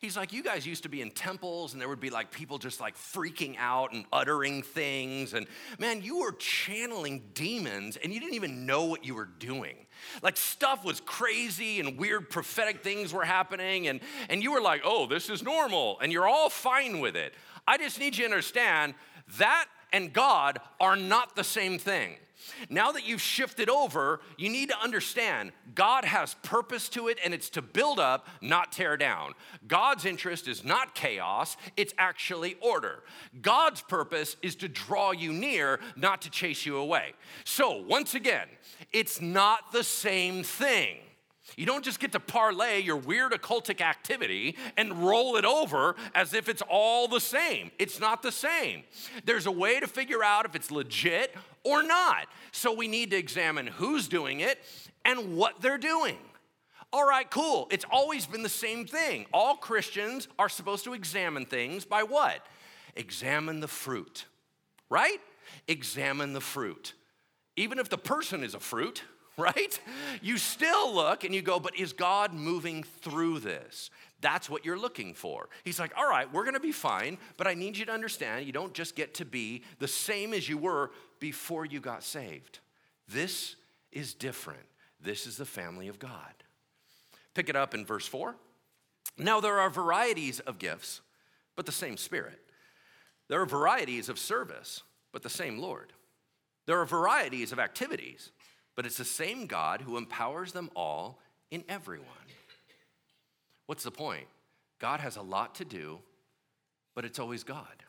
He's 0.00 0.16
like, 0.16 0.32
You 0.32 0.42
guys 0.42 0.66
used 0.66 0.82
to 0.84 0.88
be 0.88 1.00
in 1.00 1.10
temples, 1.10 1.72
and 1.72 1.80
there 1.80 1.88
would 1.88 2.00
be 2.00 2.10
like 2.10 2.30
people 2.30 2.58
just 2.58 2.80
like 2.80 2.96
freaking 2.96 3.56
out 3.58 3.92
and 3.92 4.04
uttering 4.12 4.62
things. 4.62 5.34
And 5.34 5.46
man, 5.78 6.02
you 6.02 6.20
were 6.20 6.32
channeling 6.32 7.22
demons, 7.34 7.96
and 7.96 8.12
you 8.12 8.20
didn't 8.20 8.34
even 8.34 8.66
know 8.66 8.84
what 8.84 9.04
you 9.04 9.14
were 9.14 9.28
doing. 9.38 9.76
Like 10.22 10.36
stuff 10.36 10.84
was 10.84 11.00
crazy, 11.00 11.80
and 11.80 11.98
weird 11.98 12.30
prophetic 12.30 12.82
things 12.82 13.12
were 13.12 13.24
happening, 13.24 13.88
and, 13.88 14.00
and 14.28 14.42
you 14.42 14.52
were 14.52 14.60
like, 14.60 14.82
Oh, 14.84 15.06
this 15.06 15.30
is 15.30 15.42
normal, 15.42 15.98
and 16.00 16.12
you're 16.12 16.28
all 16.28 16.50
fine 16.50 17.00
with 17.00 17.16
it. 17.16 17.34
I 17.66 17.78
just 17.78 17.98
need 17.98 18.16
you 18.16 18.26
to 18.26 18.32
understand 18.32 18.94
that 19.38 19.66
and 19.92 20.12
God 20.12 20.58
are 20.80 20.96
not 20.96 21.36
the 21.36 21.44
same 21.44 21.78
thing. 21.78 22.16
Now 22.68 22.92
that 22.92 23.06
you've 23.06 23.20
shifted 23.20 23.68
over, 23.68 24.20
you 24.36 24.48
need 24.48 24.68
to 24.70 24.78
understand 24.80 25.52
God 25.74 26.04
has 26.04 26.34
purpose 26.42 26.88
to 26.90 27.08
it 27.08 27.18
and 27.24 27.32
it's 27.34 27.50
to 27.50 27.62
build 27.62 27.98
up, 27.98 28.28
not 28.40 28.72
tear 28.72 28.96
down. 28.96 29.34
God's 29.66 30.04
interest 30.04 30.48
is 30.48 30.64
not 30.64 30.94
chaos, 30.94 31.56
it's 31.76 31.94
actually 31.98 32.56
order. 32.60 33.02
God's 33.40 33.82
purpose 33.82 34.36
is 34.42 34.56
to 34.56 34.68
draw 34.68 35.12
you 35.12 35.32
near, 35.32 35.80
not 35.96 36.22
to 36.22 36.30
chase 36.30 36.66
you 36.66 36.76
away. 36.76 37.14
So, 37.44 37.82
once 37.82 38.14
again, 38.14 38.48
it's 38.92 39.20
not 39.20 39.72
the 39.72 39.84
same 39.84 40.42
thing. 40.42 40.98
You 41.56 41.64
don't 41.64 41.84
just 41.84 42.00
get 42.00 42.12
to 42.12 42.20
parlay 42.20 42.80
your 42.80 42.96
weird 42.96 43.32
occultic 43.32 43.80
activity 43.80 44.56
and 44.76 45.06
roll 45.06 45.36
it 45.36 45.44
over 45.44 45.94
as 46.14 46.34
if 46.34 46.48
it's 46.48 46.62
all 46.68 47.08
the 47.08 47.20
same. 47.20 47.70
It's 47.78 48.00
not 48.00 48.22
the 48.22 48.32
same. 48.32 48.82
There's 49.24 49.46
a 49.46 49.50
way 49.50 49.78
to 49.80 49.86
figure 49.86 50.24
out 50.24 50.44
if 50.44 50.54
it's 50.54 50.70
legit 50.70 51.34
or 51.62 51.82
not. 51.82 52.26
So 52.52 52.74
we 52.74 52.88
need 52.88 53.10
to 53.12 53.16
examine 53.16 53.68
who's 53.68 54.08
doing 54.08 54.40
it 54.40 54.58
and 55.04 55.36
what 55.36 55.60
they're 55.60 55.78
doing. 55.78 56.18
All 56.92 57.06
right, 57.06 57.30
cool. 57.30 57.68
It's 57.70 57.84
always 57.90 58.26
been 58.26 58.42
the 58.42 58.48
same 58.48 58.86
thing. 58.86 59.26
All 59.32 59.56
Christians 59.56 60.28
are 60.38 60.48
supposed 60.48 60.84
to 60.84 60.94
examine 60.94 61.46
things 61.46 61.84
by 61.84 62.02
what? 62.02 62.40
Examine 62.94 63.60
the 63.60 63.68
fruit, 63.68 64.24
right? 64.88 65.20
Examine 65.68 66.32
the 66.32 66.40
fruit. 66.40 66.94
Even 67.56 67.78
if 67.78 67.88
the 67.88 67.98
person 67.98 68.42
is 68.42 68.54
a 68.54 68.60
fruit, 68.60 69.02
right? 69.38 69.78
You 70.22 70.38
still 70.38 70.94
look 70.94 71.24
and 71.24 71.34
you 71.34 71.42
go, 71.42 71.60
but 71.60 71.76
is 71.76 71.92
God 71.92 72.32
moving 72.32 72.82
through 72.82 73.40
this? 73.40 73.90
That's 74.20 74.48
what 74.48 74.64
you're 74.64 74.78
looking 74.78 75.12
for. 75.12 75.48
He's 75.62 75.78
like, 75.78 75.92
all 75.96 76.08
right, 76.08 76.32
we're 76.32 76.44
gonna 76.44 76.58
be 76.58 76.72
fine, 76.72 77.18
but 77.36 77.46
I 77.46 77.54
need 77.54 77.76
you 77.76 77.84
to 77.84 77.92
understand 77.92 78.46
you 78.46 78.52
don't 78.52 78.72
just 78.72 78.96
get 78.96 79.14
to 79.14 79.24
be 79.24 79.62
the 79.78 79.88
same 79.88 80.32
as 80.32 80.48
you 80.48 80.56
were 80.56 80.90
before 81.20 81.66
you 81.66 81.80
got 81.80 82.02
saved. 82.02 82.60
This 83.08 83.56
is 83.92 84.14
different. 84.14 84.66
This 85.00 85.26
is 85.26 85.36
the 85.36 85.44
family 85.44 85.88
of 85.88 85.98
God. 85.98 86.32
Pick 87.34 87.48
it 87.50 87.56
up 87.56 87.74
in 87.74 87.84
verse 87.84 88.06
4. 88.06 88.34
Now, 89.18 89.40
there 89.40 89.60
are 89.60 89.70
varieties 89.70 90.40
of 90.40 90.58
gifts, 90.58 91.02
but 91.54 91.66
the 91.66 91.72
same 91.72 91.96
Spirit. 91.96 92.40
There 93.28 93.40
are 93.40 93.46
varieties 93.46 94.08
of 94.08 94.18
service, 94.18 94.82
but 95.12 95.22
the 95.22 95.30
same 95.30 95.58
Lord. 95.58 95.92
There 96.66 96.80
are 96.80 96.86
varieties 96.86 97.52
of 97.52 97.58
activities 97.58 98.32
but 98.76 98.86
it's 98.86 98.98
the 98.98 99.04
same 99.04 99.46
God 99.46 99.80
who 99.80 99.96
empowers 99.96 100.52
them 100.52 100.70
all 100.76 101.18
in 101.50 101.64
everyone. 101.68 102.06
What's 103.66 103.82
the 103.82 103.90
point? 103.90 104.26
God 104.78 105.00
has 105.00 105.16
a 105.16 105.22
lot 105.22 105.56
to 105.56 105.64
do, 105.64 105.98
but 106.94 107.04
it's 107.04 107.18
always 107.18 107.42
God. 107.42 107.82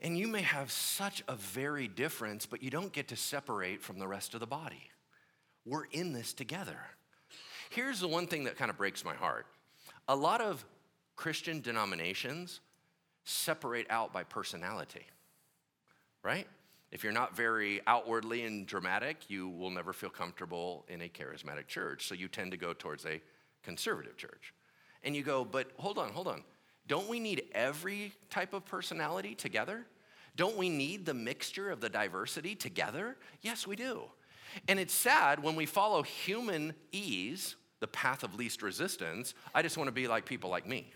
And 0.00 0.18
you 0.18 0.28
may 0.28 0.42
have 0.42 0.70
such 0.70 1.22
a 1.28 1.34
very 1.34 1.88
difference, 1.88 2.46
but 2.46 2.62
you 2.62 2.70
don't 2.70 2.92
get 2.92 3.08
to 3.08 3.16
separate 3.16 3.82
from 3.82 3.98
the 3.98 4.06
rest 4.06 4.34
of 4.34 4.40
the 4.40 4.46
body. 4.46 4.90
We're 5.66 5.86
in 5.92 6.12
this 6.12 6.32
together. 6.32 6.78
Here's 7.70 8.00
the 8.00 8.08
one 8.08 8.26
thing 8.26 8.44
that 8.44 8.56
kind 8.56 8.70
of 8.70 8.76
breaks 8.76 9.04
my 9.04 9.14
heart 9.14 9.46
a 10.06 10.14
lot 10.14 10.40
of 10.40 10.64
Christian 11.16 11.60
denominations 11.60 12.60
separate 13.24 13.86
out 13.88 14.12
by 14.12 14.22
personality, 14.22 15.06
right? 16.22 16.46
If 16.94 17.02
you're 17.02 17.12
not 17.12 17.34
very 17.34 17.80
outwardly 17.88 18.44
and 18.44 18.64
dramatic, 18.68 19.28
you 19.28 19.48
will 19.48 19.70
never 19.70 19.92
feel 19.92 20.10
comfortable 20.10 20.84
in 20.88 21.02
a 21.02 21.08
charismatic 21.08 21.66
church. 21.66 22.06
So 22.06 22.14
you 22.14 22.28
tend 22.28 22.52
to 22.52 22.56
go 22.56 22.72
towards 22.72 23.04
a 23.04 23.20
conservative 23.64 24.16
church. 24.16 24.54
And 25.02 25.16
you 25.16 25.24
go, 25.24 25.44
but 25.44 25.72
hold 25.76 25.98
on, 25.98 26.10
hold 26.10 26.28
on. 26.28 26.44
Don't 26.86 27.08
we 27.08 27.18
need 27.18 27.46
every 27.52 28.12
type 28.30 28.54
of 28.54 28.64
personality 28.64 29.34
together? 29.34 29.84
Don't 30.36 30.56
we 30.56 30.68
need 30.68 31.04
the 31.04 31.14
mixture 31.14 31.68
of 31.68 31.80
the 31.80 31.88
diversity 31.88 32.54
together? 32.54 33.16
Yes, 33.42 33.66
we 33.66 33.74
do. 33.74 34.02
And 34.68 34.78
it's 34.78 34.94
sad 34.94 35.42
when 35.42 35.56
we 35.56 35.66
follow 35.66 36.04
human 36.04 36.74
ease, 36.92 37.56
the 37.80 37.88
path 37.88 38.22
of 38.22 38.36
least 38.36 38.62
resistance. 38.62 39.34
I 39.52 39.62
just 39.62 39.76
want 39.76 39.88
to 39.88 39.92
be 39.92 40.06
like 40.06 40.26
people 40.26 40.48
like 40.48 40.66
me. 40.66 40.92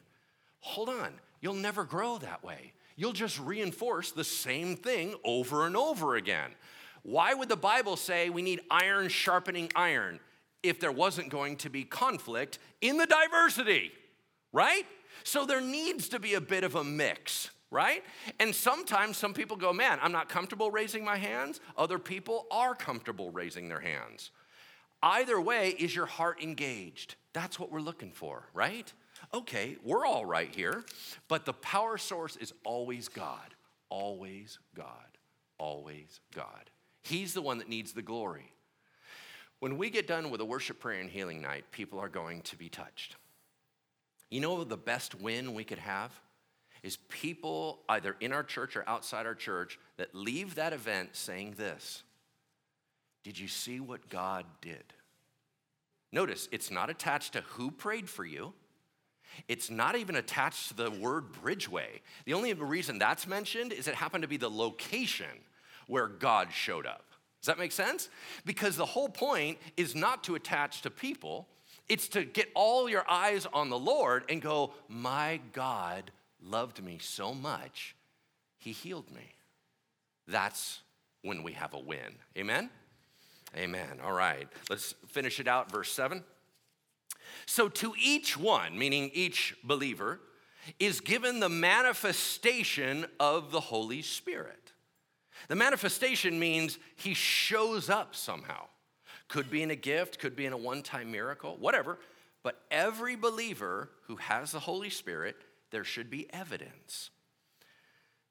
Hold 0.60 0.90
on, 0.90 1.14
you'll 1.40 1.54
never 1.54 1.82
grow 1.82 2.18
that 2.18 2.44
way 2.44 2.72
you'll 2.98 3.12
just 3.12 3.38
reinforce 3.38 4.10
the 4.10 4.24
same 4.24 4.76
thing 4.76 5.14
over 5.24 5.66
and 5.66 5.76
over 5.76 6.16
again. 6.16 6.50
Why 7.04 7.32
would 7.32 7.48
the 7.48 7.56
Bible 7.56 7.96
say 7.96 8.28
we 8.28 8.42
need 8.42 8.60
iron 8.70 9.08
sharpening 9.08 9.70
iron 9.76 10.18
if 10.64 10.80
there 10.80 10.90
wasn't 10.90 11.30
going 11.30 11.56
to 11.58 11.70
be 11.70 11.84
conflict 11.84 12.58
in 12.80 12.98
the 12.98 13.06
diversity, 13.06 13.92
right? 14.52 14.84
So 15.22 15.46
there 15.46 15.60
needs 15.60 16.08
to 16.08 16.18
be 16.18 16.34
a 16.34 16.40
bit 16.40 16.64
of 16.64 16.74
a 16.74 16.82
mix, 16.82 17.50
right? 17.70 18.02
And 18.40 18.52
sometimes 18.52 19.16
some 19.16 19.32
people 19.32 19.56
go, 19.56 19.72
man, 19.72 20.00
I'm 20.02 20.12
not 20.12 20.28
comfortable 20.28 20.72
raising 20.72 21.04
my 21.04 21.16
hands. 21.16 21.60
Other 21.76 22.00
people 22.00 22.46
are 22.50 22.74
comfortable 22.74 23.30
raising 23.30 23.68
their 23.68 23.80
hands. 23.80 24.32
Either 25.04 25.40
way, 25.40 25.70
is 25.78 25.94
your 25.94 26.06
heart 26.06 26.42
engaged? 26.42 27.14
That's 27.32 27.60
what 27.60 27.70
we're 27.70 27.80
looking 27.80 28.10
for, 28.10 28.48
right? 28.52 28.92
Okay, 29.32 29.76
we're 29.82 30.06
all 30.06 30.24
right 30.24 30.54
here, 30.54 30.84
but 31.28 31.44
the 31.44 31.52
power 31.52 31.98
source 31.98 32.36
is 32.36 32.52
always 32.64 33.08
God, 33.08 33.54
always 33.90 34.58
God, 34.74 34.86
always 35.58 36.20
God. 36.34 36.70
He's 37.02 37.34
the 37.34 37.42
one 37.42 37.58
that 37.58 37.68
needs 37.68 37.92
the 37.92 38.02
glory. 38.02 38.52
When 39.60 39.76
we 39.76 39.90
get 39.90 40.06
done 40.06 40.30
with 40.30 40.40
a 40.40 40.44
worship, 40.44 40.78
prayer, 40.78 41.00
and 41.00 41.10
healing 41.10 41.42
night, 41.42 41.64
people 41.72 41.98
are 41.98 42.08
going 42.08 42.42
to 42.42 42.56
be 42.56 42.68
touched. 42.68 43.16
You 44.30 44.40
know 44.40 44.62
the 44.62 44.76
best 44.76 45.14
win 45.14 45.54
we 45.54 45.64
could 45.64 45.78
have? 45.78 46.12
Is 46.82 46.96
people 47.08 47.80
either 47.88 48.14
in 48.20 48.32
our 48.32 48.44
church 48.44 48.76
or 48.76 48.88
outside 48.88 49.26
our 49.26 49.34
church 49.34 49.78
that 49.96 50.14
leave 50.14 50.54
that 50.54 50.72
event 50.72 51.10
saying 51.16 51.54
this 51.56 52.04
Did 53.24 53.38
you 53.38 53.48
see 53.48 53.80
what 53.80 54.08
God 54.08 54.44
did? 54.60 54.84
Notice 56.12 56.48
it's 56.52 56.70
not 56.70 56.88
attached 56.88 57.32
to 57.34 57.40
who 57.42 57.70
prayed 57.70 58.08
for 58.08 58.24
you. 58.24 58.52
It's 59.46 59.70
not 59.70 59.96
even 59.96 60.16
attached 60.16 60.68
to 60.68 60.74
the 60.74 60.90
word 60.90 61.32
bridgeway. 61.32 62.00
The 62.24 62.34
only 62.34 62.52
reason 62.54 62.98
that's 62.98 63.26
mentioned 63.26 63.72
is 63.72 63.86
it 63.86 63.94
happened 63.94 64.22
to 64.22 64.28
be 64.28 64.36
the 64.36 64.50
location 64.50 65.26
where 65.86 66.08
God 66.08 66.48
showed 66.52 66.86
up. 66.86 67.04
Does 67.40 67.46
that 67.46 67.58
make 67.58 67.72
sense? 67.72 68.08
Because 68.44 68.76
the 68.76 68.86
whole 68.86 69.08
point 69.08 69.58
is 69.76 69.94
not 69.94 70.24
to 70.24 70.34
attach 70.34 70.82
to 70.82 70.90
people, 70.90 71.46
it's 71.88 72.08
to 72.08 72.24
get 72.24 72.48
all 72.54 72.88
your 72.88 73.08
eyes 73.08 73.46
on 73.52 73.70
the 73.70 73.78
Lord 73.78 74.24
and 74.28 74.42
go, 74.42 74.72
My 74.88 75.40
God 75.52 76.10
loved 76.42 76.82
me 76.82 76.98
so 77.00 77.32
much, 77.34 77.94
he 78.58 78.72
healed 78.72 79.10
me. 79.10 79.34
That's 80.26 80.80
when 81.22 81.42
we 81.42 81.52
have 81.52 81.74
a 81.74 81.78
win. 81.78 82.16
Amen? 82.36 82.70
Amen. 83.56 84.00
All 84.04 84.12
right, 84.12 84.46
let's 84.68 84.94
finish 85.06 85.40
it 85.40 85.48
out, 85.48 85.70
verse 85.70 85.90
7. 85.90 86.22
So, 87.46 87.68
to 87.68 87.94
each 88.00 88.36
one, 88.36 88.78
meaning 88.78 89.10
each 89.12 89.56
believer, 89.64 90.20
is 90.78 91.00
given 91.00 91.40
the 91.40 91.48
manifestation 91.48 93.06
of 93.18 93.50
the 93.50 93.60
Holy 93.60 94.02
Spirit. 94.02 94.72
The 95.48 95.56
manifestation 95.56 96.38
means 96.38 96.78
he 96.96 97.14
shows 97.14 97.88
up 97.88 98.14
somehow. 98.14 98.66
Could 99.28 99.50
be 99.50 99.62
in 99.62 99.70
a 99.70 99.76
gift, 99.76 100.18
could 100.18 100.36
be 100.36 100.46
in 100.46 100.52
a 100.52 100.58
one 100.58 100.82
time 100.82 101.12
miracle, 101.12 101.56
whatever. 101.58 101.98
But 102.42 102.60
every 102.70 103.16
believer 103.16 103.90
who 104.06 104.16
has 104.16 104.52
the 104.52 104.60
Holy 104.60 104.90
Spirit, 104.90 105.36
there 105.70 105.84
should 105.84 106.10
be 106.10 106.32
evidence 106.32 107.10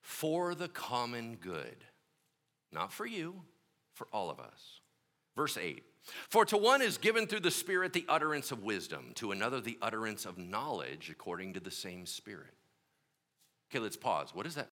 for 0.01 0.55
the 0.55 0.69
common 0.69 1.35
good. 1.35 1.83
Not 2.71 2.91
for 2.91 3.05
you, 3.05 3.41
for 3.93 4.07
all 4.11 4.29
of 4.29 4.39
us. 4.39 4.81
Verse 5.35 5.57
8 5.57 5.83
for 6.29 6.45
to 6.45 6.57
one 6.57 6.81
is 6.81 6.97
given 6.97 7.27
through 7.27 7.41
the 7.41 7.51
Spirit 7.51 7.93
the 7.93 8.05
utterance 8.07 8.51
of 8.51 8.63
wisdom, 8.63 9.11
to 9.15 9.31
another 9.31 9.61
the 9.61 9.77
utterance 9.81 10.25
of 10.25 10.37
knowledge 10.37 11.09
according 11.09 11.53
to 11.53 11.59
the 11.59 11.71
same 11.71 12.05
Spirit. 12.05 12.53
Okay, 13.69 13.79
let's 13.79 13.97
pause. 13.97 14.33
What 14.33 14.45
does 14.45 14.55
that 14.55 14.69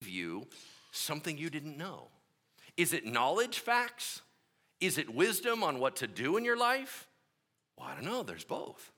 give 0.00 0.10
you? 0.10 0.46
Something 0.92 1.38
you 1.38 1.50
didn't 1.50 1.76
know. 1.76 2.08
Is 2.76 2.92
it 2.92 3.06
knowledge 3.06 3.58
facts? 3.58 4.22
Is 4.80 4.98
it 4.98 5.14
wisdom 5.14 5.62
on 5.62 5.78
what 5.78 5.96
to 5.96 6.06
do 6.06 6.36
in 6.36 6.44
your 6.44 6.56
life? 6.56 7.08
Well, 7.78 7.88
I 7.88 7.94
don't 7.94 8.04
know. 8.04 8.22
There's 8.22 8.44
both. 8.44 8.92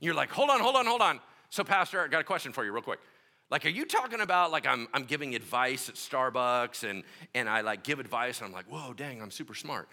you're 0.00 0.14
like, 0.14 0.30
hold 0.30 0.50
on, 0.50 0.60
hold 0.60 0.76
on, 0.76 0.86
hold 0.86 1.02
on. 1.02 1.20
So, 1.50 1.64
Pastor, 1.64 2.00
I 2.00 2.08
got 2.08 2.20
a 2.20 2.24
question 2.24 2.52
for 2.52 2.64
you, 2.64 2.72
real 2.72 2.82
quick. 2.82 3.00
Like, 3.50 3.64
are 3.64 3.70
you 3.70 3.84
talking 3.84 4.20
about 4.20 4.50
like 4.50 4.66
I'm, 4.66 4.88
I'm 4.92 5.04
giving 5.04 5.34
advice 5.34 5.88
at 5.88 5.94
Starbucks 5.94 6.88
and, 6.88 7.04
and 7.34 7.48
I 7.48 7.60
like 7.60 7.84
give 7.84 8.00
advice 8.00 8.40
and 8.40 8.46
I'm 8.48 8.52
like, 8.52 8.66
whoa, 8.66 8.92
dang, 8.92 9.22
I'm 9.22 9.30
super 9.30 9.54
smart. 9.54 9.88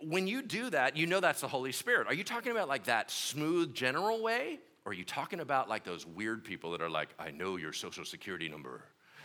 when 0.00 0.26
you 0.26 0.42
do 0.42 0.70
that, 0.70 0.96
you 0.96 1.06
know 1.06 1.20
that's 1.20 1.40
the 1.40 1.48
Holy 1.48 1.72
Spirit. 1.72 2.06
Are 2.06 2.14
you 2.14 2.24
talking 2.24 2.52
about 2.52 2.68
like 2.68 2.84
that 2.84 3.10
smooth 3.10 3.74
general 3.74 4.22
way? 4.22 4.58
Or 4.84 4.92
are 4.92 4.94
you 4.94 5.04
talking 5.04 5.40
about 5.40 5.68
like 5.68 5.84
those 5.84 6.06
weird 6.06 6.44
people 6.44 6.72
that 6.72 6.80
are 6.80 6.90
like, 6.90 7.08
I 7.18 7.30
know 7.30 7.56
your 7.56 7.72
social 7.72 8.04
security 8.04 8.48
number? 8.48 8.82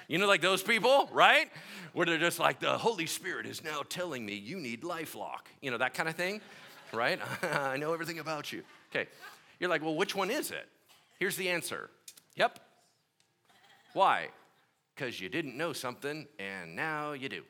You 0.08 0.18
know, 0.20 0.28
like 0.28 0.42
those 0.42 0.62
people, 0.62 1.10
right? 1.12 1.50
Where 1.94 2.06
they're 2.06 2.18
just 2.18 2.40
like, 2.40 2.60
the 2.60 2.78
Holy 2.78 3.06
Spirit 3.06 3.46
is 3.46 3.64
now 3.64 3.82
telling 3.88 4.26
me 4.26 4.36
you 4.36 4.60
need 4.60 4.82
Lifelock. 4.84 5.48
You 5.62 5.72
know, 5.72 5.78
that 5.78 5.94
kind 5.94 6.08
of 6.08 6.16
thing, 6.16 6.42
right? 6.94 7.20
I 7.54 7.78
know 7.78 7.94
everything 7.94 8.20
about 8.20 8.52
you. 8.54 8.64
Okay. 8.92 9.10
You're 9.60 9.70
like, 9.70 9.82
well, 9.82 9.96
which 9.96 10.14
one 10.14 10.30
is 10.30 10.52
it? 10.52 10.68
Here's 11.20 11.36
the 11.38 11.50
answer 11.50 11.90
Yep. 12.36 12.60
Why? 13.96 14.28
Because 14.93 15.22
you 15.22 15.30
didn't 15.30 15.56
know 15.56 15.72
something 15.72 16.28
and 16.38 16.76
now 16.76 17.14
you 17.14 17.30
do. 17.30 17.43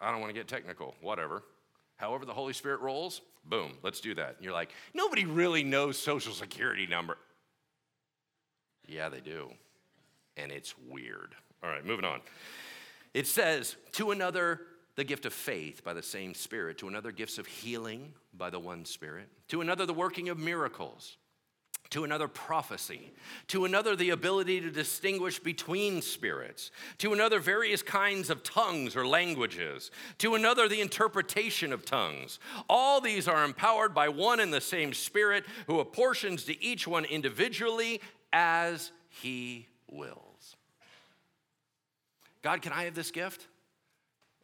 I 0.00 0.10
don't 0.10 0.22
want 0.22 0.30
to 0.30 0.40
get 0.40 0.48
technical, 0.48 0.94
whatever. 1.02 1.42
However, 1.96 2.24
the 2.24 2.32
Holy 2.32 2.54
Spirit 2.54 2.80
rolls, 2.80 3.20
boom, 3.44 3.72
let's 3.82 4.00
do 4.00 4.14
that. 4.14 4.36
And 4.36 4.44
you're 4.44 4.54
like, 4.54 4.70
nobody 4.94 5.26
really 5.26 5.62
knows 5.62 5.98
social 5.98 6.32
security 6.32 6.86
number. 6.86 7.18
Yeah, 8.88 9.10
they 9.10 9.20
do. 9.20 9.50
And 10.38 10.50
it's 10.50 10.74
weird. 10.88 11.34
All 11.62 11.68
right, 11.68 11.84
moving 11.84 12.06
on. 12.06 12.20
It 13.12 13.26
says, 13.26 13.76
to 13.92 14.12
another, 14.12 14.62
the 14.94 15.04
gift 15.04 15.26
of 15.26 15.34
faith 15.34 15.84
by 15.84 15.92
the 15.92 16.02
same 16.02 16.32
Spirit, 16.32 16.78
to 16.78 16.88
another, 16.88 17.12
gifts 17.12 17.36
of 17.36 17.46
healing 17.46 18.14
by 18.32 18.48
the 18.48 18.58
one 18.58 18.86
Spirit, 18.86 19.28
to 19.48 19.60
another, 19.60 19.84
the 19.84 19.92
working 19.92 20.30
of 20.30 20.38
miracles 20.38 21.18
to 21.90 22.04
another 22.04 22.28
prophecy, 22.28 23.12
to 23.48 23.64
another 23.64 23.94
the 23.94 24.10
ability 24.10 24.60
to 24.60 24.70
distinguish 24.70 25.38
between 25.38 26.02
spirits, 26.02 26.70
to 26.98 27.12
another 27.12 27.38
various 27.38 27.82
kinds 27.82 28.30
of 28.30 28.42
tongues 28.42 28.96
or 28.96 29.06
languages, 29.06 29.90
to 30.18 30.34
another 30.34 30.68
the 30.68 30.80
interpretation 30.80 31.72
of 31.72 31.84
tongues. 31.84 32.38
All 32.68 33.00
these 33.00 33.28
are 33.28 33.44
empowered 33.44 33.94
by 33.94 34.08
one 34.08 34.40
and 34.40 34.52
the 34.52 34.60
same 34.60 34.92
Spirit 34.92 35.44
who 35.66 35.80
apportions 35.80 36.44
to 36.44 36.62
each 36.62 36.86
one 36.86 37.04
individually 37.04 38.00
as 38.32 38.90
he 39.08 39.66
wills. 39.90 40.56
God, 42.42 42.62
can 42.62 42.72
I 42.72 42.84
have 42.84 42.94
this 42.94 43.10
gift? 43.10 43.46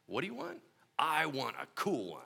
What 0.06 0.20
do 0.22 0.26
you 0.26 0.34
want? 0.34 0.58
I 0.98 1.26
want 1.26 1.56
a 1.60 1.66
cool 1.74 2.12
one. 2.12 2.22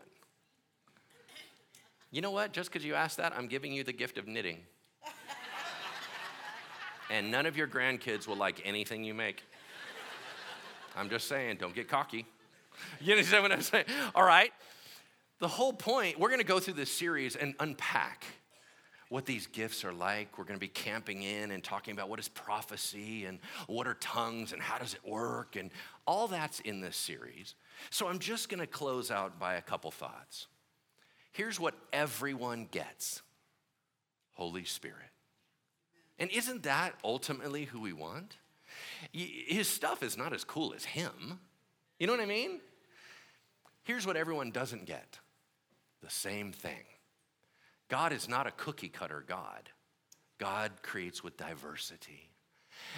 You 2.10 2.20
know 2.22 2.30
what? 2.30 2.52
Just 2.52 2.70
because 2.70 2.84
you 2.84 2.94
asked 2.94 3.18
that, 3.18 3.34
I'm 3.36 3.46
giving 3.46 3.72
you 3.72 3.84
the 3.84 3.92
gift 3.92 4.16
of 4.16 4.26
knitting 4.26 4.58
and 7.10 7.30
none 7.30 7.46
of 7.46 7.56
your 7.56 7.66
grandkids 7.66 8.26
will 8.26 8.36
like 8.36 8.62
anything 8.64 9.04
you 9.04 9.14
make. 9.14 9.42
I'm 10.96 11.10
just 11.10 11.28
saying, 11.28 11.58
don't 11.60 11.74
get 11.74 11.88
cocky. 11.88 12.26
You 13.00 13.12
understand 13.12 13.42
what 13.42 13.52
I'm 13.52 13.62
saying? 13.62 13.84
All 14.14 14.24
right. 14.24 14.52
The 15.38 15.48
whole 15.48 15.72
point, 15.72 16.18
we're 16.18 16.28
going 16.28 16.40
to 16.40 16.46
go 16.46 16.58
through 16.60 16.74
this 16.74 16.90
series 16.90 17.36
and 17.36 17.54
unpack 17.60 18.24
what 19.08 19.26
these 19.26 19.46
gifts 19.46 19.84
are 19.84 19.92
like. 19.92 20.38
We're 20.38 20.44
going 20.44 20.58
to 20.58 20.60
be 20.60 20.68
camping 20.68 21.22
in 21.22 21.50
and 21.50 21.62
talking 21.62 21.92
about 21.92 22.08
what 22.08 22.18
is 22.18 22.28
prophecy 22.28 23.26
and 23.26 23.38
what 23.66 23.86
are 23.86 23.94
tongues 23.94 24.52
and 24.52 24.60
how 24.60 24.78
does 24.78 24.94
it 24.94 25.06
work 25.06 25.56
and 25.56 25.70
all 26.06 26.26
that's 26.28 26.60
in 26.60 26.80
this 26.80 26.96
series. 26.96 27.54
So 27.90 28.08
I'm 28.08 28.18
just 28.18 28.48
going 28.48 28.60
to 28.60 28.66
close 28.66 29.10
out 29.10 29.38
by 29.38 29.54
a 29.54 29.62
couple 29.62 29.90
thoughts. 29.90 30.46
Here's 31.32 31.60
what 31.60 31.74
everyone 31.92 32.68
gets 32.70 33.22
Holy 34.32 34.64
Spirit. 34.64 35.10
And 36.18 36.30
isn't 36.30 36.62
that 36.62 36.94
ultimately 37.04 37.64
who 37.64 37.80
we 37.80 37.92
want? 37.92 38.36
His 39.12 39.68
stuff 39.68 40.02
is 40.02 40.16
not 40.16 40.32
as 40.32 40.44
cool 40.44 40.72
as 40.74 40.84
him. 40.84 41.40
You 41.98 42.06
know 42.06 42.12
what 42.12 42.22
I 42.22 42.26
mean? 42.26 42.60
Here's 43.82 44.06
what 44.06 44.16
everyone 44.16 44.50
doesn't 44.50 44.84
get 44.86 45.18
the 46.02 46.10
same 46.10 46.52
thing 46.52 46.84
God 47.88 48.12
is 48.12 48.28
not 48.28 48.46
a 48.46 48.52
cookie 48.52 48.88
cutter 48.88 49.24
God, 49.26 49.70
God 50.38 50.72
creates 50.82 51.22
with 51.22 51.36
diversity. 51.36 52.30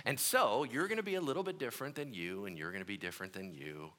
And 0.05 0.19
so 0.19 0.65
you're 0.65 0.89
going 0.89 0.99
to 0.99 1.05
be 1.05 1.15
a 1.15 1.21
little 1.21 1.45
bit 1.45 1.59
different 1.59 1.95
than 1.95 2.13
you, 2.13 2.47
and 2.47 2.59
you're 2.59 2.73
going 2.73 2.83
to 2.83 2.87
be 2.87 2.97
different 2.97 3.33
than 3.33 3.53
you. 3.53 3.93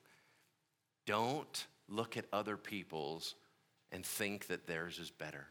Don't 1.05 1.67
look 1.87 2.17
at 2.17 2.25
other 2.33 2.57
people's 2.57 3.35
and 3.91 4.05
think 4.05 4.47
that 4.47 4.67
theirs 4.67 4.99
is 4.99 5.09
better. 5.09 5.47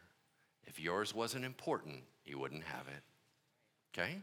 If 0.65 0.79
yours 0.79 1.15
wasn't 1.15 1.45
important, 1.45 2.03
you 2.25 2.37
wouldn't 2.37 2.63
have 2.63 2.87
it. 2.87 3.03
Okay? 3.93 4.19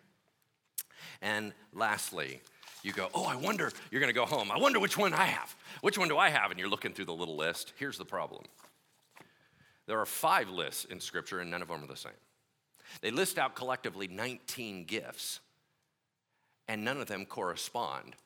And 1.22 1.52
lastly, 1.72 2.40
you 2.82 2.92
go, 2.92 3.08
oh, 3.14 3.24
I 3.24 3.36
wonder, 3.36 3.72
you're 3.90 4.00
gonna 4.00 4.12
go 4.12 4.26
home. 4.26 4.50
I 4.50 4.58
wonder 4.58 4.78
which 4.78 4.96
one 4.96 5.12
I 5.12 5.24
have. 5.24 5.54
Which 5.80 5.98
one 5.98 6.08
do 6.08 6.18
I 6.18 6.30
have? 6.30 6.50
And 6.50 6.60
you're 6.60 6.68
looking 6.68 6.92
through 6.92 7.06
the 7.06 7.14
little 7.14 7.36
list. 7.36 7.72
Here's 7.78 7.98
the 7.98 8.04
problem 8.04 8.44
there 9.86 10.00
are 10.00 10.06
five 10.06 10.48
lists 10.48 10.84
in 10.84 11.00
Scripture, 11.00 11.40
and 11.40 11.50
none 11.50 11.62
of 11.62 11.68
them 11.68 11.84
are 11.84 11.86
the 11.86 11.96
same. 11.96 12.12
They 13.00 13.10
list 13.10 13.38
out 13.38 13.54
collectively 13.54 14.08
19 14.08 14.84
gifts, 14.84 15.40
and 16.68 16.84
none 16.84 17.00
of 17.00 17.06
them 17.06 17.24
correspond 17.24 18.16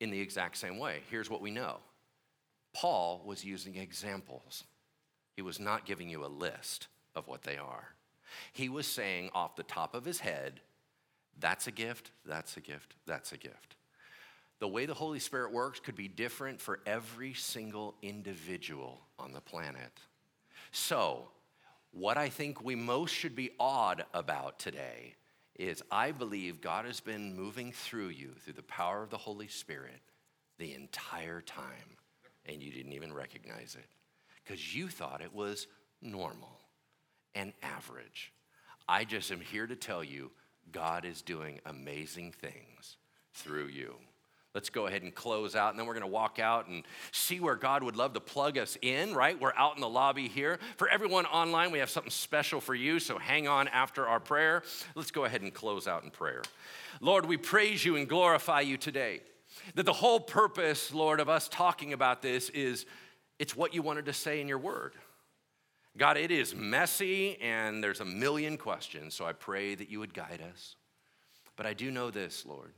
in 0.00 0.10
the 0.10 0.20
exact 0.20 0.56
same 0.56 0.78
way. 0.78 1.02
Here's 1.10 1.30
what 1.30 1.42
we 1.42 1.50
know 1.50 1.78
Paul 2.72 3.22
was 3.24 3.44
using 3.44 3.76
examples, 3.76 4.64
he 5.36 5.42
was 5.42 5.60
not 5.60 5.86
giving 5.86 6.08
you 6.08 6.24
a 6.24 6.28
list 6.28 6.88
of 7.14 7.28
what 7.28 7.42
they 7.42 7.56
are. 7.56 7.94
He 8.52 8.68
was 8.68 8.86
saying 8.86 9.30
off 9.34 9.56
the 9.56 9.62
top 9.62 9.94
of 9.94 10.04
his 10.04 10.20
head, 10.20 10.60
that's 11.38 11.66
a 11.66 11.70
gift, 11.70 12.10
that's 12.24 12.56
a 12.56 12.60
gift, 12.60 12.94
that's 13.06 13.32
a 13.32 13.36
gift. 13.36 13.76
The 14.58 14.68
way 14.68 14.84
the 14.84 14.94
Holy 14.94 15.18
Spirit 15.18 15.52
works 15.52 15.80
could 15.80 15.96
be 15.96 16.08
different 16.08 16.60
for 16.60 16.80
every 16.84 17.32
single 17.32 17.94
individual 18.02 19.00
on 19.18 19.32
the 19.32 19.40
planet. 19.40 19.92
So, 20.70 21.28
what 21.92 22.18
I 22.18 22.28
think 22.28 22.62
we 22.62 22.74
most 22.76 23.12
should 23.12 23.34
be 23.34 23.50
awed 23.58 24.04
about 24.14 24.58
today 24.58 25.14
is 25.56 25.82
I 25.90 26.12
believe 26.12 26.60
God 26.60 26.84
has 26.84 27.00
been 27.00 27.34
moving 27.34 27.72
through 27.72 28.08
you 28.08 28.30
through 28.44 28.52
the 28.52 28.62
power 28.62 29.02
of 29.02 29.10
the 29.10 29.16
Holy 29.16 29.48
Spirit 29.48 30.00
the 30.58 30.74
entire 30.74 31.40
time, 31.40 31.96
and 32.46 32.62
you 32.62 32.70
didn't 32.70 32.92
even 32.92 33.12
recognize 33.12 33.76
it 33.78 33.88
because 34.44 34.74
you 34.74 34.88
thought 34.88 35.20
it 35.20 35.34
was 35.34 35.66
normal 36.02 36.59
and 37.34 37.52
average. 37.62 38.32
I 38.88 39.04
just 39.04 39.30
am 39.30 39.40
here 39.40 39.66
to 39.66 39.76
tell 39.76 40.02
you 40.02 40.30
God 40.72 41.04
is 41.04 41.22
doing 41.22 41.60
amazing 41.64 42.32
things 42.32 42.96
through 43.34 43.66
you. 43.66 43.94
Let's 44.52 44.68
go 44.68 44.88
ahead 44.88 45.02
and 45.02 45.14
close 45.14 45.54
out, 45.54 45.70
and 45.70 45.78
then 45.78 45.86
we're 45.86 45.94
going 45.94 46.02
to 46.02 46.08
walk 46.08 46.40
out 46.40 46.66
and 46.66 46.82
see 47.12 47.38
where 47.38 47.54
God 47.54 47.84
would 47.84 47.96
love 47.96 48.14
to 48.14 48.20
plug 48.20 48.58
us 48.58 48.76
in, 48.82 49.14
right? 49.14 49.40
We're 49.40 49.54
out 49.54 49.76
in 49.76 49.80
the 49.80 49.88
lobby 49.88 50.26
here. 50.26 50.58
For 50.76 50.88
everyone 50.88 51.24
online, 51.26 51.70
we 51.70 51.78
have 51.78 51.88
something 51.88 52.10
special 52.10 52.60
for 52.60 52.74
you, 52.74 52.98
so 52.98 53.16
hang 53.16 53.46
on 53.46 53.68
after 53.68 54.08
our 54.08 54.18
prayer. 54.18 54.64
Let's 54.96 55.12
go 55.12 55.24
ahead 55.24 55.42
and 55.42 55.54
close 55.54 55.86
out 55.86 56.02
in 56.02 56.10
prayer. 56.10 56.42
Lord, 57.00 57.26
we 57.26 57.36
praise 57.36 57.84
you 57.84 57.94
and 57.94 58.08
glorify 58.08 58.62
you 58.62 58.76
today. 58.76 59.20
That 59.76 59.86
the 59.86 59.92
whole 59.92 60.18
purpose, 60.18 60.92
Lord, 60.92 61.20
of 61.20 61.28
us 61.28 61.48
talking 61.48 61.92
about 61.92 62.20
this 62.20 62.48
is 62.50 62.86
it's 63.38 63.56
what 63.56 63.72
you 63.72 63.82
wanted 63.82 64.06
to 64.06 64.12
say 64.12 64.40
in 64.40 64.48
your 64.48 64.58
word. 64.58 64.94
God, 65.96 66.16
it 66.16 66.30
is 66.30 66.54
messy 66.54 67.40
and 67.40 67.82
there's 67.82 68.00
a 68.00 68.04
million 68.04 68.56
questions, 68.56 69.14
so 69.14 69.24
I 69.24 69.32
pray 69.32 69.74
that 69.74 69.90
you 69.90 69.98
would 69.98 70.14
guide 70.14 70.40
us. 70.52 70.76
But 71.56 71.66
I 71.66 71.74
do 71.74 71.90
know 71.90 72.10
this, 72.10 72.46
Lord. 72.46 72.72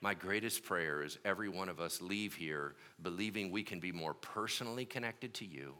My 0.00 0.12
greatest 0.12 0.64
prayer 0.64 1.02
is 1.02 1.18
every 1.24 1.48
one 1.48 1.70
of 1.70 1.80
us 1.80 2.02
leave 2.02 2.34
here 2.34 2.74
believing 3.00 3.50
we 3.50 3.62
can 3.62 3.80
be 3.80 3.90
more 3.90 4.12
personally 4.12 4.84
connected 4.84 5.32
to 5.34 5.46
you, 5.46 5.74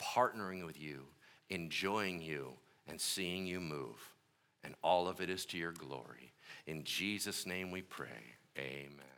partnering 0.00 0.64
with 0.64 0.80
you, 0.80 1.02
enjoying 1.50 2.22
you, 2.22 2.52
and 2.86 3.00
seeing 3.00 3.44
you 3.44 3.60
move. 3.60 3.98
And 4.62 4.74
all 4.82 5.08
of 5.08 5.20
it 5.20 5.30
is 5.30 5.44
to 5.46 5.58
your 5.58 5.72
glory. 5.72 6.32
In 6.66 6.84
Jesus' 6.84 7.44
name 7.44 7.72
we 7.72 7.82
pray. 7.82 8.36
Amen. 8.56 9.15